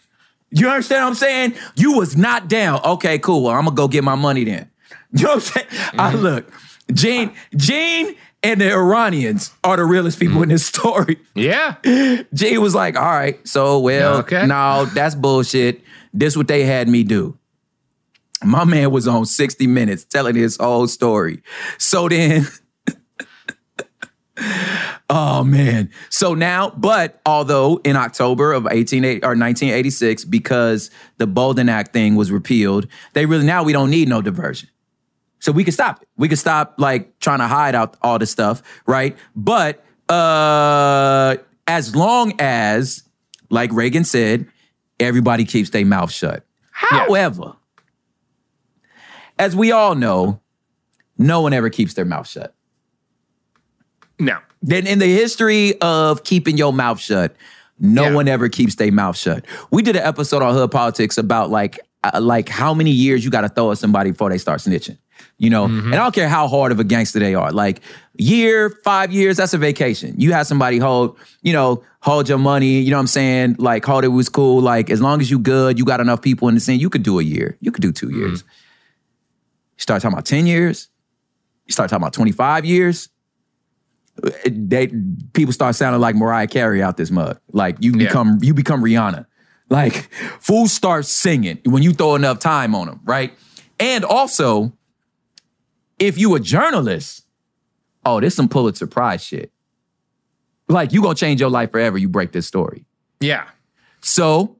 you 0.50 0.68
understand 0.68 1.02
what 1.04 1.08
I'm 1.10 1.14
saying? 1.14 1.54
You 1.76 1.92
was 1.98 2.16
not 2.16 2.48
down. 2.48 2.80
Okay, 2.84 3.18
cool. 3.18 3.42
Well, 3.44 3.54
I'm 3.54 3.64
gonna 3.64 3.76
go 3.76 3.88
get 3.88 4.04
my 4.04 4.14
money 4.14 4.44
then. 4.44 4.70
You 5.12 5.24
know 5.24 5.28
what 5.30 5.34
I'm 5.36 5.40
saying? 5.40 5.66
I 5.98 6.12
Mm-hmm. 6.12 6.18
look, 6.18 6.52
Gene, 6.92 7.32
Gene 7.56 8.14
and 8.42 8.60
the 8.60 8.70
Iranians 8.72 9.52
are 9.64 9.76
the 9.76 9.84
realest 9.84 10.18
people 10.20 10.42
in 10.42 10.48
this 10.50 10.64
story. 10.66 11.18
yeah, 11.34 11.76
Gene 12.34 12.60
was 12.60 12.74
like, 12.74 12.96
all 12.96 13.02
right, 13.04 13.46
so 13.46 13.78
well, 13.80 14.18
Okay. 14.18 14.46
no, 14.46 14.84
that's 14.86 15.14
bullshit. 15.14 15.80
This 16.14 16.36
what 16.36 16.48
they 16.48 16.64
had 16.64 16.88
me 16.88 17.02
do. 17.02 17.36
My 18.44 18.64
man 18.64 18.90
was 18.90 19.08
on 19.08 19.24
60 19.26 19.66
Minutes 19.66 20.04
telling 20.04 20.36
his 20.36 20.56
whole 20.58 20.86
story. 20.86 21.42
So 21.78 22.08
then, 22.08 22.46
oh 25.10 25.44
man. 25.44 25.90
So 26.10 26.34
now, 26.34 26.70
but 26.70 27.20
although 27.26 27.80
in 27.84 27.96
October 27.96 28.52
of 28.52 28.64
1880 28.64 29.22
or 29.22 29.30
1986, 29.30 30.24
because 30.24 30.90
the 31.18 31.26
Boland 31.26 31.70
Act 31.70 31.92
thing 31.92 32.16
was 32.16 32.30
repealed, 32.30 32.86
they 33.12 33.26
really 33.26 33.46
now 33.46 33.62
we 33.62 33.72
don't 33.72 33.90
need 33.90 34.08
no 34.08 34.22
diversion. 34.22 34.68
So 35.38 35.52
we 35.52 35.64
can 35.64 35.72
stop 35.72 36.02
it. 36.02 36.08
We 36.16 36.28
can 36.28 36.36
stop 36.36 36.74
like 36.78 37.18
trying 37.20 37.38
to 37.38 37.46
hide 37.46 37.74
out 37.74 37.96
all 38.02 38.18
this 38.18 38.30
stuff, 38.30 38.62
right? 38.86 39.16
But 39.34 39.84
uh 40.08 41.36
as 41.66 41.96
long 41.96 42.32
as, 42.38 43.02
like 43.50 43.72
Reagan 43.72 44.04
said, 44.04 44.46
everybody 45.00 45.44
keeps 45.44 45.70
their 45.70 45.84
mouth 45.84 46.12
shut. 46.12 46.44
However, 46.70 47.54
as 49.38 49.56
we 49.56 49.72
all 49.72 49.94
know, 49.94 50.40
no 51.18 51.40
one 51.40 51.52
ever 51.52 51.70
keeps 51.70 51.94
their 51.94 52.04
mouth 52.04 52.28
shut. 52.28 52.54
No, 54.18 54.38
Then 54.62 54.86
in 54.86 54.98
the 54.98 55.06
history 55.06 55.80
of 55.80 56.24
keeping 56.24 56.56
your 56.56 56.72
mouth 56.72 56.98
shut, 57.00 57.36
no 57.78 58.04
Yeah. 58.04 58.14
one 58.14 58.28
ever 58.28 58.48
keeps 58.48 58.74
their 58.76 58.90
mouth 58.92 59.16
shut. 59.16 59.44
We 59.70 59.82
did 59.82 59.96
an 59.96 60.02
episode 60.02 60.42
on 60.42 60.54
Hood 60.54 60.70
Politics 60.70 61.18
about 61.18 61.50
like 61.50 61.78
uh, 62.04 62.20
like 62.20 62.48
how 62.48 62.72
many 62.72 62.90
years 62.90 63.24
you 63.24 63.30
got 63.30 63.40
to 63.42 63.48
throw 63.48 63.70
at 63.72 63.78
somebody 63.78 64.10
before 64.12 64.30
they 64.30 64.38
start 64.38 64.60
snitching. 64.60 64.96
You 65.38 65.50
know, 65.50 65.64
and 65.66 65.94
I 65.94 65.98
don't 65.98 66.14
care 66.14 66.28
how 66.30 66.48
hard 66.48 66.72
of 66.72 66.80
a 66.80 66.84
gangster 66.84 67.18
they 67.18 67.34
are. 67.34 67.52
Like 67.52 67.80
year, 68.16 68.70
five 68.84 69.12
years, 69.12 69.36
that's 69.36 69.52
a 69.52 69.58
vacation. 69.58 70.14
You 70.16 70.32
have 70.32 70.46
somebody 70.46 70.78
hold, 70.78 71.18
you 71.42 71.52
know, 71.52 71.82
hold 72.00 72.26
your 72.28 72.38
money. 72.38 72.80
You 72.80 72.90
know 72.90 72.96
what 72.96 73.00
I'm 73.02 73.06
saying? 73.06 73.56
Like 73.58 73.84
hold 73.84 74.04
it 74.04 74.08
was 74.08 74.30
cool. 74.30 74.62
Like 74.62 74.88
as 74.88 75.02
long 75.02 75.20
as 75.20 75.30
you 75.30 75.38
good, 75.38 75.78
you 75.78 75.84
got 75.84 76.00
enough 76.00 76.22
people 76.22 76.48
in 76.48 76.54
the 76.54 76.60
scene. 76.60 76.80
You 76.80 76.88
could 76.88 77.02
do 77.02 77.18
a 77.18 77.22
year. 77.22 77.58
You 77.60 77.70
could 77.70 77.82
do 77.82 77.92
2 77.92 78.10
years. 78.16 78.44
You 79.76 79.82
start 79.82 80.00
talking 80.00 80.14
about 80.14 80.24
ten 80.24 80.46
years. 80.46 80.88
You 81.66 81.72
start 81.72 81.90
talking 81.90 82.02
about 82.02 82.12
25 82.14 82.64
years 82.64 83.08
they 84.46 84.88
people 85.32 85.52
start 85.52 85.74
sounding 85.74 86.00
like 86.00 86.16
Mariah 86.16 86.46
Carey 86.46 86.82
out 86.82 86.96
this 86.96 87.10
mug. 87.10 87.38
Like 87.52 87.76
you 87.80 87.92
Yeah. 87.92 88.06
become 88.06 88.38
you 88.42 88.54
become 88.54 88.82
Rihanna. 88.82 89.26
Like 89.68 90.08
fools 90.40 90.72
start 90.72 91.06
singing 91.06 91.58
when 91.64 91.82
you 91.82 91.92
throw 91.92 92.14
enough 92.14 92.38
time 92.38 92.74
on 92.74 92.86
them, 92.86 93.00
right? 93.04 93.32
And 93.80 94.04
also, 94.04 94.72
if 95.98 96.16
you 96.18 96.34
a 96.34 96.40
journalist, 96.40 97.26
oh, 98.04 98.20
this 98.20 98.34
some 98.36 98.48
Pulitzer 98.48 98.86
Prize 98.86 99.24
shit. 99.24 99.52
Like 100.68 100.92
you 100.92 101.02
gonna 101.02 101.14
change 101.14 101.40
your 101.40 101.50
life 101.50 101.72
forever. 101.72 101.98
You 101.98 102.08
break 102.08 102.32
this 102.32 102.46
story. 102.46 102.86
yeah, 103.20 103.48
So, 104.00 104.56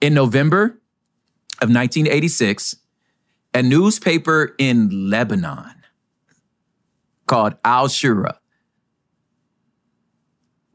in 0.00 0.14
November 0.14 0.78
of 1.62 1.68
1986, 1.68 2.76
a 3.54 3.62
newspaper 3.62 4.54
in 4.58 5.10
Lebanon 5.10 5.74
called 7.26 7.54
Al 7.64 7.88
Shura 7.88 8.36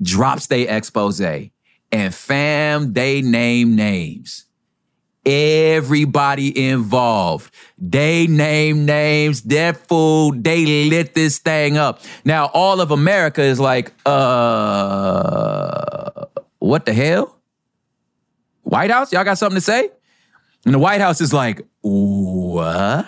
drops 0.01 0.47
their 0.47 0.75
expose 0.75 1.21
and 1.91 2.13
fam, 2.13 2.93
they 2.93 3.21
name 3.21 3.75
names. 3.75 4.45
Everybody 5.25 6.69
involved. 6.69 7.53
They 7.79 8.27
name 8.27 8.85
names. 8.85 9.41
That 9.43 9.87
fool, 9.87 10.33
they 10.33 10.89
lit 10.89 11.15
this 11.15 11.39
thing 11.39 11.77
up. 11.77 12.01
Now, 12.23 12.51
all 12.53 12.79
of 12.79 12.91
America 12.91 13.41
is 13.41 13.59
like, 13.59 13.91
uh, 14.05 16.25
what 16.59 16.85
the 16.85 16.93
hell? 16.93 17.37
White 18.63 18.91
House, 18.91 19.13
y'all 19.13 19.23
got 19.23 19.37
something 19.37 19.57
to 19.57 19.61
say? 19.61 19.89
And 20.65 20.73
the 20.73 20.79
White 20.79 21.01
House 21.01 21.21
is 21.21 21.33
like, 21.33 21.61
what? 21.81 23.07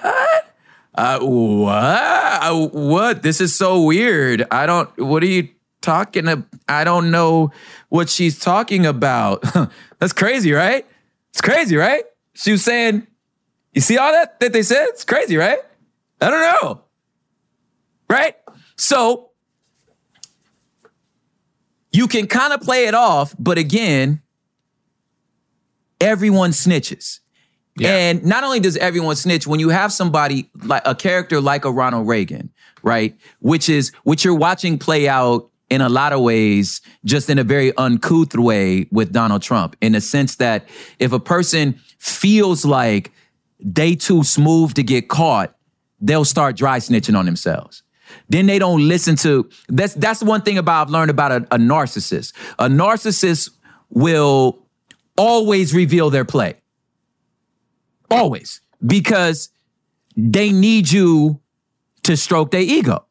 Uh, 0.96 1.20
what? 1.20 1.78
Uh, 1.78 2.68
what? 2.68 3.22
This 3.22 3.42
is 3.42 3.56
so 3.56 3.84
weird. 3.84 4.46
I 4.50 4.66
don't, 4.66 4.90
what 4.98 5.22
are 5.24 5.28
you 5.28 5.50
talking 5.82 6.28
about? 6.28 6.48
I 6.68 6.84
don't 6.84 7.12
know 7.12 7.52
what 7.90 8.10
she's 8.10 8.40
talking 8.40 8.86
about. 8.86 9.44
That's 10.00 10.14
crazy, 10.14 10.52
right? 10.52 10.86
It's 11.32 11.42
crazy, 11.42 11.76
right? 11.76 12.04
She 12.34 12.52
was 12.52 12.64
saying, 12.64 13.08
you 13.74 13.82
see 13.82 13.98
all 13.98 14.12
that 14.12 14.40
that 14.40 14.54
they 14.54 14.64
said? 14.64 14.88
It's 14.90 15.04
crazy, 15.04 15.38
right? 15.38 15.60
I 16.22 16.30
don't 16.30 16.42
know. 16.42 16.82
Right? 18.10 18.36
So, 18.76 19.32
you 21.92 22.08
can 22.08 22.28
kind 22.28 22.54
of 22.54 22.62
play 22.62 22.86
it 22.86 22.94
off, 22.94 23.36
but 23.40 23.58
again, 23.58 24.22
everyone 26.00 26.52
snitches. 26.52 27.20
And 27.80 28.26
not 28.26 28.44
only 28.44 28.60
does 28.60 28.76
everyone 28.78 29.16
snitch, 29.16 29.46
when 29.46 29.60
you 29.60 29.70
have 29.70 29.94
somebody 29.94 30.50
like 30.64 30.82
a 30.86 30.96
character 30.96 31.40
like 31.40 31.64
a 31.64 31.72
Ronald 31.72 32.08
Reagan, 32.08 32.52
right? 32.82 33.16
Which 33.40 33.70
is 33.70 33.92
which 34.04 34.26
you're 34.26 34.36
watching 34.36 34.80
play 34.80 35.08
out 35.08 35.50
in 35.70 35.82
a 35.82 35.90
lot 35.90 36.14
of 36.14 36.22
ways, 36.22 36.82
just 37.04 37.30
in 37.30 37.38
a 37.40 37.44
very 37.44 37.76
uncouth 37.78 38.36
way 38.36 38.88
with 38.92 39.12
Donald 39.12 39.42
Trump, 39.42 39.76
in 39.82 39.94
the 39.94 40.02
sense 40.02 40.36
that 40.38 40.68
if 41.00 41.12
a 41.12 41.20
person 41.20 41.80
feels 42.00 42.66
like 42.66 43.12
they 43.60 43.96
too 43.96 44.24
smooth 44.24 44.74
to 44.76 44.84
get 44.84 45.10
caught, 45.10 45.56
they'll 46.00 46.26
start 46.26 46.56
dry 46.56 46.80
snitching 46.80 47.18
on 47.18 47.26
themselves. 47.26 47.84
Then 48.30 48.46
they 48.46 48.60
don't 48.60 48.88
listen 48.88 49.16
to 49.18 49.50
that's 49.68 49.94
that's 49.96 50.24
one 50.24 50.42
thing 50.42 50.58
about 50.58 50.88
I've 50.88 50.92
learned 50.92 51.12
about 51.12 51.32
a, 51.32 51.36
a 51.52 51.58
narcissist. 51.58 52.34
A 52.58 52.68
narcissist 52.68 53.50
will 53.90 54.66
always 55.18 55.74
reveal 55.74 56.10
their 56.10 56.24
play. 56.24 56.56
Always. 58.10 58.62
Because 58.86 59.50
they 60.16 60.52
need 60.52 60.90
you 60.90 61.42
to 62.04 62.16
stroke 62.16 62.52
their 62.52 62.62
ego. 62.62 63.07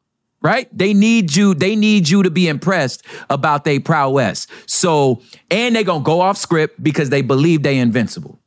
Right? 0.46 0.68
They 0.70 0.94
need 0.94 1.34
you, 1.34 1.54
they 1.54 1.74
need 1.74 2.08
you 2.08 2.22
to 2.22 2.30
be 2.30 2.46
impressed 2.46 3.04
about 3.28 3.64
their 3.64 3.80
prowess. 3.80 4.46
So, 4.66 5.20
and 5.50 5.74
they 5.74 5.82
gonna 5.82 6.04
go 6.04 6.20
off 6.20 6.36
script 6.36 6.80
because 6.80 7.10
they 7.10 7.20
believe 7.20 7.64
they're 7.64 7.82
invincible. 7.82 8.38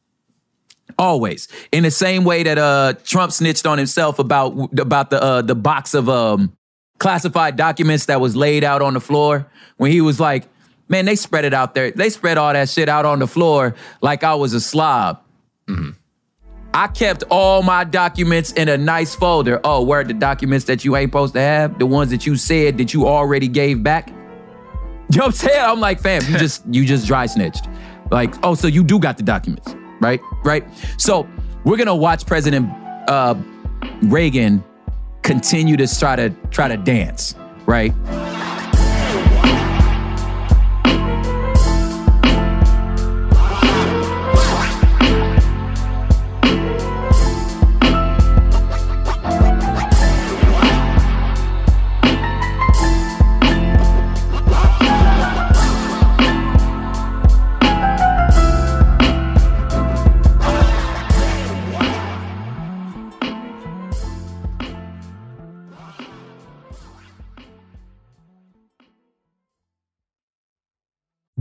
Always. 0.97 1.50
In 1.74 1.84
the 1.84 1.91
same 1.91 2.24
way 2.24 2.43
that 2.43 2.58
uh 2.58 2.93
Trump 3.04 3.34
snitched 3.34 3.66
on 3.66 3.78
himself 3.78 4.18
about 4.18 4.80
about 4.80 5.10
the 5.10 5.22
uh 5.22 5.41
the 5.41 5.56
box 5.56 5.93
of 5.93 6.08
um 6.08 6.56
classified 7.00 7.58
documents 7.58 8.06
that 8.06 8.22
was 8.22 8.34
laid 8.34 8.64
out 8.64 8.82
on 8.82 8.93
the 8.93 9.02
floor 9.02 9.45
when 9.76 9.91
he 9.91 10.00
was 10.00 10.22
like, 10.22 10.47
Man, 10.88 11.04
they 11.04 11.18
spread 11.18 11.43
it 11.43 11.54
out 11.54 11.76
there. 11.76 11.91
They 11.91 12.10
spread 12.10 12.38
all 12.38 12.54
that 12.54 12.70
shit 12.70 12.88
out 12.88 13.04
on 13.04 13.20
the 13.20 13.28
floor 13.28 13.76
like 14.02 14.24
I 14.24 14.36
was 14.36 14.54
a 14.54 14.62
slob. 14.62 15.22
I 16.74 16.88
kept 16.88 17.24
all 17.30 17.63
my 17.63 17.84
documents 17.84 18.51
in 18.53 18.70
a 18.70 18.78
nice 18.78 19.15
folder. 19.15 19.59
Oh, 19.63 19.84
where 19.84 20.03
the 20.03 20.13
documents 20.13 20.65
that 20.65 20.86
you 20.86 20.95
ain't 20.95 21.09
supposed 21.09 21.34
to 21.34 21.41
have, 21.41 21.80
the 21.80 21.86
ones 21.86 22.11
that 22.11 22.26
you 22.26 22.36
said 22.36 22.78
that 22.78 22.93
you 22.93 23.07
already 23.07 23.47
gave 23.47 23.82
back. 23.82 24.09
You 24.09 25.17
know 25.17 25.26
what 25.26 25.26
I'm 25.26 25.32
saying? 25.32 25.59
I'm 25.59 25.80
like, 25.80 25.99
fam, 25.99 26.22
you 26.32 26.38
just 26.38 26.63
you 26.70 26.86
just 26.86 27.07
dry 27.07 27.26
snitched. 27.26 27.67
Like, 28.11 28.34
oh, 28.43 28.55
so 28.55 28.67
you 28.67 28.84
do 28.84 28.99
got 28.99 29.17
the 29.17 29.24
documents, 29.24 29.76
right? 30.01 30.20
Right. 30.43 30.63
So 30.97 31.28
we're 31.63 31.78
gonna 31.78 31.95
watch 31.95 32.26
President 32.26 32.70
uh, 33.07 33.36
Reagan 34.03 34.63
continue 35.24 35.78
to 35.78 35.88
try 35.88 36.15
to 36.15 36.30
try 36.51 36.67
to 36.67 36.78
dance, 36.78 37.34
right? 37.65 37.93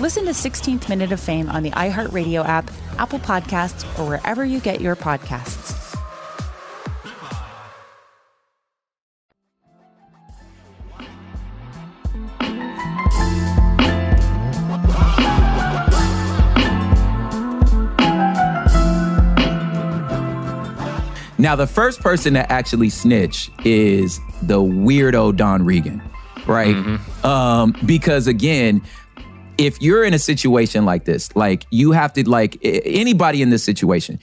Listen 0.00 0.26
to 0.26 0.30
16th 0.30 0.88
Minute 0.88 1.10
of 1.10 1.18
Fame 1.18 1.50
on 1.50 1.64
the 1.64 1.72
iHeartRadio 1.72 2.46
app, 2.46 2.70
Apple 2.98 3.18
Podcasts, 3.18 3.84
or 3.98 4.08
wherever 4.08 4.44
you 4.44 4.60
get 4.60 4.80
your 4.80 4.94
podcasts. 4.94 5.74
Now, 21.40 21.56
the 21.56 21.66
first 21.66 22.00
person 22.00 22.34
to 22.34 22.52
actually 22.52 22.90
snitch 22.90 23.50
is 23.64 24.20
the 24.42 24.60
weirdo 24.60 25.34
Don 25.34 25.64
Regan, 25.64 26.00
right? 26.46 26.76
Um, 27.24 27.74
because 27.84 28.28
again, 28.28 28.82
if 29.58 29.82
you're 29.82 30.04
in 30.04 30.14
a 30.14 30.18
situation 30.18 30.84
like 30.84 31.04
this, 31.04 31.34
like 31.36 31.66
you 31.70 31.92
have 31.92 32.12
to, 32.14 32.28
like 32.28 32.58
anybody 32.62 33.42
in 33.42 33.50
this 33.50 33.64
situation, 33.64 34.18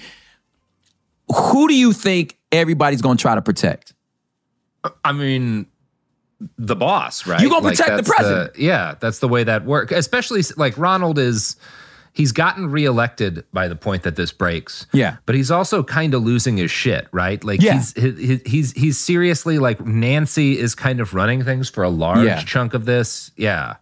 who 1.33 1.67
do 1.67 1.75
you 1.75 1.93
think 1.93 2.37
everybody's 2.51 3.01
gonna 3.01 3.17
try 3.17 3.35
to 3.35 3.41
protect? 3.41 3.93
I 5.03 5.11
mean, 5.11 5.65
the 6.57 6.75
boss, 6.75 7.25
right? 7.27 7.41
You're 7.41 7.49
gonna 7.49 7.69
protect 7.69 7.97
the 7.97 8.03
president. 8.03 8.57
yeah, 8.57 8.95
that's 8.99 9.19
the 9.19 9.27
way 9.27 9.43
that 9.43 9.65
works. 9.65 9.91
Especially 9.91 10.41
like 10.57 10.77
Ronald 10.77 11.17
is, 11.17 11.55
he's 12.13 12.31
gotten 12.31 12.69
reelected 12.71 13.43
by 13.51 13.67
the 13.67 13.75
point 13.75 14.03
that 14.03 14.15
this 14.15 14.31
breaks. 14.31 14.85
Yeah. 14.93 15.17
but 15.25 15.33
he's 15.35 15.49
also 15.51 15.83
kind 15.83 16.13
of 16.13 16.23
losing 16.23 16.57
his 16.57 16.69
shit, 16.71 17.07
right? 17.11 17.43
Like 17.43 17.61
Yeah. 17.61 17.73
he's 17.73 17.93
he's 17.93 18.41
he's 18.45 18.71
he's 18.73 18.97
seriously 18.99 19.57
like 19.59 19.83
Nancy 19.85 20.57
is 20.59 20.75
kind 20.75 20.99
of 20.99 21.13
running 21.13 21.43
things 21.43 21.69
for 21.69 21.83
a 21.83 21.89
large 21.89 22.25
Yeah. 22.25 22.41
chunk 22.43 22.73
of 22.73 22.85
this. 22.85 23.31
Yeah. 23.35 23.75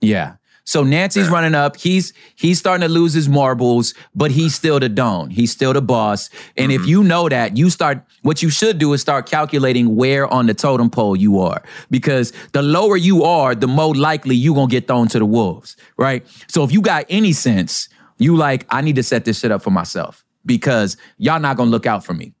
Yeah. 0.00 0.34
So 0.64 0.82
Nancy's 0.82 1.28
running 1.28 1.54
up. 1.54 1.76
He's 1.76 2.14
he's 2.36 2.58
starting 2.58 2.86
to 2.86 2.92
lose 2.92 3.12
his 3.12 3.28
marbles, 3.28 3.92
but 4.14 4.30
he's 4.30 4.54
still 4.54 4.80
the 4.80 4.88
don. 4.88 5.28
He's 5.30 5.52
still 5.52 5.74
the 5.74 5.82
boss. 5.82 6.30
And 6.56 6.72
if 6.72 6.82
mm-hmm. 6.82 6.90
you 6.90 7.04
know 7.04 7.28
that, 7.28 7.56
you 7.56 7.68
start 7.68 8.02
what 8.22 8.42
you 8.42 8.48
should 8.48 8.78
do 8.78 8.92
is 8.94 9.02
start 9.02 9.28
calculating 9.28 9.94
where 9.94 10.26
on 10.32 10.46
the 10.46 10.54
totem 10.54 10.88
pole 10.88 11.16
you 11.16 11.38
are. 11.38 11.62
Because 11.90 12.32
the 12.52 12.62
lower 12.62 12.96
you 12.96 13.24
are, 13.24 13.54
the 13.54 13.68
more 13.68 13.94
likely 13.94 14.36
you're 14.36 14.54
gonna 14.54 14.68
get 14.68 14.86
thrown 14.86 15.06
to 15.08 15.18
the 15.18 15.26
wolves. 15.26 15.76
Right? 15.98 16.26
So 16.48 16.64
if 16.64 16.72
you 16.72 16.80
got 16.80 17.04
any 17.10 17.32
sense, 17.32 17.88
you 18.18 18.36
like, 18.36 18.64
I 18.70 18.80
need 18.80 18.96
to 18.96 19.02
set 19.02 19.26
this 19.26 19.40
shit 19.40 19.52
up 19.52 19.62
for 19.62 19.70
myself 19.70 20.24
because 20.46 20.96
y'all 21.18 21.40
not 21.40 21.58
gonna 21.58 21.70
look 21.70 21.86
out 21.86 22.04
for 22.04 22.14
me. 22.14 22.32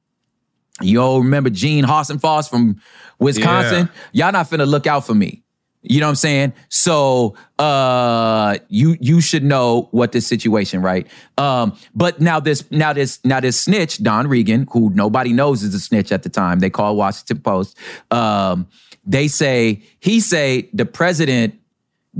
Yo, 0.80 1.18
remember 1.18 1.50
Gene 1.50 1.84
Hasenfus 1.84 2.48
from 2.48 2.80
Wisconsin? 3.20 3.88
Y'all 4.12 4.32
not 4.32 4.50
finna 4.50 4.66
look 4.66 4.86
out 4.86 5.06
for 5.06 5.14
me. 5.14 5.43
You 5.84 6.00
know 6.00 6.06
what 6.06 6.10
I'm 6.10 6.16
saying? 6.16 6.52
So 6.70 7.36
uh 7.58 8.58
you 8.68 8.96
you 9.00 9.20
should 9.20 9.44
know 9.44 9.88
what 9.90 10.12
this 10.12 10.26
situation, 10.26 10.80
right? 10.80 11.06
Um, 11.38 11.76
but 11.94 12.20
now 12.20 12.40
this 12.40 12.68
now 12.70 12.92
this 12.92 13.22
now 13.24 13.40
this 13.40 13.60
snitch, 13.60 14.02
Don 14.02 14.26
Regan, 14.26 14.66
who 14.70 14.90
nobody 14.90 15.32
knows 15.32 15.62
is 15.62 15.74
a 15.74 15.80
snitch 15.80 16.10
at 16.10 16.22
the 16.22 16.30
time, 16.30 16.60
they 16.60 16.70
call 16.70 16.96
Washington 16.96 17.40
Post. 17.40 17.76
Um, 18.10 18.66
they 19.04 19.28
say 19.28 19.82
he 20.00 20.20
say 20.20 20.70
the 20.72 20.86
president 20.86 21.54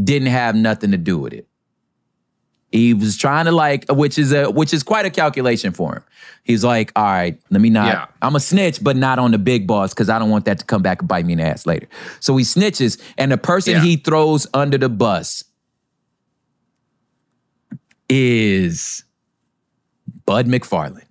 didn't 0.03 0.29
have 0.29 0.55
nothing 0.55 0.91
to 0.91 0.99
do 0.99 1.19
with 1.19 1.33
it. 1.33 1.49
He 2.75 2.93
was 2.93 3.17
trying 3.17 3.45
to 3.45 3.53
like, 3.53 3.85
which 3.89 4.19
is 4.19 4.33
a 4.33 4.51
which 4.51 4.75
is 4.75 4.83
quite 4.83 5.07
a 5.07 5.11
calculation 5.11 5.71
for 5.73 5.95
him. 5.95 6.03
He's 6.43 6.65
like, 6.65 6.91
all 6.97 7.05
right, 7.05 7.41
let 7.51 7.61
me 7.61 7.71
not. 7.71 7.87
Yeah. 7.87 8.07
I'm 8.21 8.35
a 8.35 8.41
snitch, 8.41 8.83
but 8.83 8.97
not 8.97 9.21
on 9.21 9.31
the 9.31 9.39
big 9.39 9.69
boss 9.69 9.95
because 9.95 10.09
I 10.11 10.19
don't 10.19 10.29
want 10.29 10.45
that 10.47 10.59
to 10.59 10.65
come 10.65 10.83
back 10.83 10.99
and 10.99 11.09
bite 11.09 11.25
me 11.25 11.35
in 11.35 11.39
the 11.39 11.45
ass 11.45 11.67
later. 11.67 11.87
So 12.19 12.37
he 12.37 12.45
snitches, 12.45 13.01
and 13.17 13.31
the 13.31 13.39
person 13.39 13.75
Yeah. 13.75 13.81
he 13.83 13.95
throws 13.95 14.49
under 14.53 14.77
the 14.77 14.89
bus 14.89 15.45
is 18.09 19.05
Bud 20.27 20.49
McFarlane. 20.49 21.05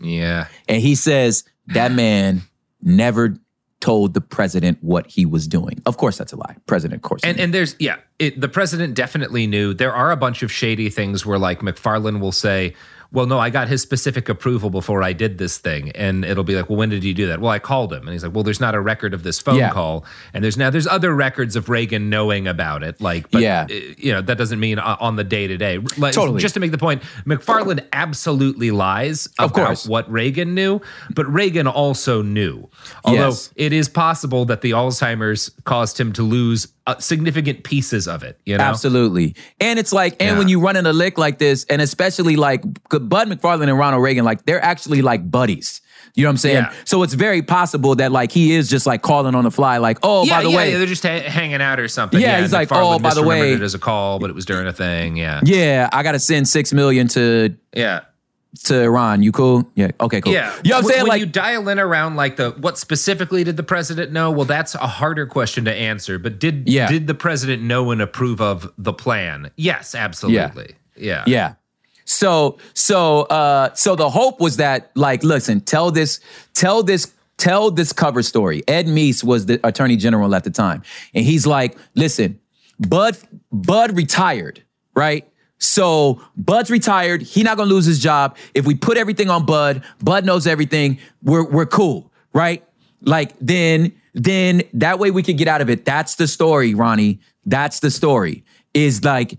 Yeah. 0.00 0.48
And 0.68 0.82
he 0.82 0.96
says 0.96 1.44
that 1.68 1.92
man 1.92 2.42
never 2.82 3.36
told 3.84 4.14
the 4.14 4.20
president 4.22 4.78
what 4.80 5.06
he 5.06 5.26
was 5.26 5.46
doing. 5.46 5.82
Of 5.84 5.98
course, 5.98 6.16
that's 6.16 6.32
a 6.32 6.36
lie. 6.36 6.56
President, 6.66 7.00
of 7.00 7.02
course. 7.02 7.20
And 7.22 7.38
and 7.38 7.52
there's 7.52 7.76
yeah, 7.78 7.96
it, 8.18 8.40
the 8.40 8.48
president 8.48 8.94
definitely 8.94 9.46
knew. 9.46 9.74
There 9.74 9.92
are 9.92 10.10
a 10.10 10.16
bunch 10.16 10.42
of 10.42 10.50
shady 10.50 10.88
things 10.88 11.26
where 11.26 11.38
like 11.38 11.60
McFarlane 11.60 12.18
will 12.18 12.32
say, 12.32 12.74
"Well, 13.12 13.26
no, 13.26 13.38
I 13.38 13.50
got 13.50 13.68
his 13.68 13.82
specific 13.82 14.28
approval 14.28 14.70
before 14.70 15.02
I 15.02 15.12
did 15.12 15.38
this 15.38 15.58
thing," 15.58 15.90
and 15.92 16.24
it'll 16.24 16.44
be 16.44 16.54
like, 16.56 16.68
"Well, 16.68 16.78
when 16.78 16.88
did 16.90 17.04
you 17.04 17.14
do 17.14 17.26
that?" 17.28 17.40
Well, 17.40 17.50
I 17.50 17.58
called 17.58 17.92
him, 17.92 18.02
and 18.02 18.10
he's 18.10 18.22
like, 18.24 18.34
"Well, 18.34 18.42
there's 18.44 18.60
not 18.60 18.74
a 18.74 18.80
record 18.80 19.14
of 19.14 19.22
this 19.22 19.38
phone 19.40 19.56
Yeah. 19.56 19.70
call, 19.70 20.04
and 20.32 20.42
there's 20.42 20.56
now 20.56 20.70
there's 20.70 20.86
other 20.86 21.14
records 21.14 21.56
of 21.56 21.68
Reagan 21.68 22.10
knowing 22.10 22.46
about 22.48 22.82
it, 22.82 23.00
like, 23.00 23.30
but 23.30 23.42
Yeah. 23.42 23.66
uh, 23.70 23.74
you 23.96 24.12
know 24.12 24.20
that 24.22 24.38
doesn't 24.38 24.60
mean 24.60 24.78
on 24.78 25.16
the 25.16 25.24
day 25.24 25.46
to 25.46 25.56
day. 25.56 25.78
Totally. 25.78 26.40
Just 26.40 26.54
to 26.54 26.60
make 26.60 26.70
the 26.70 26.78
point, 26.78 27.02
McFarlane 27.26 27.84
absolutely 27.92 28.70
lies 28.70 29.26
Of 29.38 29.50
about 29.52 29.66
course. 29.66 29.86
what 29.86 30.10
Reagan 30.10 30.54
knew, 30.54 30.80
but 31.14 31.32
Reagan 31.32 31.66
also 31.66 32.22
knew. 32.22 32.68
Although 33.04 33.28
Yes. 33.28 33.50
it 33.56 33.72
is 33.72 33.88
possible 33.88 34.44
that 34.46 34.60
the 34.60 34.72
Alzheimer's 34.72 35.50
caused 35.64 35.98
him 35.98 36.12
to 36.12 36.22
lose 36.22 36.68
uh, 36.86 36.98
significant 36.98 37.64
pieces 37.64 38.06
of 38.06 38.22
it. 38.22 38.38
You 38.44 38.58
know, 38.58 38.64
Absolutely. 38.64 39.34
And 39.60 39.78
it's 39.78 39.92
like, 39.92 40.16
and 40.20 40.32
Yeah. 40.32 40.38
when 40.38 40.48
you 40.48 40.60
run 40.60 40.76
in 40.76 40.84
a 40.86 40.92
lick 40.92 41.16
like 41.18 41.38
this, 41.38 41.64
and 41.70 41.80
especially 41.80 42.36
like 42.36 42.62
Bud 42.90 43.28
McFarlane 43.28 43.68
and 43.68 43.78
Ronald 43.78 44.02
Reagan, 44.02 44.24
like 44.24 44.44
they're 44.44 44.62
actually 44.62 45.00
like 45.02 45.30
buddies. 45.30 45.80
You 46.16 46.22
know 46.22 46.28
what 46.28 46.32
I'm 46.32 46.36
saying? 46.36 46.56
Yeah. 46.56 46.72
So 46.84 47.02
it's 47.02 47.14
very 47.14 47.42
possible 47.42 47.96
that 47.96 48.12
like 48.12 48.30
he 48.30 48.52
is 48.54 48.68
just 48.70 48.86
like 48.86 49.02
calling 49.02 49.34
on 49.34 49.42
the 49.44 49.50
fly, 49.50 49.78
like, 49.78 49.98
oh, 50.04 50.24
yeah, 50.24 50.36
by 50.36 50.42
the 50.44 50.50
way, 50.50 50.70
yeah, 50.70 50.78
they're 50.78 50.86
just 50.86 51.02
ha- 51.02 51.28
hanging 51.28 51.60
out 51.60 51.80
or 51.80 51.88
something. 51.88 52.20
Yeah, 52.20 52.40
he's 52.40 52.52
like, 52.52 52.68
McFarlane 52.68 52.94
oh, 52.96 52.98
by 53.00 53.14
the 53.14 53.22
way- 53.24 53.52
it 53.54 53.62
as 53.62 53.74
a 53.74 53.78
call, 53.80 54.20
but 54.20 54.30
it 54.30 54.34
was 54.34 54.44
during 54.44 54.68
a 54.68 54.72
thing. 54.72 55.16
Yeah, 55.16 55.40
yeah, 55.42 55.88
I 55.92 56.02
gotta 56.04 56.20
send 56.20 56.46
six 56.46 56.72
million 56.72 57.08
to 57.08 57.56
yeah. 57.74 58.02
To 58.64 58.80
Iran. 58.82 59.22
You 59.22 59.32
cool? 59.32 59.70
Yeah. 59.74 59.90
Okay, 60.00 60.20
cool. 60.20 60.32
Yeah, 60.32 60.54
You 60.62 60.70
know 60.70 60.76
what 60.76 60.84
I'm 60.84 60.90
saying? 60.90 61.02
When 61.02 61.08
Like, 61.08 61.20
you 61.20 61.26
dial 61.26 61.68
in 61.68 61.78
around 61.78 62.16
like 62.16 62.36
the 62.36 62.50
what 62.52 62.78
specifically 62.78 63.42
did 63.44 63.56
the 63.56 63.62
president 63.62 64.12
know? 64.12 64.30
Well, 64.30 64.44
that's 64.44 64.74
a 64.74 64.86
harder 64.86 65.26
question 65.26 65.64
to 65.64 65.74
answer. 65.74 66.18
But 66.18 66.38
did 66.38 66.68
Yeah. 66.68 66.86
did 66.88 67.06
the 67.06 67.14
president 67.14 67.62
know 67.62 67.90
and 67.90 68.00
approve 68.00 68.40
of 68.40 68.72
the 68.78 68.92
plan? 68.92 69.50
Yes, 69.56 69.94
absolutely. 69.94 70.76
Yeah, 70.96 71.24
Yeah. 71.26 71.54
So 72.04 72.58
so 72.74 73.22
uh 73.22 73.74
so 73.74 73.96
the 73.96 74.10
hope 74.10 74.40
was 74.40 74.58
that 74.58 74.90
like 74.94 75.24
listen, 75.24 75.60
tell 75.60 75.90
this 75.90 76.20
tell 76.54 76.82
this 76.82 77.12
tell 77.38 77.70
this 77.70 77.92
cover 77.92 78.22
story. 78.22 78.62
Ed 78.68 78.86
Meese 78.86 79.24
was 79.24 79.46
the 79.46 79.58
attorney 79.66 79.96
general 79.96 80.34
at 80.34 80.44
the 80.44 80.50
time. 80.50 80.82
And 81.14 81.24
he's 81.24 81.46
like, 81.46 81.76
"Listen, 81.94 82.38
Bud 82.78 83.16
Bud 83.50 83.96
retired, 83.96 84.62
right? 84.94 85.26
So 85.64 86.20
Bud's 86.36 86.70
retired. 86.70 87.22
He 87.22 87.42
not 87.42 87.56
to 87.56 87.64
lose 87.64 87.86
his 87.86 87.98
job. 87.98 88.36
If 88.54 88.66
we 88.66 88.74
put 88.74 88.98
everything 88.98 89.30
on 89.30 89.46
Bud, 89.46 89.82
Bud 90.02 90.24
knows 90.24 90.46
everything. 90.46 90.98
We're 91.22 91.44
we're 91.44 91.66
cool, 91.66 92.12
right? 92.32 92.62
Like 93.00 93.32
then 93.40 93.92
then 94.12 94.62
that 94.74 94.98
way 94.98 95.10
we 95.10 95.22
could 95.22 95.38
get 95.38 95.48
out 95.48 95.60
of 95.60 95.70
it. 95.70 95.84
That's 95.84 96.16
the 96.16 96.28
story, 96.28 96.74
Ronnie. 96.74 97.18
That's 97.46 97.80
the 97.80 97.90
story. 97.90 98.44
Is 98.74 99.04
like 99.04 99.38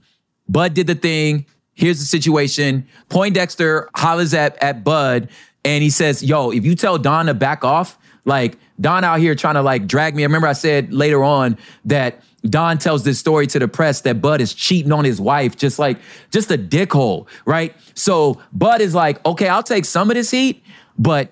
Bud 0.49 0.73
did 0.73 0.88
the 0.88 0.95
thing. 0.95 1.45
Here's 1.73 1.99
the 1.99 2.05
situation. 2.05 2.88
Poindexter 3.09 3.89
hollers 3.95 4.34
at, 4.34 4.61
at 4.63 4.84
Bud 4.84 5.30
and 5.63 5.84
he 5.84 5.89
says, 5.89 6.23
Yo, 6.23 6.51
if 6.51 6.65
you 6.65 6.73
tell 6.76 6.97
Don 6.97 7.28
to 7.28 7.34
back 7.34 7.63
off, 7.63 7.99
like 8.23 8.57
Don 8.82 9.03
out 9.03 9.19
here 9.19 9.36
trying 9.36 9.55
to 9.55 9.61
like 9.61 9.86
drag 9.86 10.15
me. 10.15 10.23
I 10.23 10.26
remember 10.26 10.47
I 10.47 10.53
said 10.53 10.91
later 10.91 11.23
on 11.23 11.57
that 11.86 12.21
Don 12.49 12.77
tells 12.77 13.03
this 13.03 13.17
story 13.19 13.47
to 13.47 13.59
the 13.59 13.67
press 13.67 14.01
that 14.01 14.21
Bud 14.21 14.39
is 14.41 14.53
cheating 14.53 14.91
on 14.91 15.03
his 15.05 15.19
wife, 15.19 15.55
just 15.57 15.79
like, 15.79 15.97
just 16.31 16.51
a 16.51 16.57
dickhole, 16.57 17.27
right? 17.45 17.75
So 17.95 18.41
Bud 18.53 18.81
is 18.81 18.93
like, 18.93 19.25
okay, 19.25 19.47
I'll 19.47 19.63
take 19.63 19.85
some 19.85 20.09
of 20.11 20.15
this 20.15 20.31
heat, 20.31 20.63
but 20.97 21.29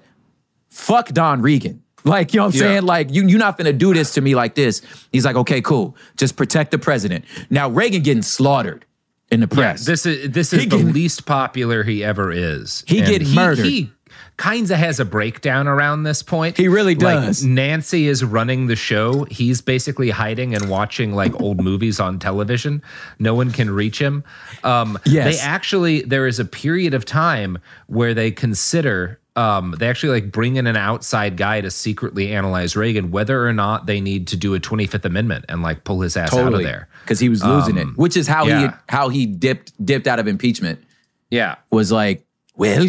fuck 0.69 1.09
Don 1.09 1.41
Regan. 1.41 1.79
Like, 2.05 2.33
you 2.33 2.39
know 2.41 2.47
what 2.47 2.55
I'm 2.55 2.59
Yeah. 2.59 2.67
saying? 2.67 2.83
Like, 2.83 3.13
you, 3.13 3.25
you're 3.25 3.39
not 3.39 3.57
gonna 3.57 3.71
do 3.71 3.93
this 3.93 4.15
to 4.15 4.21
me 4.21 4.35
like 4.35 4.55
this. 4.55 4.81
He's 5.13 5.23
like, 5.23 5.37
okay, 5.37 5.61
cool. 5.61 5.95
Just 6.17 6.35
protect 6.35 6.71
the 6.71 6.77
president. 6.77 7.23
Now, 7.49 7.69
Reagan 7.69 8.03
getting 8.03 8.23
slaughtered 8.23 8.83
in 9.31 9.39
the 9.39 9.47
Yeah, 9.49 9.55
press. 9.55 9.85
this 9.85 10.05
is 10.05 10.29
this 10.31 10.51
is 10.51 10.63
He 10.63 10.67
the 10.67 10.75
least 10.79 11.25
popular 11.25 11.81
he 11.83 12.03
ever 12.03 12.29
is. 12.29 12.83
He 12.87 12.97
And 12.99 13.07
get 13.07 13.25
murdered. 13.29 13.65
He 13.65 13.92
kind 14.37 14.69
of 14.71 14.77
has 14.77 14.99
a 14.99 15.05
breakdown 15.05 15.67
around 15.67 16.03
this 16.03 16.23
point. 16.23 16.57
He 16.57 16.67
really 16.67 16.95
Like, 16.95 17.25
does. 17.25 17.43
Nancy 17.43 18.07
is 18.07 18.23
running 18.23 18.67
the 18.67 18.75
show. 18.75 19.25
He's 19.25 19.61
basically 19.61 20.09
hiding 20.09 20.55
and 20.55 20.69
watching 20.69 21.13
like 21.13 21.39
old 21.41 21.61
movies 21.63 21.99
on 21.99 22.19
television. 22.19 22.81
No 23.19 23.35
one 23.35 23.51
can 23.51 23.69
reach 23.69 23.99
him. 23.99 24.23
Um, 24.63 24.97
Yes. 25.05 25.35
They 25.35 25.41
actually 25.41 26.01
there 26.01 26.27
is 26.27 26.39
a 26.39 26.45
period 26.45 26.93
of 26.93 27.05
time 27.05 27.57
where 27.87 28.13
they 28.13 28.31
consider. 28.31 29.19
Um, 29.35 29.73
they 29.79 29.87
actually 29.89 30.21
like 30.21 30.31
bring 30.31 30.57
in 30.57 30.67
an 30.67 30.75
outside 30.77 31.37
guy 31.37 31.59
to 31.61 31.71
secretly 31.71 32.33
analyze 32.33 32.75
Reagan, 32.75 33.09
whether 33.09 33.47
or 33.47 33.53
not 33.53 33.87
they 33.87 33.99
need 33.99 34.27
to 34.27 34.37
do 34.37 34.53
a 34.53 34.59
25th 34.59 35.05
Amendment 35.05 35.45
and 35.49 35.63
like 35.63 35.83
pull 35.85 36.01
his 36.01 36.15
ass 36.15 36.33
out 36.35 36.53
of 36.53 36.61
there. 36.61 36.87
Because 37.01 37.19
he 37.19 37.29
was 37.29 37.43
losing 37.43 37.77
it. 37.77 37.87
Which 37.97 38.15
is 38.15 38.27
how 38.27 38.45
he 38.45 38.67
how 38.89 39.09
he 39.09 39.25
dipped 39.25 39.73
dipped 39.83 40.05
out 40.07 40.19
of 40.19 40.27
impeachment. 40.27 40.83
Yeah. 41.31 41.55
was 41.71 41.91
like, 41.91 42.23
well, 42.55 42.87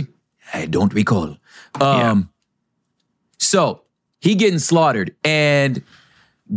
I 0.55 0.67
don't 0.67 0.95
recall. 0.95 1.37
Um, 1.81 2.31
so 3.39 3.83
he 4.21 4.35
getting 4.35 4.59
slaughtered, 4.59 5.15
and 5.25 5.83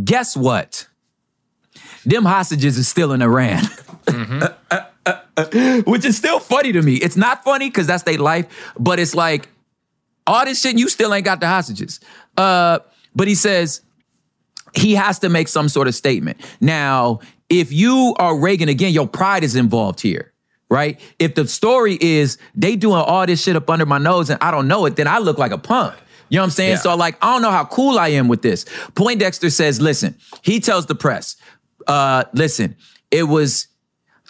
guess 0.04 0.36
what? 0.36 0.88
Them 2.06 2.24
hostages 2.24 2.78
is 2.78 2.88
still 2.88 3.12
in 3.12 3.20
Iran. 3.20 3.64
Which 5.84 6.04
is 6.04 6.16
still 6.16 6.40
funny 6.40 6.72
to 6.72 6.82
me. 6.82 6.94
It's 6.94 7.16
not 7.16 7.44
funny 7.44 7.68
because 7.68 7.86
that's 7.86 8.02
their 8.04 8.18
life, 8.18 8.46
but 8.78 8.98
it's 8.98 9.14
like 9.14 9.48
all 10.26 10.44
this 10.44 10.60
shit, 10.60 10.78
you 10.78 10.88
still 10.88 11.12
ain't 11.14 11.24
got 11.24 11.40
the 11.40 11.46
hostages. 11.46 12.00
Uh, 12.36 12.78
but 13.14 13.28
he 13.28 13.34
says 13.34 13.82
he 14.74 14.94
has 14.94 15.18
to 15.20 15.28
make 15.28 15.48
some 15.48 15.68
sort 15.68 15.88
of 15.88 15.94
statement. 15.94 16.40
Now, 16.60 17.20
if 17.48 17.72
you 17.72 18.14
are 18.18 18.38
Reagan 18.38 18.68
again, 18.68 18.92
your 18.92 19.08
pride 19.08 19.44
is 19.44 19.56
involved 19.56 20.00
here, 20.00 20.32
right? 20.68 21.00
If 21.18 21.34
the 21.34 21.46
story 21.48 21.98
is 22.00 22.38
they 22.54 22.76
doing 22.76 23.00
all 23.00 23.26
this 23.26 23.42
shit 23.42 23.56
up 23.56 23.68
under 23.70 23.86
my 23.86 23.98
nose 23.98 24.30
and 24.30 24.42
I 24.42 24.50
don't 24.50 24.68
know 24.68 24.84
it, 24.86 24.96
then 24.96 25.06
I 25.06 25.18
look 25.18 25.38
like 25.38 25.52
a 25.52 25.58
punk. 25.58 25.94
You 26.28 26.36
know 26.36 26.42
what 26.42 26.46
I'm 26.46 26.50
saying? 26.50 26.70
Yeah. 26.72 26.78
So 26.78 26.94
like, 26.94 27.16
I 27.22 27.32
don't 27.32 27.42
know 27.42 27.50
how 27.50 27.64
cool 27.64 27.98
I 27.98 28.08
am 28.08 28.28
with 28.28 28.42
this. 28.42 28.66
Poindexter 28.94 29.50
says, 29.50 29.80
listen, 29.80 30.16
he 30.42 30.60
tells 30.60 30.86
the 30.86 30.94
press, 30.94 31.36
uh, 31.86 32.24
listen, 32.34 32.76
it 33.10 33.22
was 33.22 33.68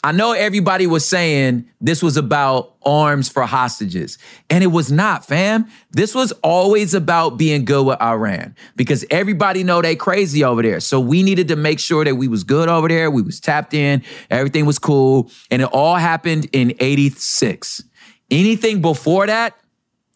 I 0.04 0.12
know 0.12 0.32
everybody 0.32 0.86
was 0.86 1.08
saying 1.08 1.68
this 1.80 2.02
was 2.02 2.16
about 2.16 2.76
arms 2.84 3.28
for 3.28 3.42
hostages, 3.42 4.16
and 4.48 4.62
it 4.62 4.68
was 4.68 4.92
not, 4.92 5.24
fam. 5.26 5.66
This 5.90 6.14
was 6.14 6.30
always 6.42 6.94
about 6.94 7.36
being 7.36 7.64
good 7.64 7.84
with 7.84 8.00
Iran 8.00 8.54
because 8.76 9.04
everybody 9.10 9.64
know 9.64 9.82
they 9.82 9.96
crazy 9.96 10.44
over 10.44 10.62
there. 10.62 10.78
So 10.78 11.00
we 11.00 11.24
needed 11.24 11.48
to 11.48 11.56
make 11.56 11.80
sure 11.80 12.04
that 12.04 12.14
we 12.14 12.28
was 12.28 12.44
good 12.44 12.68
over 12.68 12.86
there. 12.86 13.10
We 13.10 13.22
was 13.22 13.40
tapped 13.40 13.74
in, 13.74 14.04
everything 14.30 14.66
was 14.66 14.78
cool, 14.78 15.32
and 15.50 15.62
it 15.62 15.68
all 15.72 15.96
happened 15.96 16.48
in 16.52 16.74
'86. 16.78 17.82
Anything 18.30 18.80
before 18.80 19.26
that, 19.26 19.56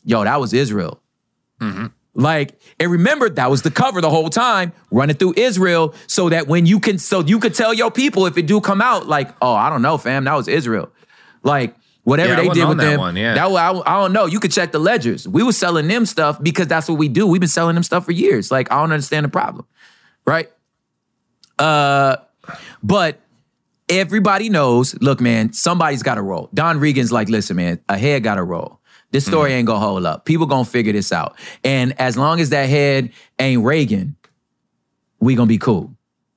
yo, 0.05 0.23
that 0.23 0.39
was 0.39 0.53
Israel. 0.53 1.03
Mm-hmm. 1.61 1.87
Like, 2.15 2.61
and 2.79 2.91
remember 2.91 3.31
that 3.31 3.51
was 3.51 3.63
the 3.63 3.71
cover 3.71 4.01
the 4.01 4.11
whole 4.11 4.29
time, 4.29 4.73
running 4.91 5.17
through 5.17 5.35
Israel, 5.37 5.95
so 6.07 6.29
that 6.29 6.47
when 6.47 6.67
you 6.67 6.79
can, 6.79 6.99
so 6.99 7.21
you 7.21 7.39
could 7.39 7.55
tell 7.55 7.73
your 7.73 7.91
people 7.91 8.27
if 8.27 8.37
it 8.37 8.47
do 8.47 8.61
come 8.61 8.83
out, 8.83 9.09
like, 9.09 9.35
oh, 9.41 9.55
I 9.55 9.71
don't 9.71 9.81
know, 9.81 9.97
fam, 9.97 10.25
that 10.25 10.35
was 10.35 10.47
Israel. 10.47 10.93
Like, 11.43 11.75
whatever 12.05 12.31
Yeah, 12.35 12.37
they 12.37 12.49
did 12.51 12.69
with 12.69 12.79
that 12.79 12.85
them, 12.85 13.01
one, 13.01 13.17
yeah. 13.17 13.35
that 13.35 13.47
I, 13.47 13.71
I 13.87 14.01
don't 14.01 14.13
know. 14.13 14.27
You 14.27 14.41
could 14.41 14.53
check 14.53 14.73
the 14.73 14.79
ledgers. 14.79 15.27
We 15.27 15.43
was 15.43 15.57
selling 15.57 15.89
them 15.89 16.05
stuff 16.05 16.43
because 16.43 16.67
that's 16.67 16.89
what 16.89 16.99
we 16.99 17.09
do. 17.09 17.27
We've 17.27 17.41
been 17.41 17.49
selling 17.49 17.75
them 17.75 17.85
stuff 17.85 18.05
for 18.05 18.13
years. 18.13 18.51
Like, 18.51 18.71
I 18.71 18.77
don't 18.81 18.93
understand 18.93 19.25
the 19.25 19.31
problem, 19.31 19.67
right? 20.27 20.51
Uh, 21.59 22.17
but 22.83 23.21
everybody 23.89 24.51
knows. 24.51 24.95
Look, 25.01 25.21
man, 25.21 25.55
somebody's 25.55 26.03
got 26.03 26.17
to 26.17 26.23
roll. 26.23 26.51
Don 26.53 26.79
Regan's 26.79 27.13
like, 27.13 27.31
listen, 27.31 27.57
man, 27.57 27.81
a 27.89 27.97
head 27.97 28.23
got 28.23 28.35
to 28.35 28.43
roll. 28.43 28.81
This 29.13 29.25
story 29.27 29.51
Mm-hmm. 29.51 29.59
ain't 29.59 29.67
gonna 29.67 29.81
hold 29.87 30.05
up. 30.07 30.25
People 30.25 30.47
gonna 30.47 30.65
figure 30.65 30.93
this 30.93 31.13
out. 31.13 31.39
And 31.63 31.99
as 32.01 32.17
long 32.17 32.41
as 32.41 32.51
that 32.51 32.69
head 32.69 33.11
ain't 33.39 33.63
Reagan, 33.65 34.17
we 35.21 35.35
gonna 35.37 35.47
be 35.47 35.59
cool, 35.59 35.95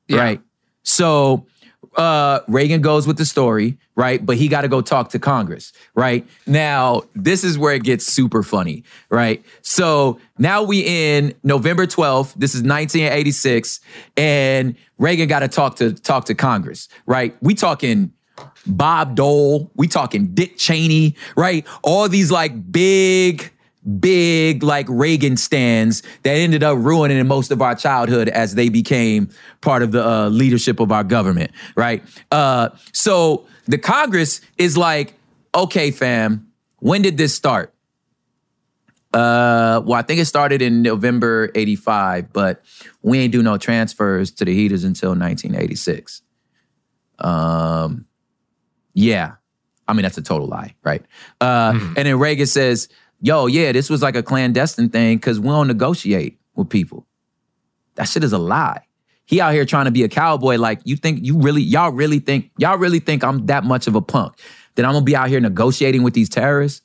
Yeah. 0.07 0.19
right? 0.19 0.41
So 0.84 1.47
uh, 1.97 2.41
Reagan 2.49 2.82
goes 2.82 3.07
with 3.07 3.17
the 3.17 3.26
story, 3.26 3.78
right? 3.95 4.23
But 4.26 4.36
he 4.36 4.49
got 4.49 4.61
to 4.61 4.67
go 4.67 4.82
talk 4.82 5.09
to 5.11 5.19
Congress, 5.19 5.71
right? 5.95 6.28
Now, 6.45 7.03
this 7.15 7.45
is 7.45 7.57
where 7.57 7.73
it 7.73 7.84
gets 7.84 8.05
super 8.05 8.43
funny, 8.43 8.84
right? 9.09 9.41
So 9.61 10.19
now 10.38 10.61
we 10.63 10.82
in 10.82 11.34
November 11.43 11.88
12th. 11.88 12.34
This 12.34 12.53
is 12.53 12.63
1986, 12.63 13.80
and 14.17 14.76
Reagan 14.97 15.30
got 15.30 15.39
to 15.39 15.47
talk 15.47 15.78
to 15.78 15.93
talk 15.93 16.26
to 16.26 16.36
Congress, 16.36 16.89
right? 17.05 17.34
We 17.41 17.55
talking 17.55 18.11
Bob 18.67 19.15
Dole, 19.15 19.71
we 19.75 19.88
talking 19.88 20.33
Dick 20.33 20.57
Cheney, 20.57 21.15
right? 21.36 21.65
All 21.83 22.09
these 22.09 22.31
like 22.31 22.71
big, 22.71 23.51
big 23.99 24.63
like 24.63 24.88
Reagan 24.89 25.38
stands 25.38 26.01
that 26.23 26.31
ended 26.31 26.63
up 26.63 26.77
ruining 26.79 27.25
most 27.27 27.51
of 27.51 27.61
our 27.61 27.75
childhood 27.75 28.29
as 28.29 28.55
they 28.55 28.69
became 28.69 29.29
part 29.61 29.83
of 29.83 29.91
the 29.91 30.05
uh, 30.05 30.29
leadership 30.29 30.79
of 30.79 30.91
our 30.91 31.03
government, 31.03 31.51
right? 31.75 32.03
Uh, 32.31 32.69
so 32.91 33.45
the 33.65 33.77
Congress 33.77 34.41
is 34.57 34.77
like, 34.77 35.13
okay, 35.53 35.91
fam, 35.91 36.47
when 36.79 37.01
did 37.01 37.17
this 37.17 37.33
start? 37.33 37.71
Uh, 39.13 39.81
well, 39.86 39.93
I 39.93 40.01
think 40.01 40.19
it 40.19 40.25
started 40.25 40.61
in 40.61 40.81
November 40.81 41.49
85, 41.55 42.33
but 42.33 42.61
we 43.01 43.19
ain't 43.19 43.31
do 43.31 43.41
no 43.41 43.57
transfers 43.57 44.29
to 44.31 44.45
the 44.45 44.53
Heaters 44.53 44.83
until 44.83 45.11
1986. 45.11 46.21
Um, 47.19 48.05
yeah. 48.96 49.34
I 49.88 49.93
mean, 49.93 50.02
that's 50.02 50.18
a 50.18 50.24
total 50.24 50.48
lie, 50.48 50.74
right? 50.84 51.06
Uh, 51.39 51.74
And 51.96 52.08
then 52.08 52.18
Reagan 52.18 52.48
says, 52.48 52.89
yo, 53.22 53.46
yeah, 53.46 53.72
this 53.72 53.88
was 53.88 54.02
like 54.02 54.16
a 54.16 54.24
clandestine 54.24 54.89
thing 54.89 55.18
because 55.18 55.39
we 55.39 55.50
don't 55.50 55.68
negotiate 55.68 56.39
with 56.56 56.70
people. 56.70 57.06
That 57.93 58.08
shit 58.08 58.24
is 58.24 58.34
a 58.34 58.39
lie. 58.39 58.82
He 59.26 59.39
out 59.41 59.54
here 59.54 59.66
trying 59.66 59.86
to 59.86 59.91
be 59.91 60.04
a 60.04 60.10
cowboy. 60.10 60.58
Like, 60.58 60.82
you 60.86 60.96
think 60.96 61.24
you 61.24 61.38
really, 61.38 61.62
y'all 61.62 61.91
really 61.91 62.20
think, 62.20 62.50
y'all 62.58 62.78
really 62.78 63.00
think 63.00 63.24
I'm 63.24 63.46
that 63.46 63.64
much 63.64 63.86
of 63.86 63.96
a 63.96 64.02
punk 64.02 64.39
that 64.76 64.86
I'm 64.86 64.93
gonna 64.93 65.06
be 65.06 65.16
out 65.16 65.30
here 65.30 65.39
negotiating 65.39 66.04
with 66.04 66.14
these 66.14 66.30
terrorists? 66.30 66.82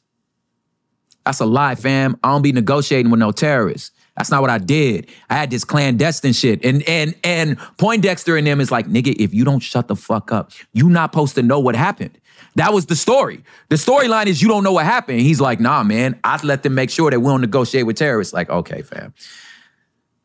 That's 1.25 1.41
a 1.41 1.47
lie, 1.47 1.75
fam. 1.75 2.19
I 2.23 2.31
don't 2.31 2.43
be 2.43 2.53
negotiating 2.53 3.11
with 3.11 3.21
no 3.21 3.31
terrorists. 3.31 3.93
That's 4.21 4.31
not 4.31 4.43
what 4.43 4.51
I 4.51 4.59
did. 4.59 5.09
I 5.31 5.35
had 5.35 5.51
this 5.51 5.65
clandestine 5.65 6.35
shit. 6.35 6.63
And 6.63 6.87
and 6.87 7.15
and 7.25 7.57
Poindexter 7.79 8.37
and 8.37 8.47
them 8.47 8.61
is 8.61 8.71
like, 8.71 8.87
nigga, 8.87 9.17
if 9.19 9.33
you 9.33 9.47
don't 9.47 9.61
shut 9.61 9.89
the 9.89 9.97
fuck 9.97 10.31
up, 10.31 10.53
you 10.75 10.91
not 10.91 11.11
supposed 11.11 11.37
to 11.37 11.43
know 11.43 11.59
what 11.59 11.75
happened. 11.75 12.21
That 12.57 12.75
was 12.75 12.85
the 12.85 12.97
story. 12.97 13.43
The 13.71 13.77
storyline 13.77 14.27
is 14.27 14.43
you 14.43 14.49
don't 14.49 14.63
know 14.63 14.73
what 14.73 14.85
happened. 14.85 15.23
He's 15.23 15.41
like, 15.41 15.59
nah, 15.59 15.83
man, 15.85 16.21
I'd 16.23 16.45
let 16.45 16.63
them 16.63 16.75
make 16.75 16.91
sure 16.91 17.11
that 17.11 17.19
we 17.19 17.29
don't 17.29 17.41
negotiate 17.41 17.87
with 17.87 17.97
terrorists. 17.97 18.35
Like, 18.35 18.51
okay, 18.51 18.83
fam. 18.83 19.15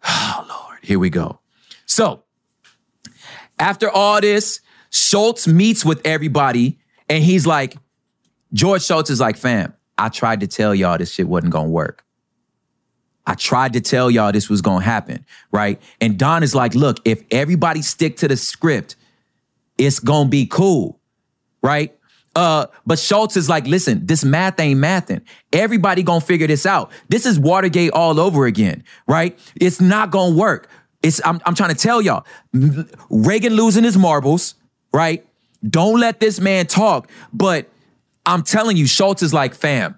Oh, 0.08 0.46
Lord, 0.50 0.80
here 0.84 1.00
we 1.00 1.10
go. 1.10 1.40
So, 1.86 2.26
after 3.58 3.90
all 3.90 4.20
this, 4.20 4.60
Shultz 4.92 5.48
meets 5.48 5.86
with 5.86 6.02
everybody 6.04 6.80
and 7.08 7.24
he's 7.24 7.48
like, 7.48 7.78
George 8.52 8.82
Shultz 8.82 9.10
is 9.10 9.22
like, 9.22 9.38
fam, 9.38 9.74
I 9.98 10.10
tried 10.10 10.42
to 10.42 10.48
tell 10.48 10.76
y'all 10.76 10.98
this 10.98 11.14
shit 11.14 11.30
wasn't 11.30 11.54
gonna 11.54 11.70
work. 11.70 12.05
I 13.28 13.34
tried 13.34 13.74
to 13.74 13.82
tell 13.82 14.12
y'all 14.12 14.32
this 14.32 14.50
was 14.50 14.62
gonna 14.62 14.86
happen, 14.86 15.26
right? 15.52 15.82
And 16.00 16.18
Don 16.18 16.44
is 16.44 16.54
like, 16.54 16.76
look, 16.76 16.98
if 17.06 17.24
everybody 17.32 17.82
stick 17.82 18.18
to 18.18 18.28
the 18.28 18.38
script, 18.38 18.96
it's 19.78 20.00
gonna 20.00 20.30
be 20.30 20.46
cool, 20.46 21.00
right? 21.62 21.98
Uh, 22.36 22.68
but 22.86 23.00
Shultz 23.00 23.38
is 23.38 23.48
like, 23.48 23.66
listen, 23.66 24.06
this 24.06 24.26
math 24.26 24.60
ain't 24.60 24.80
mathing. 24.80 25.22
Everybody 25.54 26.04
gonna 26.04 26.22
figure 26.22 26.48
this 26.48 26.66
out. 26.66 26.92
This 27.08 27.26
is 27.26 27.40
Watergate 27.40 27.92
all 27.92 28.20
over 28.20 28.46
again, 28.46 28.84
right? 29.08 29.38
It's 29.56 29.80
not 29.80 30.12
gonna 30.12 30.36
work. 30.36 30.70
It's 31.02 31.22
I'm, 31.26 31.40
I'm 31.46 31.56
trying 31.56 31.74
to 31.74 31.80
tell 31.80 32.02
y'all, 32.02 32.26
Reagan 33.10 33.54
losing 33.54 33.84
his 33.84 33.98
marbles, 33.98 34.56
right? 34.94 35.26
Don't 35.68 36.00
let 36.00 36.20
this 36.20 36.40
man 36.40 36.68
talk. 36.68 37.10
But 37.34 37.70
I'm 38.26 38.44
telling 38.44 38.76
you, 38.76 38.86
Shultz 38.86 39.24
is 39.24 39.34
like, 39.34 39.56
fam, 39.56 39.98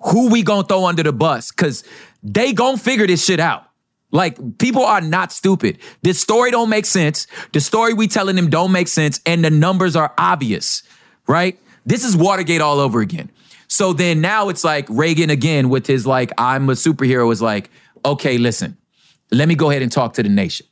who 0.00 0.30
we 0.30 0.42
gonna 0.42 0.66
throw 0.66 0.86
under 0.86 1.02
the 1.02 1.12
bus? 1.12 1.50
Cause 1.50 1.84
they 2.26 2.52
gonna 2.52 2.76
figure 2.76 3.06
this 3.06 3.24
shit 3.24 3.38
out. 3.40 3.64
Like 4.10 4.58
people 4.58 4.84
are 4.84 5.00
not 5.00 5.32
stupid. 5.32 5.78
This 6.02 6.20
story 6.20 6.50
don't 6.50 6.68
make 6.68 6.86
sense. 6.86 7.26
The 7.52 7.60
story 7.60 7.94
we 7.94 8.08
telling 8.08 8.36
them 8.36 8.50
don't 8.50 8.72
make 8.72 8.88
sense, 8.88 9.20
and 9.24 9.44
the 9.44 9.50
numbers 9.50 9.94
are 9.94 10.12
obvious, 10.18 10.82
right? 11.28 11.58
This 11.84 12.04
is 12.04 12.16
Watergate 12.16 12.60
all 12.60 12.80
over 12.80 13.00
again. 13.00 13.30
So 13.68 13.92
then 13.92 14.20
now 14.20 14.48
it's 14.48 14.64
like 14.64 14.86
Reagan 14.88 15.30
again 15.30 15.68
with 15.68 15.86
his 15.86 16.06
like, 16.06 16.32
I'm 16.38 16.68
a 16.68 16.72
superhero 16.72 17.32
is 17.32 17.42
like, 17.42 17.70
okay, 18.04 18.38
listen, 18.38 18.76
let 19.30 19.48
me 19.48 19.54
go 19.54 19.70
ahead 19.70 19.82
and 19.82 19.90
talk 19.90 20.14
to 20.14 20.22
the 20.22 20.28
nation. 20.28 20.66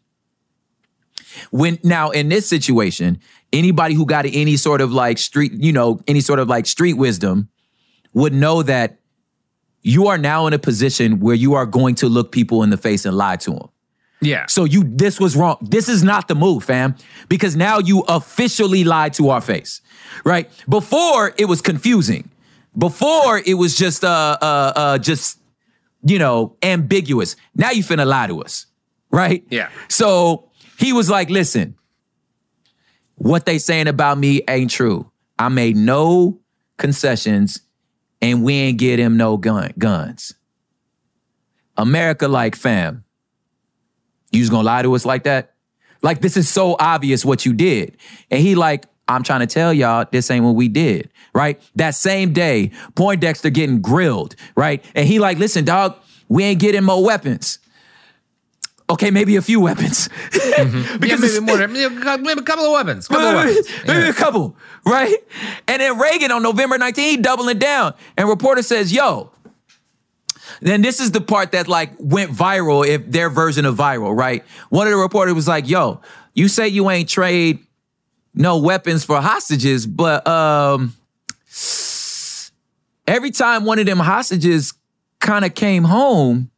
When 1.51 1.79
now 1.83 2.11
in 2.11 2.29
this 2.29 2.49
situation, 2.49 3.21
anybody 3.53 3.95
who 3.95 4.07
got 4.07 4.27
any 4.27 4.57
sort 4.57 4.81
of 4.81 4.93
like 4.93 5.19
street, 5.19 5.53
you 5.53 5.73
know, 5.73 6.01
any 6.07 6.21
sort 6.21 6.39
of 6.39 6.49
like 6.49 6.67
street 6.67 6.95
wisdom 6.95 7.49
would 8.13 8.33
know 8.33 8.63
that 8.63 8.99
you 9.85 10.09
are 10.09 10.18
now 10.18 10.47
in 10.47 10.55
a 10.55 10.59
position 10.59 11.20
where 11.20 11.35
you 11.35 11.55
are 11.55 11.66
going 11.66 11.95
to 11.97 12.09
look 12.09 12.32
people 12.32 12.62
in 12.62 12.70
the 12.70 12.76
face 12.76 13.05
and 13.05 13.16
lie 13.16 13.37
to 13.37 13.51
them. 13.51 13.68
Yeah. 14.20 14.47
So 14.47 14.64
you 14.64 14.82
this 14.85 15.20
was 15.20 15.37
wrong. 15.37 15.59
This 15.61 15.89
is 15.89 16.03
not 16.03 16.26
the 16.26 16.35
move, 16.35 16.64
fam. 16.64 16.97
Because 17.28 17.55
now 17.55 17.78
you 17.78 18.01
officially 18.09 18.82
lied 18.82 19.12
to 19.14 19.28
our 19.28 19.43
face. 19.43 19.82
Right? 20.24 20.51
Before 20.68 21.35
it 21.37 21.45
was 21.45 21.61
confusing. 21.61 22.30
Before 22.76 23.41
it 23.45 23.55
was 23.55 23.76
just 23.76 24.03
uh 24.03 24.39
uh 24.41 24.72
uh 24.74 24.99
just 24.99 25.39
you 26.03 26.18
know 26.18 26.57
ambiguous. 26.62 27.37
Now 27.55 27.70
you 27.70 27.85
finna 27.85 28.07
lie 28.07 28.26
to 28.28 28.41
us. 28.41 28.66
Right? 29.11 29.45
Yeah. 29.51 29.68
So 29.89 30.49
he 30.78 30.95
was 30.95 31.11
like, 31.11 31.28
listen, 31.28 31.76
what 33.16 33.45
they 33.45 33.59
saying 33.59 33.89
about 33.89 34.16
me 34.16 34.43
ain't 34.49 34.70
true. 34.70 35.11
I 35.39 35.51
made 35.51 35.76
no 35.76 36.41
concessions 36.78 37.61
and 38.25 38.43
we 38.43 38.55
ain't 38.55 38.79
get 38.79 38.99
him 38.99 39.18
no 39.18 39.37
gun 39.37 39.70
guns. 39.77 40.35
America 41.77 42.27
like 42.27 42.57
fam. 42.57 43.05
You 44.33 44.41
was 44.41 44.49
gonna 44.49 44.62
lie 44.62 44.81
to 44.81 44.95
us 44.95 45.05
like 45.05 45.25
that? 45.25 45.53
Like 46.01 46.22
this 46.22 46.39
is 46.39 46.49
so 46.49 46.75
obvious 46.81 47.22
what 47.22 47.45
you 47.45 47.53
did. 47.53 47.99
And 48.31 48.41
he 48.41 48.55
like, 48.55 48.87
I'm 49.09 49.22
trying 49.22 49.41
to 49.41 49.47
tell 49.47 49.75
y'all 49.75 50.07
this 50.11 50.31
ain't 50.31 50.43
what 50.43 50.55
we 50.55 50.68
did, 50.68 51.11
right? 51.35 51.61
That 51.77 51.95
same 51.95 52.33
day, 52.33 52.70
Poindexter 52.95 53.51
getting 53.51 53.83
grilled, 53.83 54.37
right? 54.57 54.83
And 54.95 55.07
he 55.07 55.18
like, 55.18 55.37
listen, 55.39 55.66
dog, 55.66 55.95
we 56.27 56.45
ain't 56.45 56.61
getting 56.61 56.83
more 56.83 57.05
weapons. 57.05 57.59
Okay, 58.91 59.11
maybe 59.11 59.37
a 59.37 59.43
few 59.43 59.61
weapons. 59.61 60.11
yeah, 60.35 60.64
maybe 61.01 61.41
more. 61.41 61.66
Maybe 61.66 61.82
a 61.82 62.43
couple 62.43 62.66
of 62.66 62.72
weapons. 62.72 63.09
Couple 63.09 63.26
of 63.26 63.35
weapons. 63.35 63.66
Maybe 63.87 64.09
a 64.09 64.12
couple, 64.12 64.57
right? 64.85 65.16
And 65.66 65.80
then 65.80 65.99
Reagan 65.99 66.30
on 66.30 66.43
November 66.43 66.76
19th, 66.76 66.99
he 66.99 67.16
doubling 67.16 67.59
down. 67.59 67.95
And 68.18 68.28
reporter 68.28 68.62
says, 68.62 68.93
yo, 68.93 69.30
then 70.61 70.82
this 70.82 71.01
is 71.01 71.12
the 71.12 71.22
part 71.22 71.53
that 71.53 71.66
like 71.66 71.93
went 71.99 72.30
viral, 72.30 72.87
if 72.87 73.11
their 73.11 73.30
version 73.30 73.64
of 73.64 73.74
viral, 73.74 74.16
right? 74.16 74.45
One 74.68 74.87
of 74.87 74.93
the 74.93 74.99
reporters 74.99 75.35
was 75.35 75.49
like, 75.49 75.68
yo, 75.68 76.03
you 76.35 76.49
say 76.49 76.68
you 76.68 76.91
ain't 76.91 77.09
trade 77.09 77.61
no 78.35 78.59
weapons 78.59 79.05
for 79.05 79.20
hostages, 79.20 79.87
but 79.87 80.26
um 80.26 80.95
every 83.07 83.30
time 83.30 83.64
one 83.64 83.78
of 83.78 83.87
them 83.87 83.99
hostages 83.99 84.74
kind 85.20 85.45
of 85.45 85.55
came 85.55 85.85
home, 85.85 86.51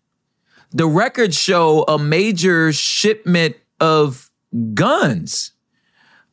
the 0.76 0.86
records 0.86 1.38
show 1.38 1.84
a 1.88 1.98
major 1.98 2.70
shipment 2.70 3.56
of 3.80 4.30
guns. 4.74 5.52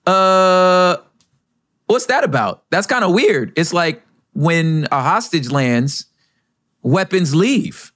Uh 0.06 0.98
what's 1.86 2.08
that 2.08 2.26
about? 2.26 2.64
That's 2.70 2.86
kind 2.86 3.06
of 3.06 3.14
weird. 3.14 3.54
It's 3.56 3.74
like 3.74 4.04
when 4.34 4.88
a 4.92 5.02
hostage 5.02 5.50
lands, 5.50 6.08
weapons 6.82 7.34
leave. 7.34 7.94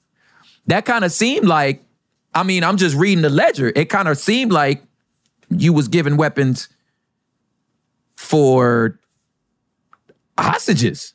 That 0.67 0.85
kind 0.85 1.03
of 1.03 1.11
seemed 1.11 1.45
like, 1.45 1.83
I 2.33 2.43
mean, 2.43 2.63
I'm 2.63 2.77
just 2.77 2.95
reading 2.95 3.23
the 3.23 3.29
ledger. 3.29 3.73
It 3.75 3.89
kind 3.89 4.07
of 4.07 4.17
seemed 4.17 4.53
like 4.53 4.81
you 5.49 5.73
was 5.73 5.89
giving 5.89 6.15
weapons 6.15 6.69
for 8.15 8.99
hostages. 10.39 11.13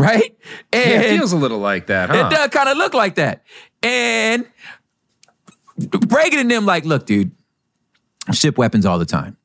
Right? 0.00 0.36
Yeah, 0.72 0.80
And 0.80 1.04
it 1.04 1.18
feels 1.18 1.32
a 1.32 1.36
little 1.36 1.58
like 1.58 1.86
that, 1.86 2.10
huh? 2.10 2.26
it 2.26 2.30
does 2.30 2.48
kind 2.48 2.68
of 2.68 2.76
look 2.76 2.94
like 2.94 3.16
that. 3.16 3.44
And 3.82 4.46
Reagan 6.08 6.40
and 6.40 6.50
them 6.50 6.66
like, 6.66 6.84
look, 6.84 7.06
dude, 7.06 7.32
ship 8.32 8.58
weapons 8.58 8.86
all 8.86 8.98
the 8.98 9.06
time. 9.06 9.36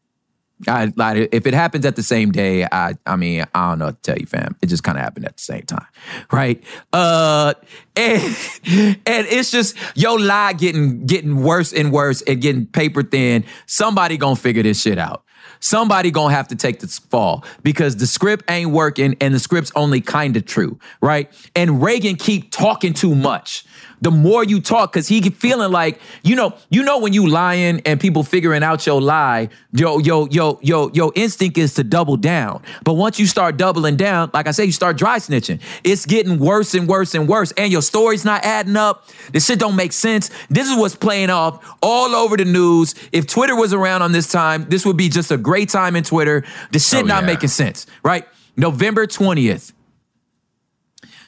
I, 0.68 0.93
like, 0.95 1.30
if 1.34 1.45
it 1.45 1.53
happens 1.53 1.86
at 1.86 1.97
the 1.97 2.03
same 2.03 2.32
day, 2.32 2.64
I, 2.64 2.93
I 3.06 3.18
mean, 3.18 3.45
I 3.53 3.70
don't 3.70 3.80
know 3.80 3.86
what 3.88 4.01
to 4.01 4.12
tell 4.12 4.20
you, 4.20 4.26
fam. 4.26 4.56
It 4.62 4.68
just 4.68 4.84
kind 4.84 4.97
of 4.97 5.03
happened 5.03 5.26
at 5.26 5.36
the 5.36 5.43
same 5.43 5.64
time, 5.64 5.86
right? 6.32 6.64
Uh, 6.93 7.56
and 7.97 8.24
and 9.06 9.28
it's 9.28 9.51
just 9.51 9.76
your 9.95 10.18
lie 10.18 10.53
getting 10.53 11.06
getting 11.06 11.41
worse 11.43 11.74
and 11.74 11.91
worse 11.91 12.22
and 12.22 12.41
getting 12.41 12.68
paper 12.68 13.03
thin. 13.03 13.43
Somebody 13.66 14.16
gonna 14.16 14.38
figure 14.38 14.64
this 14.64 14.82
shit 14.82 14.97
out. 14.97 15.25
Somebody 15.66 16.11
gonna 16.11 16.32
have 16.32 16.49
to 16.49 16.55
take 16.55 16.80
this 16.80 16.99
fall 16.99 17.43
because 17.63 17.95
the 17.95 18.05
script 18.05 18.45
ain't 18.51 18.70
working 18.70 19.16
and 19.20 19.34
the 19.34 19.39
script's 19.39 19.72
only 19.76 19.99
kind 19.99 20.38
of 20.38 20.45
true, 20.45 20.78
right? 21.01 21.28
And 21.55 21.82
Reagan 21.82 22.18
keep 22.18 22.51
talking 22.51 22.93
too 22.93 23.16
much. 23.16 23.66
The 24.06 24.12
more 24.12 24.43
you 24.43 24.62
talk, 24.62 24.93
because 24.93 25.08
he 25.08 25.20
feeling 25.32 25.72
like, 25.72 25.99
you 26.22 26.36
know, 26.36 26.53
you 26.70 26.84
know 26.84 26.99
when 26.99 27.12
you 27.12 27.26
lying 27.26 27.82
and 27.88 27.99
people 27.99 28.22
figuring 28.24 28.62
out 28.62 28.86
your 28.86 29.01
lie, 29.01 29.49
yo, 29.72 29.97
yo, 29.97 30.28
yo, 30.28 30.60
yo, 30.62 30.91
your 30.93 31.12
instinct 31.16 31.58
is 31.58 31.74
to 31.74 31.84
double 31.84 32.16
down. 32.16 32.62
But 32.84 32.93
once 32.93 33.20
you 33.20 33.26
start 33.26 33.58
doubling 33.58 33.95
down, 33.95 34.30
like 34.32 34.45
I 34.45 34.51
say, 34.51 34.64
you 34.64 34.74
start 34.74 34.95
dry 34.95 35.18
snitching. 35.18 35.60
It's 35.84 36.06
getting 36.06 36.38
worse 36.38 36.76
and 36.76 36.88
worse 36.88 37.16
and 37.16 37.28
worse. 37.28 37.51
And 37.53 37.72
your 37.72 37.82
story's 37.82 38.24
not 38.24 38.45
adding 38.45 38.76
up. 38.76 39.10
This 39.34 39.47
shit 39.47 39.58
don't 39.58 39.76
make 39.76 39.91
sense. 39.91 40.30
This 40.51 40.70
is 40.70 40.78
what's 40.78 40.95
playing 40.95 41.32
off 41.32 41.66
all 41.82 42.14
over 42.14 42.38
the 42.38 42.45
news. 42.45 42.93
If 43.12 43.26
Twitter 43.26 43.56
was 43.56 43.74
around 43.74 44.03
on 44.03 44.12
this 44.12 44.32
time, 44.32 44.68
this 44.70 44.86
would 44.86 44.97
be 44.97 45.10
just 45.10 45.32
a 45.32 45.38
great 45.38 45.70
time 45.70 45.95
in 45.95 46.03
Twitter. 46.03 46.43
The 46.72 46.78
shit 46.78 47.06
Oh, 47.06 47.08
not 47.08 47.24
yeah. 47.24 47.30
making 47.34 47.49
sense, 47.49 47.88
right? 48.03 48.28
November 48.56 49.08
20th. 49.08 49.74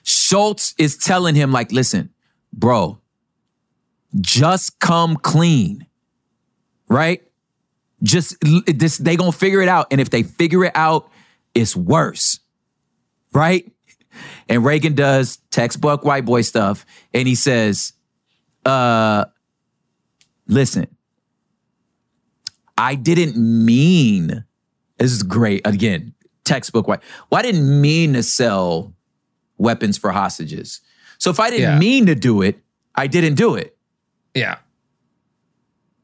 Shultz 0.04 0.76
is 0.78 0.96
telling 0.96 1.34
him, 1.34 1.52
like, 1.52 1.72
listen, 1.72 2.12
bro, 2.58 3.00
just 4.20 4.80
come 4.80 5.16
clean, 5.16 5.86
right? 6.90 7.24
Just 8.04 8.36
this, 8.66 8.98
they 8.98 9.16
gonna 9.16 9.32
figure 9.32 9.62
it 9.62 9.70
out. 9.70 9.88
And 9.92 10.02
if 10.02 10.10
they 10.10 10.24
figure 10.24 10.66
it 10.66 10.74
out, 10.76 11.10
it's 11.54 11.76
worse, 11.76 12.40
right? 13.34 13.72
And 14.50 14.66
Reagan 14.66 14.96
does 14.96 15.38
textbook 15.52 16.04
white 16.04 16.26
boy 16.26 16.42
stuff. 16.42 16.86
And 17.14 17.28
he 17.28 17.36
says, 17.36 17.94
uh, 18.66 19.26
listen, 20.48 20.88
I 22.78 22.96
didn't 22.96 23.38
mean, 23.38 24.44
this 24.98 25.12
is 25.12 25.24
great. 25.24 25.66
Again, 25.66 26.14
textbook 26.44 26.88
white. 26.88 27.02
Well, 27.30 27.40
I 27.40 27.42
didn't 27.44 27.82
mean 27.82 28.14
to 28.14 28.24
sell 28.24 28.94
weapons 29.58 29.98
for 29.98 30.12
hostages. 30.12 30.82
So 31.18 31.30
if 31.32 31.40
I 31.40 31.50
didn't 31.50 31.74
Yeah. 31.74 31.80
mean 31.80 32.06
to 32.08 32.16
do 32.16 32.42
it, 32.42 32.60
I 32.96 33.08
didn't 33.08 33.36
do 33.36 33.56
it. 33.56 33.76
Yeah. 34.34 34.58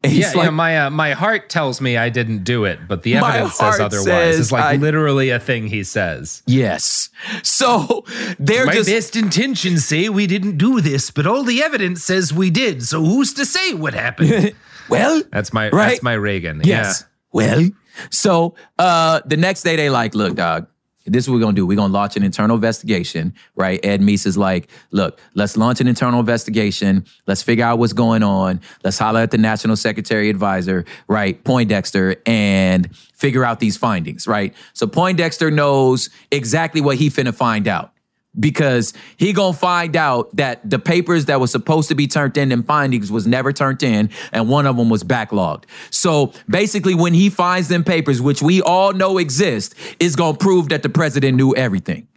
Yeah, 0.06 0.28
like, 0.36 0.36
yeah, 0.36 0.50
my 0.50 0.78
uh, 0.80 0.90
my 0.90 1.14
heart 1.14 1.50
tells 1.50 1.80
me 1.80 1.96
I 1.96 2.10
didn't 2.10 2.44
do 2.44 2.66
it, 2.66 2.78
but 2.90 3.04
the 3.04 3.16
evidence 3.16 3.56
says 3.56 3.80
otherwise. 3.80 4.04
says 4.04 4.40
it's 4.40 4.52
like 4.52 4.64
I- 4.64 4.76
literally 4.76 5.30
a 5.30 5.40
thing 5.40 5.68
he 5.68 5.82
says. 5.86 6.44
yes. 6.46 7.08
So 7.42 8.04
they're 8.38 8.66
My 8.66 8.74
just 8.74 8.90
best 8.90 9.16
intentions 9.16 9.86
say 9.86 10.10
we 10.10 10.28
didn't 10.28 10.58
do 10.58 10.82
this, 10.82 11.10
but 11.10 11.26
all 11.26 11.44
the 11.46 11.64
evidence 11.64 12.04
says 12.04 12.34
we 12.34 12.50
did. 12.50 12.84
So 12.84 13.02
who's 13.02 13.34
to 13.36 13.46
say 13.46 13.74
what 13.76 13.94
happened? 13.94 14.54
well, 14.90 15.24
that's 15.32 15.54
my 15.54 15.70
Right? 15.70 15.92
that's 15.92 16.04
my 16.04 16.14
Reagan. 16.14 16.60
Yes. 16.66 17.06
Well, 17.32 17.70
so 18.10 18.56
uh 18.78 19.22
the 19.26 19.38
next 19.38 19.62
day 19.64 19.78
they 19.78 19.90
like, 19.90 20.16
look, 20.16 20.36
dog, 20.36 20.68
this 21.06 21.26
is 21.26 21.30
what 21.30 21.36
we're 21.36 21.42
gonna 21.42 21.54
do. 21.54 21.66
We're 21.66 21.78
gonna 21.78 21.94
launch 21.94 22.16
an 22.16 22.24
internal 22.24 22.56
investigation, 22.56 23.34
right? 23.56 23.80
Ed 23.84 24.02
Meese 24.02 24.26
is 24.26 24.38
like, 24.38 24.70
look, 24.92 25.20
let's 25.34 25.58
launch 25.58 25.82
an 25.82 25.88
internal 25.88 26.20
investigation. 26.20 27.06
Let's 27.28 27.42
figure 27.42 27.66
out 27.66 27.80
what's 27.80 27.94
going 27.94 28.24
on. 28.24 28.62
Let's 28.84 28.98
holler 28.98 29.22
at 29.22 29.32
the 29.32 29.38
National 29.38 29.76
Secretary 29.76 30.30
Advisor, 30.30 30.86
right? 31.08 31.42
Poindexter, 31.44 32.16
and 32.26 32.96
figure 33.14 33.44
out 33.44 33.60
these 33.60 33.78
findings, 33.78 34.28
right? 34.28 34.54
So 34.74 34.88
Poindexter 34.88 35.52
knows 35.52 36.10
exactly 36.32 36.82
what 36.82 36.98
he 36.98 37.10
finna 37.10 37.34
find 37.34 37.68
out 37.68 37.93
because 38.40 38.94
he 39.18 39.32
gonna 39.32 39.54
find 39.54 39.96
out 39.96 40.36
that 40.36 40.68
the 40.68 40.80
papers 40.80 41.26
that 41.26 41.40
was 41.40 41.52
supposed 41.52 41.88
to 41.90 41.96
be 41.96 42.08
turned 42.08 42.38
in 42.38 42.52
and 42.52 42.66
findings 42.66 43.12
was 43.12 43.28
never 43.28 43.54
turned 43.54 43.84
in 43.84 44.10
and 44.32 44.50
one 44.50 44.66
of 44.66 44.76
them 44.78 44.90
was 44.90 45.04
backlogged. 45.04 45.66
So 45.92 46.34
basically 46.50 46.96
when 46.96 47.14
he 47.14 47.30
finds 47.30 47.68
them 47.68 47.84
papers 47.84 48.22
which 48.22 48.42
we 48.42 48.62
all 48.62 48.94
know 48.94 49.18
exist 49.18 49.76
is 50.00 50.16
gonna 50.16 50.38
prove 50.38 50.70
that 50.70 50.84
the 50.84 50.90
president 50.90 51.38
knew 51.38 51.54
everything. 51.56 52.08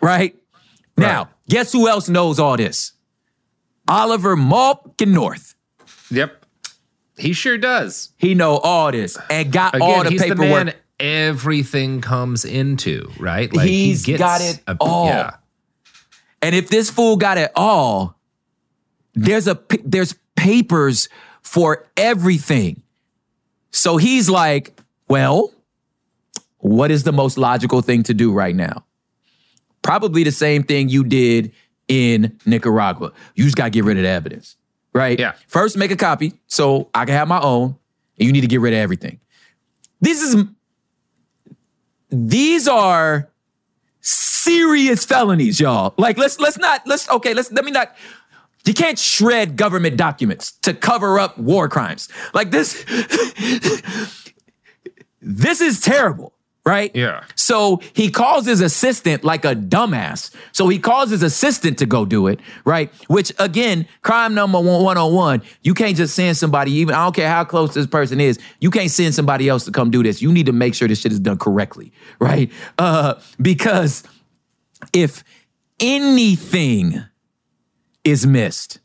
Right, 0.00 0.36
now 0.96 1.30
guess 1.48 1.72
who 1.72 1.88
else 1.88 2.08
knows 2.08 2.38
all 2.38 2.56
this? 2.56 2.92
Oliver 3.88 4.36
malkin 4.36 5.12
north 5.12 5.54
Yep. 6.10 6.46
He 7.16 7.32
sure 7.34 7.58
does. 7.58 8.10
he 8.16 8.34
know 8.34 8.56
all 8.56 8.90
this 8.90 9.16
and 9.30 9.52
got 9.52 9.74
Again, 9.74 9.88
all 9.88 10.04
the 10.04 10.16
paperwork 10.16 10.66
the 10.66 10.74
everything 11.00 12.00
comes 12.00 12.44
into, 12.44 13.10
right? 13.18 13.52
like 13.52 13.66
He's 13.66 14.06
got 14.06 14.40
it 14.40 14.60
a, 14.66 14.76
all. 14.78 15.06
Yeah. 15.06 15.36
And 16.42 16.54
if 16.54 16.68
this 16.68 16.90
fool 16.90 17.16
got 17.16 17.38
it 17.38 17.50
all, 17.56 18.16
there's 19.14 19.48
a 19.48 19.60
there's 19.84 20.14
papers 20.36 21.08
for 21.42 21.86
everything. 21.96 22.82
So 23.72 23.96
he's 23.96 24.28
like, 24.30 24.78
well, 25.08 25.52
what 26.58 26.90
is 26.90 27.02
the 27.04 27.12
most 27.12 27.38
logical 27.38 27.82
thing 27.82 28.02
to 28.04 28.14
do 28.14 28.32
right 28.32 28.54
now? 28.54 28.84
Probably 29.82 30.24
the 30.24 30.32
same 30.32 30.62
thing 30.62 30.88
you 30.88 31.04
did 31.04 31.52
in 31.88 32.38
Nicaragua. 32.46 33.12
You 33.34 33.44
just 33.44 33.56
got 33.56 33.64
to 33.64 33.70
get 33.70 33.84
rid 33.84 33.96
of 33.96 34.02
the 34.02 34.08
evidence, 34.08 34.56
right? 34.92 35.18
Yeah. 35.18 35.32
First, 35.48 35.76
make 35.76 35.90
a 35.90 35.96
copy 35.96 36.34
so 36.46 36.88
I 36.94 37.04
can 37.04 37.14
have 37.14 37.28
my 37.28 37.40
own, 37.40 37.76
and 38.18 38.26
you 38.26 38.32
need 38.32 38.42
to 38.42 38.46
get 38.46 38.60
rid 38.60 38.72
of 38.72 38.78
everything. 38.78 39.20
This 40.00 40.22
is 40.22 40.44
these 42.10 42.68
are 42.68 43.30
serious 44.00 45.04
felonies, 45.04 45.60
y'all. 45.60 45.94
Like 45.96 46.18
let's 46.18 46.38
let's 46.40 46.58
not 46.58 46.82
let's 46.86 47.08
okay, 47.08 47.34
let's 47.34 47.52
let 47.52 47.64
me 47.64 47.70
not 47.70 47.94
you 48.64 48.74
can't 48.74 48.98
shred 48.98 49.56
government 49.56 49.96
documents 49.96 50.52
to 50.62 50.74
cover 50.74 51.18
up 51.18 51.38
war 51.38 51.68
crimes. 51.68 52.08
Like 52.34 52.50
this 52.50 52.84
this 55.20 55.60
is 55.60 55.80
terrible, 55.80 56.32
right? 56.64 56.94
Yeah. 56.94 57.24
So 57.34 57.80
he 57.94 58.10
calls 58.10 58.46
his 58.46 58.60
assistant 58.60 59.24
like 59.24 59.44
a 59.44 59.54
dumbass. 59.54 60.34
So 60.52 60.68
he 60.68 60.78
calls 60.78 61.10
his 61.10 61.22
assistant 61.22 61.78
to 61.78 61.86
go 61.86 62.04
do 62.04 62.26
it, 62.26 62.40
right? 62.64 62.92
Which 63.08 63.32
again, 63.38 63.86
crime 64.02 64.34
number 64.34 64.58
one, 64.58 64.82
101, 64.82 65.42
you 65.62 65.74
can't 65.74 65.96
just 65.96 66.14
send 66.14 66.36
somebody, 66.36 66.72
even 66.72 66.94
I 66.94 67.04
don't 67.04 67.14
care 67.14 67.28
how 67.28 67.44
close 67.44 67.74
this 67.74 67.86
person 67.86 68.20
is, 68.20 68.38
you 68.60 68.70
can't 68.70 68.90
send 68.90 69.14
somebody 69.14 69.48
else 69.48 69.64
to 69.64 69.72
come 69.72 69.90
do 69.90 70.02
this. 70.02 70.20
You 70.20 70.32
need 70.32 70.46
to 70.46 70.52
make 70.52 70.74
sure 70.74 70.86
this 70.88 71.00
shit 71.00 71.12
is 71.12 71.20
done 71.20 71.38
correctly, 71.38 71.92
right? 72.18 72.52
Uh, 72.78 73.14
because 73.40 74.02
if 74.92 75.24
anything 75.78 77.02
is 78.04 78.26
missed, 78.26 78.80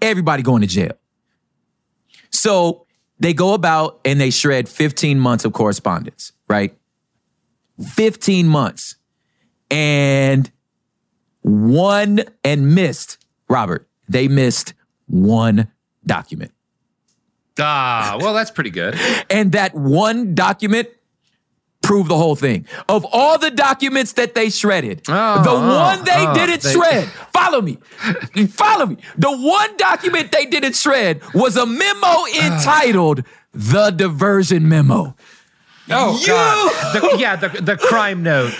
everybody 0.00 0.42
going 0.42 0.62
to 0.62 0.66
jail. 0.66 0.92
So 2.30 2.86
they 3.18 3.34
go 3.34 3.54
about 3.54 4.00
and 4.04 4.20
they 4.20 4.30
shred 4.30 4.68
15 4.68 5.18
months 5.18 5.44
of 5.44 5.52
correspondence, 5.52 6.32
right? 6.48 6.76
15 7.94 8.48
months. 8.48 8.96
And 9.70 10.50
one 11.42 12.20
and 12.44 12.74
missed, 12.74 13.18
Robert, 13.48 13.88
they 14.08 14.28
missed 14.28 14.74
one 15.06 15.68
document. 16.06 16.52
Ah, 17.60 18.16
well, 18.20 18.34
that's 18.34 18.50
pretty 18.50 18.70
good. 18.70 18.94
And 19.30 19.52
that 19.52 19.74
one 19.74 20.34
document 20.34 20.88
proved 21.82 22.08
the 22.10 22.16
whole 22.16 22.36
thing. 22.36 22.66
Of 22.88 23.04
all 23.12 23.38
the 23.38 23.50
documents 23.50 24.12
that 24.14 24.34
they 24.34 24.50
shredded, 24.50 25.02
Oh, 25.08 25.42
the 25.42 25.50
oh, 25.50 25.78
one 25.78 26.04
they 26.04 26.26
oh, 26.26 26.34
didn't 26.34 26.62
they- 26.62 26.72
shred, 26.72 27.08
follow 27.32 27.60
me, 27.60 27.78
follow 28.48 28.86
me. 28.86 28.96
The 29.16 29.30
one 29.30 29.76
document 29.76 30.32
they 30.32 30.46
didn't 30.46 30.76
shred 30.76 31.20
was 31.34 31.56
a 31.56 31.66
memo 31.66 31.88
ah. 32.02 32.46
entitled 32.56 33.24
The 33.52 33.90
Diversion 33.90 34.68
Memo. 34.68 35.16
Oh 35.90 36.18
You- 36.20 36.26
God! 36.26 36.92
The, 36.92 37.16
yeah, 37.18 37.36
the 37.36 37.48
the 37.62 37.76
crime 37.76 38.22
note, 38.22 38.52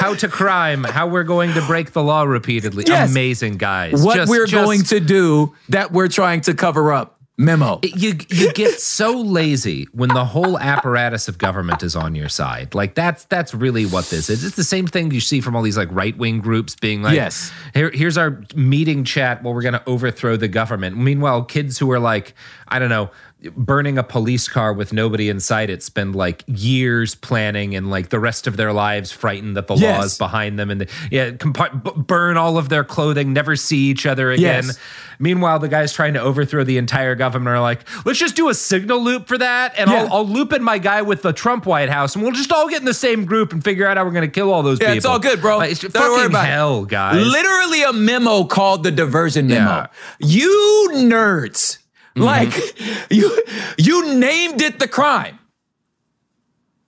how 0.00 0.14
to 0.14 0.28
crime, 0.28 0.84
how 0.84 1.06
we're 1.06 1.24
going 1.24 1.52
to 1.54 1.62
break 1.66 1.92
the 1.92 2.02
law 2.02 2.22
repeatedly. 2.24 2.84
Yes. 2.86 3.10
Amazing, 3.10 3.56
guys. 3.58 4.02
What 4.02 4.16
Just- 4.16 4.30
we're 4.30 4.46
just- 4.46 4.64
going 4.64 4.82
to 4.84 5.00
do 5.00 5.54
that 5.70 5.92
we're 5.92 6.08
trying 6.08 6.40
to 6.42 6.54
cover 6.54 6.92
up. 6.92 7.12
Memo. 7.36 7.80
You 7.82 8.14
you 8.30 8.52
get 8.52 8.78
so 8.80 9.20
lazy 9.20 9.88
when 9.90 10.08
the 10.08 10.24
whole 10.24 10.56
apparatus 10.56 11.26
of 11.26 11.36
government 11.36 11.82
is 11.82 11.96
on 11.96 12.14
your 12.14 12.28
side. 12.28 12.76
Like 12.76 12.94
that's 12.94 13.24
that's 13.24 13.52
really 13.52 13.86
what 13.86 14.04
this 14.04 14.30
is. 14.30 14.44
It's 14.44 14.54
the 14.54 14.62
same 14.62 14.86
thing 14.86 15.10
you 15.10 15.18
see 15.18 15.40
from 15.40 15.56
all 15.56 15.62
these 15.62 15.76
like 15.76 15.88
right 15.90 16.16
wing 16.16 16.38
groups 16.38 16.76
being 16.76 17.02
like, 17.02 17.16
Yes. 17.16 17.50
here, 17.74 17.90
here's 17.90 18.16
our 18.16 18.40
meeting 18.54 19.02
chat 19.02 19.42
where 19.42 19.52
we're 19.52 19.62
going 19.62 19.74
to 19.74 19.82
overthrow 19.88 20.36
the 20.36 20.46
government. 20.46 20.96
Meanwhile, 20.96 21.42
kids 21.46 21.76
who 21.76 21.90
are 21.90 21.98
like, 21.98 22.34
I 22.68 22.78
don't 22.78 22.88
know, 22.88 23.10
burning 23.56 23.98
a 23.98 24.02
police 24.02 24.48
car 24.48 24.72
with 24.72 24.92
nobody 24.92 25.28
inside 25.28 25.70
it 25.70 25.82
spend 25.82 26.14
like 26.14 26.44
years 26.46 27.14
planning 27.14 27.74
and 27.74 27.90
like 27.90 28.08
the 28.08 28.18
rest 28.18 28.46
of 28.46 28.56
their 28.56 28.72
lives 28.72 29.10
frightened 29.12 29.56
that 29.56 29.66
the 29.66 29.76
law 29.76 30.02
is 30.02 30.16
behind 30.18 30.58
them 30.58 30.70
and 30.70 30.80
the, 30.82 30.88
yeah, 31.10 31.30
compa- 31.30 32.06
burn 32.06 32.36
all 32.36 32.56
of 32.58 32.68
their 32.68 32.84
clothing, 32.84 33.32
never 33.32 33.56
see 33.56 33.90
each 33.90 34.06
other 34.06 34.30
again. 34.30 34.64
Yes. 34.66 34.78
Meanwhile, 35.20 35.60
the 35.60 35.68
guys 35.68 35.92
trying 35.92 36.14
to 36.14 36.20
overthrow 36.20 36.64
the 36.64 36.76
entire 36.76 37.14
government 37.14 37.54
are 37.54 37.60
like, 37.60 37.80
let's 38.04 38.18
just 38.18 38.34
do 38.34 38.48
a 38.48 38.54
signal 38.54 39.00
loop 39.00 39.28
for 39.28 39.38
that, 39.38 39.72
and 39.78 39.88
Yeah. 39.88 40.02
I'll, 40.04 40.12
I'll 40.12 40.26
loop 40.26 40.52
in 40.52 40.62
my 40.62 40.78
guy 40.78 41.02
with 41.02 41.22
the 41.22 41.32
Trump 41.32 41.66
White 41.66 41.88
House, 41.88 42.16
and 42.16 42.24
we'll 42.24 42.32
just 42.32 42.50
all 42.50 42.68
get 42.68 42.80
in 42.80 42.84
the 42.84 42.92
same 42.94 43.24
group 43.24 43.52
and 43.52 43.62
figure 43.62 43.86
out 43.86 43.96
how 43.96 44.04
we're 44.04 44.10
going 44.10 44.28
to 44.28 44.34
kill 44.34 44.52
all 44.52 44.62
those 44.64 44.80
Yeah, 44.80 44.88
people. 44.88 44.96
it's 44.96 45.06
all 45.06 45.18
good, 45.20 45.40
bro. 45.40 45.58
Like, 45.58 45.70
it's 45.70 45.80
Don't 45.82 45.94
worry 46.10 46.22
fucking 46.30 46.36
it. 46.36 46.50
hell, 46.50 46.84
guys. 46.84 47.24
Literally 47.24 47.84
a 47.84 47.92
memo 47.92 48.42
called 48.44 48.82
the 48.82 48.90
diversion 48.90 49.46
memo. 49.46 49.70
Yeah. 49.70 49.86
You 50.18 50.88
nerds. 50.94 51.78
Mm-hmm. 52.14 52.22
Like 52.22 53.10
you 53.10 53.42
you 53.78 54.14
named 54.14 54.60
it 54.60 54.78
the 54.78 54.88
crime. 54.88 55.38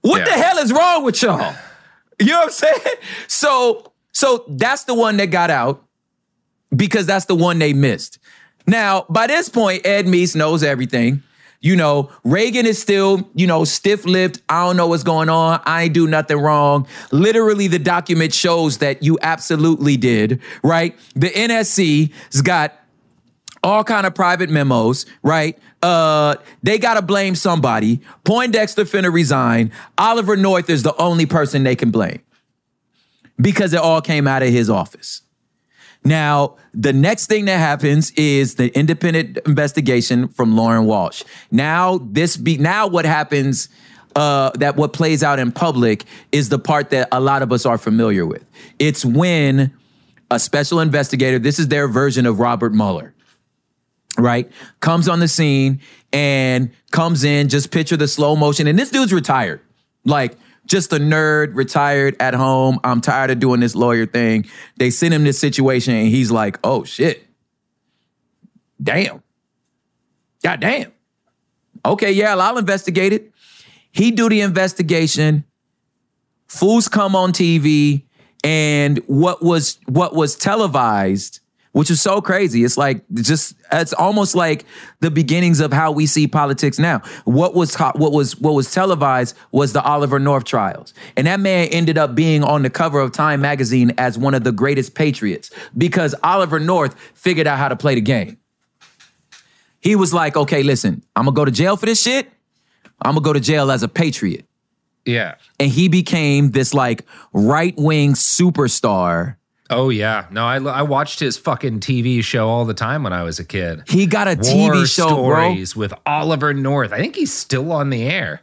What 0.02 0.24
the 0.24 0.30
hell 0.30 0.58
is 0.58 0.72
wrong 0.72 1.04
with 1.04 1.22
y'all? 1.22 1.54
You 2.18 2.28
know 2.28 2.38
what 2.38 2.44
I'm 2.44 2.50
saying? 2.52 2.96
So 3.28 3.92
so 4.12 4.46
that's 4.48 4.84
the 4.84 4.94
one 4.94 5.18
that 5.18 5.26
got 5.26 5.50
out 5.50 5.84
because 6.74 7.04
that's 7.04 7.26
the 7.26 7.34
one 7.34 7.58
they 7.58 7.74
missed. 7.74 8.18
Now, 8.66 9.04
by 9.10 9.26
this 9.26 9.50
point, 9.50 9.86
Ed 9.86 10.06
Meese 10.06 10.34
knows 10.34 10.62
everything. 10.62 11.22
You 11.60 11.76
know, 11.76 12.10
Reagan 12.24 12.64
is 12.64 12.80
still, 12.80 13.28
you 13.34 13.46
know, 13.46 13.64
stiff 13.64 14.04
lipped. 14.04 14.40
I 14.48 14.64
don't 14.64 14.76
know 14.76 14.86
what's 14.86 15.02
going 15.02 15.28
on. 15.28 15.60
I 15.64 15.84
ain't 15.84 15.94
do 15.94 16.06
nothing 16.06 16.38
wrong. 16.38 16.86
Literally, 17.12 17.66
the 17.66 17.78
document 17.78 18.32
shows 18.32 18.78
that 18.78 19.02
you 19.02 19.18
absolutely 19.20 19.96
did, 19.96 20.40
right? 20.62 20.96
The 21.14 21.28
NSC's 21.28 22.40
got 22.42 22.72
all 23.66 23.82
kind 23.82 24.06
of 24.06 24.14
private 24.14 24.48
memos, 24.48 25.06
right? 25.24 25.58
Uh, 25.82 26.36
they 26.62 26.78
gotta 26.78 27.02
blame 27.02 27.34
somebody. 27.34 28.00
Poindexter 28.22 28.84
finna 28.84 29.12
resign. 29.12 29.72
Oliver 29.98 30.36
North 30.36 30.70
is 30.70 30.84
the 30.84 30.94
only 31.02 31.26
person 31.26 31.64
they 31.64 31.74
can 31.74 31.90
blame 31.90 32.20
because 33.40 33.72
it 33.72 33.80
all 33.80 34.00
came 34.00 34.28
out 34.28 34.44
of 34.44 34.50
his 34.50 34.70
office. 34.70 35.22
Now, 36.04 36.54
the 36.72 36.92
next 36.92 37.26
thing 37.26 37.46
that 37.46 37.58
happens 37.58 38.12
is 38.12 38.54
the 38.54 38.68
independent 38.78 39.38
investigation 39.44 40.28
from 40.28 40.56
Lawrence 40.56 40.86
Walsh. 40.86 41.24
Now, 41.50 41.98
this 41.98 42.36
be 42.36 42.58
now 42.58 42.86
what 42.86 43.04
happens 43.04 43.68
uh, 44.14 44.50
that 44.54 44.76
what 44.76 44.92
plays 44.92 45.24
out 45.24 45.40
in 45.40 45.50
public 45.50 46.04
is 46.30 46.50
the 46.50 46.60
part 46.60 46.90
that 46.90 47.08
a 47.10 47.18
lot 47.18 47.42
of 47.42 47.50
us 47.50 47.66
are 47.66 47.78
familiar 47.78 48.24
with. 48.24 48.44
It's 48.78 49.04
when 49.04 49.72
a 50.30 50.38
special 50.38 50.78
investigator, 50.78 51.40
this 51.40 51.58
is 51.58 51.66
their 51.66 51.88
version 51.88 52.26
of 52.26 52.38
Robert 52.38 52.72
Mueller, 52.72 53.12
right? 54.18 54.50
Comes 54.80 55.08
on 55.08 55.20
the 55.20 55.28
scene 55.28 55.80
and 56.12 56.70
comes 56.90 57.24
in, 57.24 57.48
just 57.48 57.70
picture 57.70 57.96
the 57.96 58.08
slow 58.08 58.36
motion. 58.36 58.66
And 58.66 58.78
this 58.78 58.90
dude's 58.90 59.12
retired. 59.12 59.60
Like, 60.04 60.36
just 60.66 60.92
a 60.92 60.96
nerd, 60.96 61.54
retired 61.54 62.16
at 62.20 62.34
home. 62.34 62.80
I'm 62.82 63.00
tired 63.00 63.30
of 63.30 63.38
doing 63.38 63.60
this 63.60 63.74
lawyer 63.74 64.06
thing. 64.06 64.46
They 64.76 64.90
send 64.90 65.14
him 65.14 65.24
this 65.24 65.38
situation 65.38 65.94
and 65.94 66.08
he's 66.08 66.30
like, 66.30 66.58
oh 66.64 66.84
shit. 66.84 67.26
Damn. 68.82 69.22
God 70.42 70.60
damn. 70.60 70.92
Okay, 71.84 72.12
yeah, 72.12 72.36
I'll 72.36 72.58
investigate 72.58 73.12
it. 73.12 73.32
He 73.92 74.10
do 74.10 74.28
the 74.28 74.40
investigation. 74.40 75.44
Fools 76.48 76.88
come 76.88 77.16
on 77.16 77.32
TV, 77.32 78.04
and 78.44 78.98
what 79.06 79.42
was 79.42 79.78
what 79.86 80.14
was 80.14 80.36
televised, 80.36 81.40
which 81.76 81.90
is 81.90 82.00
so 82.00 82.22
crazy. 82.22 82.64
It's 82.64 82.78
like 82.78 83.02
just 83.12 83.54
it's 83.70 83.92
almost 83.92 84.34
like 84.34 84.64
the 85.00 85.10
beginnings 85.10 85.60
of 85.60 85.74
how 85.74 85.92
we 85.92 86.06
see 86.06 86.26
politics 86.26 86.78
now. 86.78 87.02
What 87.26 87.54
was 87.54 87.74
what 87.74 88.12
was 88.12 88.40
what 88.40 88.54
was 88.54 88.72
televised 88.72 89.36
was 89.52 89.74
the 89.74 89.82
Oliver 89.82 90.18
North 90.18 90.44
trials, 90.44 90.94
and 91.18 91.26
that 91.26 91.38
man 91.38 91.68
ended 91.68 91.98
up 91.98 92.14
being 92.14 92.42
on 92.42 92.62
the 92.62 92.70
cover 92.70 92.98
of 92.98 93.12
Time 93.12 93.42
magazine 93.42 93.92
as 93.98 94.16
one 94.16 94.32
of 94.32 94.42
the 94.42 94.52
greatest 94.52 94.94
patriots 94.94 95.50
because 95.76 96.14
Oliver 96.22 96.58
North 96.58 96.98
figured 97.12 97.46
out 97.46 97.58
how 97.58 97.68
to 97.68 97.76
play 97.76 97.94
the 97.94 98.00
game. 98.00 98.38
He 99.78 99.96
was 99.96 100.14
like, 100.14 100.34
okay, 100.34 100.62
listen, 100.62 101.04
I'm 101.14 101.26
gonna 101.26 101.34
go 101.34 101.44
to 101.44 101.50
jail 101.50 101.76
for 101.76 101.84
this 101.84 102.02
shit. 102.02 102.26
I'm 103.02 103.16
gonna 103.16 103.20
go 103.20 103.34
to 103.34 103.40
jail 103.40 103.70
as 103.70 103.82
a 103.82 103.88
patriot. 103.88 104.46
Yeah. 105.04 105.34
And 105.60 105.70
he 105.70 105.88
became 105.88 106.52
this 106.52 106.72
like 106.72 107.04
right 107.34 107.74
wing 107.76 108.14
superstar. 108.14 109.36
Oh 109.70 109.88
yeah. 109.88 110.26
No, 110.30 110.44
I 110.44 110.56
I 110.58 110.82
watched 110.82 111.20
his 111.20 111.36
fucking 111.36 111.80
TV 111.80 112.22
show 112.22 112.48
all 112.48 112.64
the 112.64 112.74
time 112.74 113.02
when 113.02 113.12
I 113.12 113.22
was 113.22 113.38
a 113.38 113.44
kid. 113.44 113.82
He 113.88 114.06
got 114.06 114.28
a 114.28 114.36
War 114.36 114.72
TV 114.72 114.94
show, 114.94 115.24
bro. 115.24 115.56
with 115.74 115.92
Oliver 116.04 116.54
North. 116.54 116.92
I 116.92 116.98
think 116.98 117.16
he's 117.16 117.32
still 117.32 117.72
on 117.72 117.90
the 117.90 118.04
air. 118.04 118.42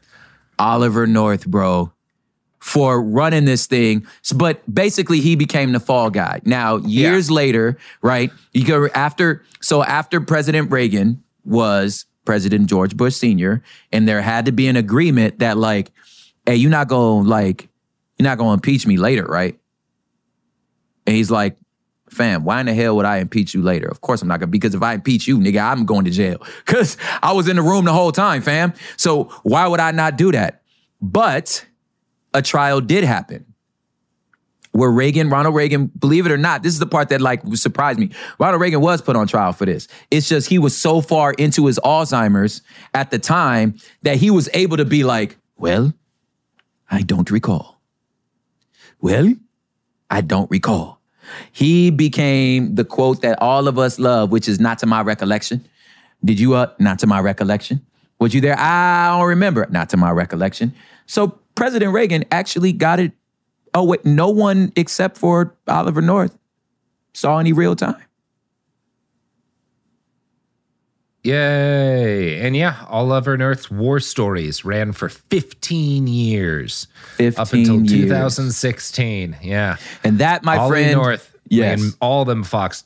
Oliver 0.59 1.07
North, 1.07 1.47
bro, 1.47 1.91
for 2.59 3.01
running 3.01 3.45
this 3.45 3.67
thing. 3.67 4.05
But 4.35 4.61
basically, 4.73 5.19
he 5.21 5.35
became 5.35 5.71
the 5.71 5.79
fall 5.79 6.09
guy. 6.09 6.41
Now, 6.43 6.77
years 6.77 7.31
later, 7.31 7.77
right? 8.01 8.31
You 8.53 8.65
go 8.65 8.87
after. 8.93 9.43
So 9.61 9.83
after 9.83 10.19
President 10.19 10.71
Reagan 10.71 11.23
was 11.45 12.05
President 12.25 12.67
George 12.69 12.97
Bush 12.97 13.15
Sr., 13.15 13.63
and 13.91 14.07
there 14.07 14.21
had 14.21 14.45
to 14.45 14.51
be 14.51 14.67
an 14.67 14.75
agreement 14.75 15.39
that, 15.39 15.57
like, 15.57 15.91
hey, 16.45 16.55
you're 16.55 16.69
not 16.71 16.89
gonna 16.89 17.27
like, 17.27 17.69
you're 18.17 18.27
not 18.27 18.37
gonna 18.37 18.53
impeach 18.53 18.85
me 18.85 18.97
later, 18.97 19.25
right? 19.25 19.57
And 21.05 21.15
he's 21.15 21.31
like, 21.31 21.57
fam, 22.09 22.43
why 22.43 22.59
in 22.59 22.67
the 22.67 22.73
hell 22.73 22.95
would 22.95 23.05
I 23.05 23.17
impeach 23.17 23.53
you 23.53 23.61
later? 23.61 23.87
Of 23.87 24.01
course 24.01 24.21
I'm 24.21 24.27
not 24.27 24.39
gonna, 24.39 24.51
because 24.51 24.75
if 24.75 24.81
I 24.81 24.93
impeach 24.93 25.27
you, 25.27 25.39
nigga, 25.39 25.61
I'm 25.61 25.85
going 25.85 26.05
to 26.05 26.11
jail. 26.11 26.37
Cause 26.65 26.97
I 27.21 27.33
was 27.33 27.47
in 27.47 27.55
the 27.55 27.61
room 27.61 27.85
the 27.85 27.93
whole 27.93 28.11
time, 28.11 28.41
fam. 28.41 28.73
So 28.97 29.25
why 29.43 29.67
would 29.67 29.79
I 29.79 29.91
not 29.91 30.17
do 30.17 30.31
that? 30.31 30.61
But 31.01 31.65
a 32.33 32.41
trial 32.41 32.81
did 32.81 33.03
happen. 33.03 33.45
Where 34.71 34.89
Reagan, 34.89 35.29
Ronald 35.29 35.53
Reagan, 35.53 35.87
believe 35.87 36.25
it 36.25 36.31
or 36.31 36.37
not, 36.37 36.63
this 36.63 36.73
is 36.73 36.79
the 36.79 36.87
part 36.87 37.09
that 37.09 37.21
like 37.21 37.41
surprised 37.53 37.99
me. 37.99 38.09
Ronald 38.39 38.59
Reagan 38.59 38.81
was 38.81 39.03
put 39.03 39.15
on 39.15 39.27
trial 39.27 39.53
for 39.53 39.65
this. 39.65 39.87
It's 40.09 40.27
just 40.27 40.49
he 40.49 40.57
was 40.57 40.75
so 40.75 40.99
far 40.99 41.33
into 41.33 41.67
his 41.67 41.79
Alzheimer's 41.83 42.63
at 42.91 43.11
the 43.11 43.19
time 43.19 43.75
that 44.01 44.17
he 44.17 44.31
was 44.31 44.49
able 44.53 44.77
to 44.77 44.85
be 44.85 45.03
like, 45.03 45.37
well, 45.57 45.93
I 46.89 47.03
don't 47.03 47.29
recall. 47.29 47.81
Well, 48.99 49.35
I 50.13 50.21
don't 50.21 50.49
recall. 50.51 51.01
He 51.51 51.89
became 51.89 52.75
the 52.75 52.85
quote 52.85 53.23
that 53.23 53.41
all 53.41 53.67
of 53.67 53.79
us 53.79 53.97
love, 53.97 54.31
which 54.31 54.47
is 54.47 54.59
not 54.59 54.77
to 54.79 54.85
my 54.85 55.01
recollection. 55.01 55.65
Did 56.23 56.39
you 56.39 56.53
uh 56.53 56.67
not 56.77 56.99
to 56.99 57.07
my 57.07 57.19
recollection? 57.19 57.83
Was 58.19 58.35
you 58.35 58.39
there? 58.39 58.55
I 58.57 59.17
don't 59.17 59.27
remember. 59.27 59.65
Not 59.71 59.89
to 59.89 59.97
my 59.97 60.11
recollection. 60.11 60.71
So 61.07 61.39
President 61.55 61.93
Reagan 61.93 62.25
actually 62.31 62.73
got 62.73 62.99
it. 62.99 63.11
Oh, 63.73 63.85
wait, 63.85 64.05
no 64.05 64.29
one 64.29 64.71
except 64.75 65.17
for 65.17 65.55
Oliver 65.67 66.01
North 66.01 66.37
saw 67.15 67.39
any 67.39 67.51
real 67.51 67.75
time. 67.75 68.03
Yay. 71.23 72.39
And 72.41 72.55
yeah, 72.55 72.85
all 72.89 73.05
Oliver 73.11 73.37
North's 73.37 73.71
war 73.71 73.99
stories 73.99 74.65
ran 74.65 74.91
for 74.91 75.09
15 75.09 76.07
years. 76.07 76.87
15 77.17 77.41
up 77.41 77.53
until 77.53 77.75
years. 77.85 78.05
2016. 78.05 79.37
Yeah. 79.41 79.77
And 80.03 80.19
that, 80.19 80.43
my 80.43 80.57
Ollie 80.57 80.69
friend, 80.83 80.93
North 80.93 81.35
yes. 81.49 81.79
ran 81.79 81.91
all 82.01 82.25
them 82.25 82.43
Fox 82.43 82.83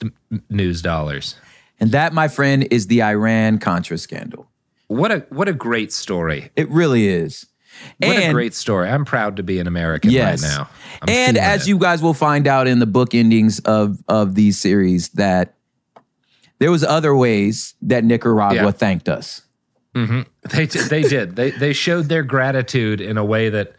News 0.49 0.81
dollars. 0.81 1.35
and 1.79 1.91
that, 1.91 2.13
my 2.13 2.27
friend, 2.27 2.67
is 2.71 2.87
the 2.87 3.01
Iran 3.03 3.57
Contra 3.59 3.97
scandal. 3.97 4.47
What 4.87 5.11
a 5.11 5.25
what 5.29 5.49
a 5.49 5.53
great 5.53 5.91
story. 5.91 6.49
It 6.55 6.69
really 6.69 7.07
is. 7.07 7.45
What 7.99 8.17
a 8.17 8.31
great 8.31 8.53
story. 8.55 8.87
I'm 8.89 9.03
proud 9.05 9.35
to 9.35 9.43
be 9.43 9.59
an 9.59 9.67
American 9.67 10.09
Yes. 10.11 10.41
right 10.41 10.49
now. 10.49 10.69
I'm 11.01 11.09
and 11.09 11.37
as 11.37 11.63
it. 11.63 11.69
you 11.69 11.77
guys 11.77 12.01
will 12.01 12.13
find 12.13 12.47
out 12.47 12.67
in 12.67 12.79
the 12.79 12.85
book 12.87 13.13
endings 13.13 13.59
of 13.59 13.99
of 14.07 14.33
these 14.35 14.57
series, 14.57 15.09
that 15.09 15.55
there 16.59 16.71
was 16.71 16.83
other 16.83 17.15
ways 17.15 17.73
that 17.81 18.03
Nicaragua 18.03 18.63
Yeah. 18.65 18.71
thanked 18.71 19.09
us. 19.09 19.41
They 19.93 20.65
did- 20.67 20.89
they 20.89 21.01
did. 21.03 21.35
They 21.35 21.49
they 21.51 21.73
showed 21.73 22.07
their 22.07 22.21
gratitude 22.23 23.01
in 23.01 23.17
a 23.17 23.25
way 23.25 23.49
that 23.49 23.73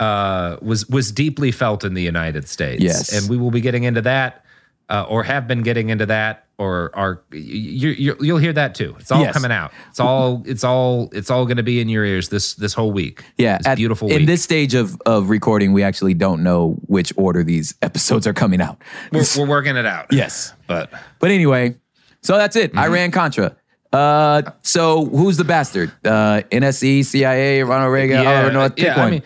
uh, 0.00 0.56
was 0.60 0.88
was 0.88 1.12
deeply 1.12 1.52
felt 1.52 1.84
in 1.84 1.94
the 1.94 2.02
United 2.02 2.48
States. 2.48 2.82
Yes. 2.82 3.12
and 3.12 3.28
we 3.30 3.36
will 3.36 3.52
be 3.52 3.60
getting 3.60 3.84
into 3.84 4.02
that, 4.02 4.44
uh, 4.90 5.04
or 5.08 5.22
have 5.22 5.46
been 5.46 5.62
getting 5.62 5.90
into 5.90 6.06
that, 6.06 6.46
or 6.58 6.90
are 6.94 7.22
you, 7.32 7.90
you 7.90 8.16
you'll 8.20 8.38
hear 8.38 8.52
that 8.52 8.74
too. 8.74 8.96
It's 8.98 9.12
all 9.12 9.20
Yes. 9.22 9.32
coming 9.32 9.52
out. 9.52 9.70
It's 9.90 10.00
all 10.00 10.42
it's 10.44 10.64
all 10.64 11.08
it's 11.12 11.30
all 11.30 11.44
going 11.44 11.58
to 11.58 11.62
be 11.62 11.80
in 11.80 11.88
your 11.88 12.04
ears 12.04 12.28
this 12.30 12.54
this 12.54 12.74
whole 12.74 12.90
week. 12.90 13.22
Yeah, 13.38 13.60
at- 13.64 13.76
beautiful 13.76 14.10
In 14.10 14.26
this 14.26 14.42
stage 14.42 14.74
of 14.74 15.00
of 15.06 15.30
recording, 15.30 15.72
we 15.72 15.84
actually 15.84 16.14
don't 16.14 16.42
know 16.42 16.76
which 16.86 17.12
order 17.16 17.44
these 17.44 17.74
episodes 17.82 18.26
are 18.26 18.34
coming 18.34 18.60
out. 18.60 18.82
we're, 19.12 19.22
we're 19.38 19.46
working 19.46 19.76
it 19.76 19.86
out. 19.86 20.06
yes, 20.12 20.52
but 20.66 20.90
but 21.20 21.30
anyway, 21.30 21.76
so 22.24 22.36
that's 22.36 22.56
it. 22.56 22.76
Iran 22.76 23.10
Contra. 23.10 23.54
Uh, 23.92 24.42
so 24.62 25.04
who's 25.04 25.36
the 25.36 25.44
bastard? 25.44 25.92
Uh, 26.04 26.42
NSC, 26.50 27.04
CIA, 27.04 27.62
Ronald 27.62 27.92
Reagan, 27.92 28.26
Oliver 28.26 28.52
North. 28.52 28.74
Pick 28.74 28.86
yeah, 28.86 28.98
one. 28.98 29.06
I 29.06 29.10
mean, 29.10 29.22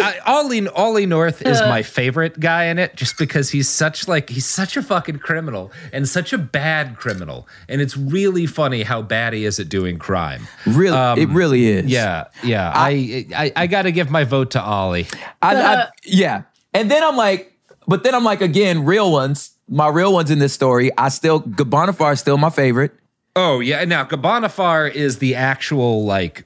I, 0.00 0.18
Ollie 0.26 0.68
Ollie 0.68 1.06
North 1.06 1.42
is 1.42 1.60
my 1.60 1.82
favorite 1.82 2.40
guy 2.40 2.64
in 2.64 2.78
it, 2.78 2.96
just 2.96 3.16
because 3.18 3.50
he's 3.50 3.68
such 3.68 4.08
like 4.08 4.28
he's 4.28 4.46
such 4.46 4.76
a 4.76 4.82
fucking 4.82 5.20
criminal 5.20 5.70
and 5.92 6.08
such 6.08 6.32
a 6.32 6.38
bad 6.38 6.96
criminal, 6.96 7.46
and 7.68 7.80
it's 7.80 7.96
really 7.96 8.46
funny 8.46 8.82
how 8.82 9.00
bad 9.00 9.32
he 9.32 9.44
is 9.44 9.60
at 9.60 9.68
doing 9.68 9.98
crime. 9.98 10.48
really, 10.66 10.96
it 11.22 11.28
um, 11.28 11.34
really 11.34 11.66
is. 11.66 11.86
Yeah, 11.86 12.24
yeah. 12.42 12.72
I 12.74 13.26
I, 13.34 13.52
I 13.54 13.66
got 13.68 13.82
to 13.82 13.92
give 13.92 14.10
my 14.10 14.24
vote 14.24 14.50
to 14.52 14.62
Ollie. 14.62 15.06
I, 15.40 15.54
I, 15.56 15.88
yeah. 16.04 16.42
And 16.74 16.90
then 16.90 17.02
I'm 17.02 17.16
like, 17.16 17.56
but 17.86 18.02
then 18.02 18.14
I'm 18.14 18.24
like, 18.24 18.40
again, 18.40 18.84
real 18.84 19.10
ones. 19.10 19.52
My 19.70 19.88
real 19.88 20.12
ones 20.12 20.30
in 20.30 20.40
this 20.40 20.52
story. 20.52 20.90
I 20.98 21.08
still 21.08 21.40
Ghorbanifar 21.40 22.12
is 22.14 22.20
still 22.20 22.36
my 22.36 22.50
favorite. 22.50 22.92
Oh 23.36 23.60
yeah. 23.60 23.78
And 23.78 23.88
now 23.88 24.04
Ghorbanifar 24.04 24.92
is 24.92 25.18
the 25.18 25.36
actual 25.36 26.04
like 26.04 26.44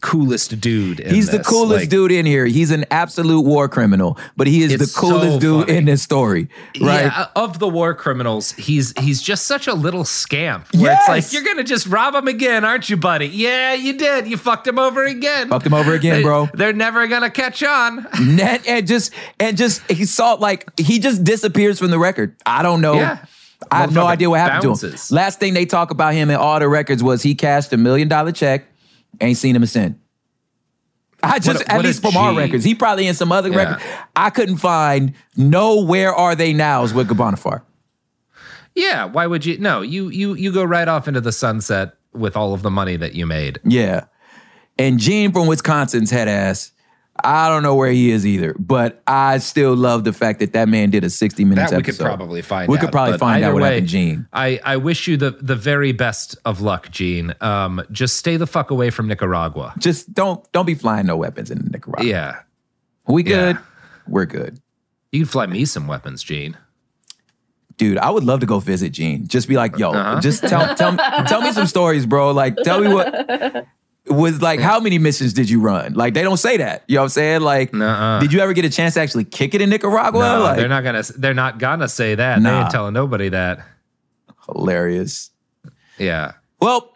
coolest 0.00 0.60
dude. 0.60 1.00
in 1.00 1.14
He's 1.14 1.30
the 1.30 1.38
coolest 1.42 1.82
Like, 1.82 1.88
dude 1.88 2.12
in 2.12 2.26
here. 2.26 2.46
He's 2.46 2.70
an 2.70 2.84
absolute 2.90 3.42
war 3.42 3.68
criminal, 3.68 4.18
but 4.36 4.46
he 4.46 4.62
is 4.62 4.72
the 4.78 4.98
coolest 4.98 5.34
so 5.34 5.38
dude 5.40 5.68
in 5.70 5.84
this 5.84 6.02
story. 6.02 6.48
Right? 6.80 7.04
Yeah, 7.04 7.26
of 7.36 7.58
the 7.58 7.68
war 7.68 7.94
criminals, 7.94 8.52
he's 8.52 8.92
he's 8.98 9.20
just 9.22 9.46
such 9.46 9.66
a 9.66 9.74
little 9.74 10.04
scamp. 10.04 10.66
Where 10.74 10.92
it's 10.98 11.08
like 11.08 11.32
you're 11.32 11.44
gonna 11.44 11.64
just 11.64 11.86
rob 11.86 12.14
him 12.14 12.28
again, 12.28 12.64
aren't 12.64 12.88
you, 12.88 12.96
buddy? 12.96 13.26
Yeah, 13.26 13.74
you 13.74 13.92
did. 13.94 14.26
You 14.26 14.36
fucked 14.36 14.66
him 14.66 14.78
over 14.78 15.04
again. 15.04 15.48
Fucked 15.48 15.66
him 15.66 15.74
over 15.74 15.92
again, 15.94 16.16
They- 16.16 16.22
bro. 16.22 16.48
They're 16.54 16.72
never 16.72 17.06
gonna 17.06 17.30
catch 17.30 17.62
on. 17.62 18.06
Net 18.20 18.66
and 18.66 18.86
just 18.86 19.12
and 19.40 19.56
just 19.56 19.88
he 19.90 20.04
saw 20.04 20.34
like 20.34 20.68
he 20.78 20.98
just 20.98 21.24
disappears 21.24 21.78
from 21.78 21.90
the 21.90 21.98
record. 21.98 22.36
I 22.44 22.62
don't 22.62 22.80
know. 22.80 22.94
Yeah. 22.94 23.24
I 23.70 23.80
have 23.80 23.92
no 23.94 24.06
idea 24.06 24.28
what 24.28 24.38
happened 24.38 24.76
to 24.76 24.88
him. 24.88 24.96
Last 25.10 25.40
thing 25.40 25.54
they 25.54 25.64
talk 25.64 25.90
about 25.90 26.12
him 26.12 26.28
in 26.30 26.36
all 26.36 26.58
the 26.60 26.68
records 26.68 27.02
was 27.02 27.22
he 27.22 27.34
cashed 27.34 27.72
a 27.72 27.76
million 27.78 28.06
dollar 28.06 28.30
check, 28.30 28.66
ain't 29.20 29.36
seen 29.38 29.56
him 29.56 29.64
since. 29.66 29.96
I 31.22 31.38
just 31.38 31.62
a- 31.62 31.70
at 31.72 31.76
what 31.76 31.84
least 31.86 32.02
from 32.02 32.16
our 32.16 32.34
records. 32.34 32.64
He 32.64 32.74
probably 32.74 33.06
in 33.06 33.14
some 33.14 33.32
other 33.32 33.50
Yeah. 33.50 33.56
record. 33.56 33.82
I 34.14 34.30
couldn't 34.30 34.58
find 34.58 35.14
no 35.36 35.82
where 35.82 36.14
are 36.14 36.34
they 36.34 36.52
nows 36.52 36.92
with 36.94 37.08
Ghorbanifar. 37.08 37.62
Yeah, 38.74 39.06
why 39.06 39.26
would 39.26 39.44
you? 39.46 39.56
No, 39.58 39.80
you 39.80 40.08
you 40.10 40.34
you 40.34 40.52
go 40.52 40.62
right 40.62 40.86
off 40.86 41.08
into 41.08 41.20
the 41.22 41.32
sunset 41.32 41.94
with 42.12 42.36
all 42.36 42.52
of 42.52 42.62
the 42.62 42.70
money 42.70 42.96
that 42.96 43.14
you 43.14 43.26
made. 43.26 43.58
Yeah. 43.64 44.04
And 44.78 44.98
Gene 44.98 45.32
from 45.32 45.46
Wisconsin's 45.46 46.10
head 46.10 46.28
ass. 46.28 46.72
I 47.24 47.48
don't 47.48 47.62
know 47.62 47.74
where 47.74 47.90
he 47.90 48.10
is 48.10 48.26
either, 48.26 48.54
but 48.58 49.02
I 49.06 49.38
still 49.38 49.74
love 49.74 50.04
the 50.04 50.12
fact 50.12 50.40
that 50.40 50.52
that 50.52 50.68
man 50.68 50.90
did 50.90 51.04
a 51.04 51.10
60 51.10 51.44
minutes 51.44 51.70
That 51.70 51.76
we 51.78 51.82
could 51.82 51.94
episode. 51.94 52.04
probably 52.04 52.42
find 52.42 52.68
We 52.68 52.76
out. 52.76 52.80
could 52.80 52.92
probably 52.92 53.18
find 53.18 53.44
out 53.44 53.54
what 53.54 53.62
way, 53.62 53.68
happened, 53.74 53.88
Gene. 53.88 54.26
I, 54.32 54.60
I 54.64 54.76
wish 54.76 55.06
you 55.08 55.16
the, 55.16 55.32
the 55.32 55.56
very 55.56 55.92
best 55.92 56.36
of 56.44 56.60
luck, 56.60 56.90
Gene. 56.90 57.34
Um, 57.40 57.82
just 57.90 58.16
stay 58.16 58.36
the 58.36 58.46
fuck 58.46 58.70
away 58.70 58.90
from 58.90 59.08
Nicaragua. 59.08 59.72
Just 59.78 60.12
don't 60.14 60.44
don't 60.52 60.66
be 60.66 60.74
flying 60.74 61.06
no 61.06 61.16
weapons 61.16 61.50
in 61.50 61.58
Nicaragua. 61.72 62.04
Yeah. 62.06 62.40
We 63.08 63.24
Yeah. 63.24 63.52
good? 63.52 63.58
We're 64.08 64.26
good. 64.26 64.60
You 65.12 65.20
can 65.20 65.28
fly 65.28 65.46
me 65.46 65.64
some 65.64 65.86
weapons, 65.86 66.22
Gene. 66.22 66.56
Dude, 67.78 67.98
I 67.98 68.08
would 68.10 68.24
love 68.24 68.40
to 68.40 68.46
go 68.46 68.58
visit 68.58 68.90
Gene. 68.92 69.26
Just 69.26 69.48
be 69.48 69.56
like, 69.56 69.76
yo, 69.78 69.90
Uh-huh. 69.92 70.20
just 70.20 70.42
tell 70.42 70.74
tell 70.76 70.96
tell 71.26 71.42
me 71.42 71.52
some 71.52 71.66
stories, 71.66 72.06
bro. 72.06 72.30
Like, 72.30 72.56
tell 72.64 72.80
me 72.80 72.88
what 72.92 73.66
was 74.08 74.40
like 74.40 74.60
how 74.60 74.80
many 74.80 74.98
missions 74.98 75.32
did 75.32 75.50
you 75.50 75.60
run? 75.60 75.94
Like 75.94 76.14
they 76.14 76.22
don't 76.22 76.36
say 76.36 76.56
that. 76.58 76.84
You 76.86 76.96
know 76.96 77.02
what 77.02 77.04
I'm 77.04 77.10
saying? 77.10 77.40
Like, 77.40 77.72
Nuh-uh. 77.72 78.20
did 78.20 78.32
you 78.32 78.40
ever 78.40 78.52
get 78.52 78.64
a 78.64 78.70
chance 78.70 78.94
to 78.94 79.00
actually 79.00 79.24
kick 79.24 79.54
it 79.54 79.60
in 79.60 79.70
Nicaragua? 79.70 80.20
No, 80.20 80.42
like, 80.42 80.56
they're 80.56 80.68
not 80.68 80.84
gonna. 80.84 81.02
They're 81.16 81.34
not 81.34 81.58
gonna 81.58 81.88
say 81.88 82.14
that. 82.14 82.40
Nah. 82.40 82.50
They 82.50 82.62
ain't 82.62 82.70
telling 82.70 82.94
nobody 82.94 83.28
that. 83.30 83.66
hilarious. 84.46 85.30
Yeah. 85.98 86.32
Well, 86.60 86.94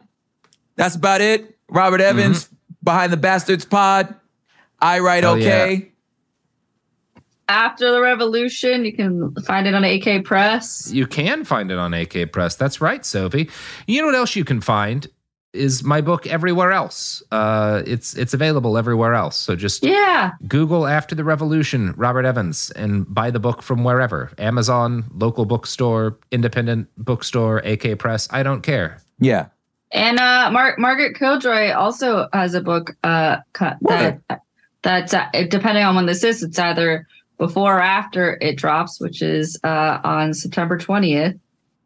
that's 0.77 0.95
about 0.95 1.21
it. 1.21 1.57
Robert 1.69 2.01
mm-hmm. 2.01 2.19
Evans 2.19 2.49
behind 2.83 3.13
the 3.13 3.17
Bastards 3.17 3.65
Pod. 3.65 4.15
I 4.81 5.01
write 5.01 5.25
Oh, 5.25 5.37
okay. 5.37 5.93
After 7.49 7.91
the 7.91 8.01
revolution, 8.01 8.85
you 8.85 8.93
can 8.93 9.35
find 9.45 9.67
it 9.67 9.75
on 9.75 9.83
AK 9.83 10.25
Press. 10.25 10.91
You 10.93 11.07
can 11.07 11.45
find 11.45 11.73
it 11.73 11.79
on 11.79 11.93
AK 11.93 12.31
Press. 12.33 12.55
That's 12.55 12.81
right, 12.81 13.05
Sophie. 13.05 13.51
You 13.89 14.01
know 14.01 14.07
what 14.07 14.15
else 14.15 14.37
you 14.37 14.45
can 14.45 14.61
find 14.61 15.09
is 15.53 15.83
my 15.83 16.01
book 16.01 16.27
everywhere 16.27 16.73
else. 16.73 17.23
Uh, 17.33 17.83
it's 17.87 18.15
it's 18.17 18.35
available 18.35 18.79
everywhere 18.79 19.15
else. 19.15 19.37
So 19.37 19.57
just 19.57 19.85
Yeah. 19.85 20.33
Google 20.47 20.87
After 20.87 21.15
the 21.15 21.25
Revolution, 21.25 21.93
Robert 21.97 22.25
Evans, 22.25 22.71
and 22.73 23.13
buy 23.13 23.31
the 23.31 23.41
book 23.41 23.63
from 23.63 23.83
wherever 23.85 24.31
Amazon, 24.39 25.05
local 25.15 25.45
bookstore, 25.45 26.17
independent 26.31 26.89
bookstore, 26.97 27.59
AK 27.59 27.99
Press. 27.99 28.29
I 28.31 28.43
don't 28.43 28.63
care. 28.63 28.99
Yeah. 29.19 29.47
And 29.93 30.21
uh, 30.21 30.51
Mar- 30.53 30.77
Margaret 30.79 31.17
Killjoy 31.19 31.73
also 31.73 32.29
has 32.33 32.55
a 32.55 32.61
book 32.61 32.95
uh, 33.03 33.39
cut 33.53 33.77
that 33.83 34.21
that's 34.83 35.13
uh, 35.13 35.27
depending 35.49 35.83
on 35.85 35.97
when 35.97 36.07
this 36.07 36.23
is, 36.23 36.43
it's 36.45 36.59
either 36.59 37.07
before 37.39 37.79
or 37.79 37.81
after 37.83 38.39
it 38.41 38.57
drops, 38.57 39.01
which 39.01 39.21
is 39.21 39.59
uh, 39.65 39.99
on 40.05 40.33
September 40.33 40.79
twentieth, 40.79 41.35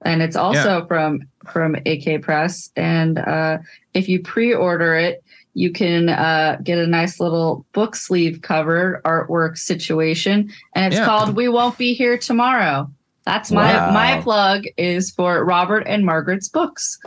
and 0.05 0.23
it's 0.23 0.37
also 0.37 0.87
from 0.87 1.21
from 1.53 1.75
AK 1.87 2.23
Press. 2.23 2.71
And 2.77 3.19
uh, 3.19 3.59
if 3.95 4.09
you 4.09 4.23
pre-order 4.23 4.95
it, 4.95 5.23
you 5.55 5.71
can 5.73 6.09
uh, 6.09 6.59
get 6.63 6.79
a 6.79 6.87
nice 6.87 7.21
little 7.21 7.65
book 7.73 7.95
sleeve 7.97 8.41
cover 8.43 9.01
artwork 9.05 9.57
situation, 9.59 10.51
and 10.75 10.93
it's 10.93 10.99
Yeah. 11.01 11.07
called 11.07 11.37
"We 11.37 11.49
Won't 11.49 11.79
Be 11.79 11.95
Here 11.95 12.19
Tomorrow." 12.19 12.91
That's 13.25 13.51
my 13.51 13.73
Wow. 13.75 13.93
my 13.93 14.21
plug 14.21 14.65
is 14.77 15.11
for 15.11 15.45
Robert 15.45 15.85
and 15.87 16.05
Margaret's 16.05 16.49
books. 16.49 16.99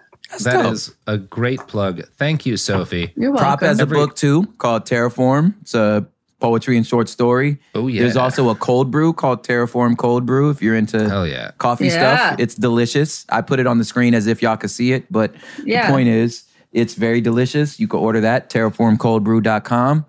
That's 0.43 0.87
dope. 0.87 0.95
a 1.07 1.17
great 1.17 1.59
plug. 1.67 2.01
Thank 2.17 2.45
you, 2.45 2.57
Sophie. 2.57 3.13
You're 3.15 3.31
welcome. 3.31 3.37
Prop 3.43 3.61
welcome. 3.61 3.67
has 3.67 3.79
a 3.79 3.81
Every- 3.83 3.97
book 3.97 4.15
too 4.15 4.45
called 4.57 4.85
Terraform. 4.85 5.53
It's 5.61 5.73
a 5.75 6.05
poetry 6.39 6.77
and 6.77 6.85
short 6.85 7.09
story. 7.09 7.57
Oh 7.75 7.87
yeah. 7.87 8.01
There's 8.01 8.15
also 8.15 8.49
a 8.49 8.55
cold 8.55 8.91
brew 8.91 9.11
called 9.13 9.43
Terraform 9.45 9.97
Cold 9.97 10.25
Brew. 10.25 10.49
If 10.49 10.61
you're 10.61 10.75
into 10.75 11.09
Hell 11.09 11.25
yeah. 11.27 11.51
coffee 11.57 11.85
Yeah. 11.87 12.27
stuff, 12.27 12.39
it's 12.39 12.55
delicious. 12.55 13.25
I 13.29 13.41
put 13.41 13.59
it 13.59 13.67
on 13.67 13.77
the 13.79 13.85
screen 13.85 14.13
as 14.13 14.27
if 14.27 14.41
y'all 14.41 14.57
could 14.57 14.69
see 14.71 14.93
it, 14.93 15.11
but 15.11 15.33
Yeah. 15.63 15.87
the 15.87 15.91
point 15.93 16.09
is, 16.09 16.43
it's 16.73 16.93
very 16.93 17.21
delicious. 17.21 17.79
You 17.79 17.87
can 17.87 17.99
order 17.99 18.21
that 18.21 18.49
terraformcoldbrew.com. 18.51 20.05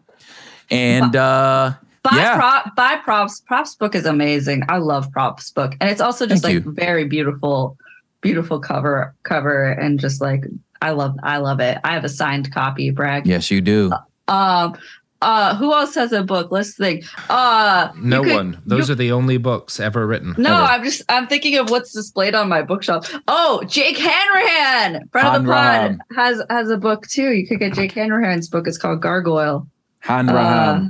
And 0.71 1.17
uh, 1.17 1.73
Buy 2.03 2.11
yeah, 2.17 2.35
prop 2.37 2.77
buy 2.77 2.97
props. 2.97 3.41
Props 3.41 3.75
book 3.75 3.95
is 3.95 4.05
amazing. 4.05 4.63
I 4.69 4.77
love 4.79 5.11
props 5.13 5.51
book. 5.51 5.75
And 5.81 5.89
it's 5.91 6.01
also 6.01 6.27
just 6.27 6.43
Thank 6.43 6.65
like 6.67 6.75
very 6.75 7.05
beautiful, 7.05 7.77
beautiful 8.21 8.61
cover 8.61 9.15
cover 9.23 9.71
and 9.73 9.99
just 9.99 10.21
like 10.21 10.45
I 10.83 10.91
love 10.91 11.17
I 11.23 11.39
love 11.39 11.61
it. 11.61 11.79
I 11.85 11.95
have 11.95 12.05
a 12.05 12.09
signed 12.09 12.53
copy, 12.53 12.91
brag. 12.91 13.27
yes, 13.27 13.51
you 13.51 13.61
do. 13.61 13.91
Um 14.29 14.77
uh 15.21 15.57
who 15.57 15.73
else 15.73 15.95
has 15.97 16.13
a 16.13 16.23
book? 16.23 16.53
Let's 16.53 16.75
think. 16.77 17.05
Uh 17.29 17.89
No 17.97 18.23
could- 18.23 18.33
one. 18.35 18.63
Those 18.67 18.89
you- 18.89 18.93
are 18.93 18.97
the 18.97 19.13
only 19.13 19.37
books 19.37 19.81
ever 19.81 20.07
written. 20.07 20.35
no, 20.39 20.55
ever. 20.55 20.63
I'm 20.65 20.85
just 20.85 21.03
I'm 21.09 21.27
thinking 21.27 21.57
of 21.59 21.71
what's 21.71 21.93
displayed 21.93 22.35
on 22.35 22.49
my 22.49 22.63
bookshelf. 22.63 23.13
Oh, 23.27 23.63
Jake 23.67 23.99
Hanrahan, 23.99 25.09
friend 25.11 25.29
of 25.37 25.43
the 25.45 25.51
pod, 25.53 25.99
has 26.17 26.43
has 26.51 26.71
a 26.71 26.77
book 26.77 27.07
too. 27.09 27.33
You 27.33 27.47
could 27.47 27.59
get 27.59 27.75
Jake 27.75 27.93
Hanrahan's 27.93 28.49
book. 28.49 28.69
It's 28.69 28.79
called 28.79 29.01
Gargoyle. 29.03 29.67
hanrahan 30.01 30.37
Uh, 30.37 30.89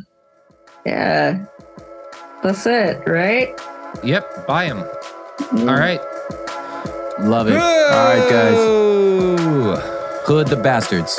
yeah, 0.87 1.45
that's 2.43 2.67
it, 2.67 3.03
right? 3.07 3.59
Yep. 4.05 4.47
Buy 4.47 4.69
them. 4.69 4.85
All 5.69 5.75
right. 5.75 6.01
Love 7.21 7.49
it. 7.49 7.57
All 7.57 7.61
right, 7.61 8.29
guys. 8.31 8.55
guys. 8.55 10.27
Hood 10.27 10.47
the 10.49 10.57
Bastards. 10.57 11.19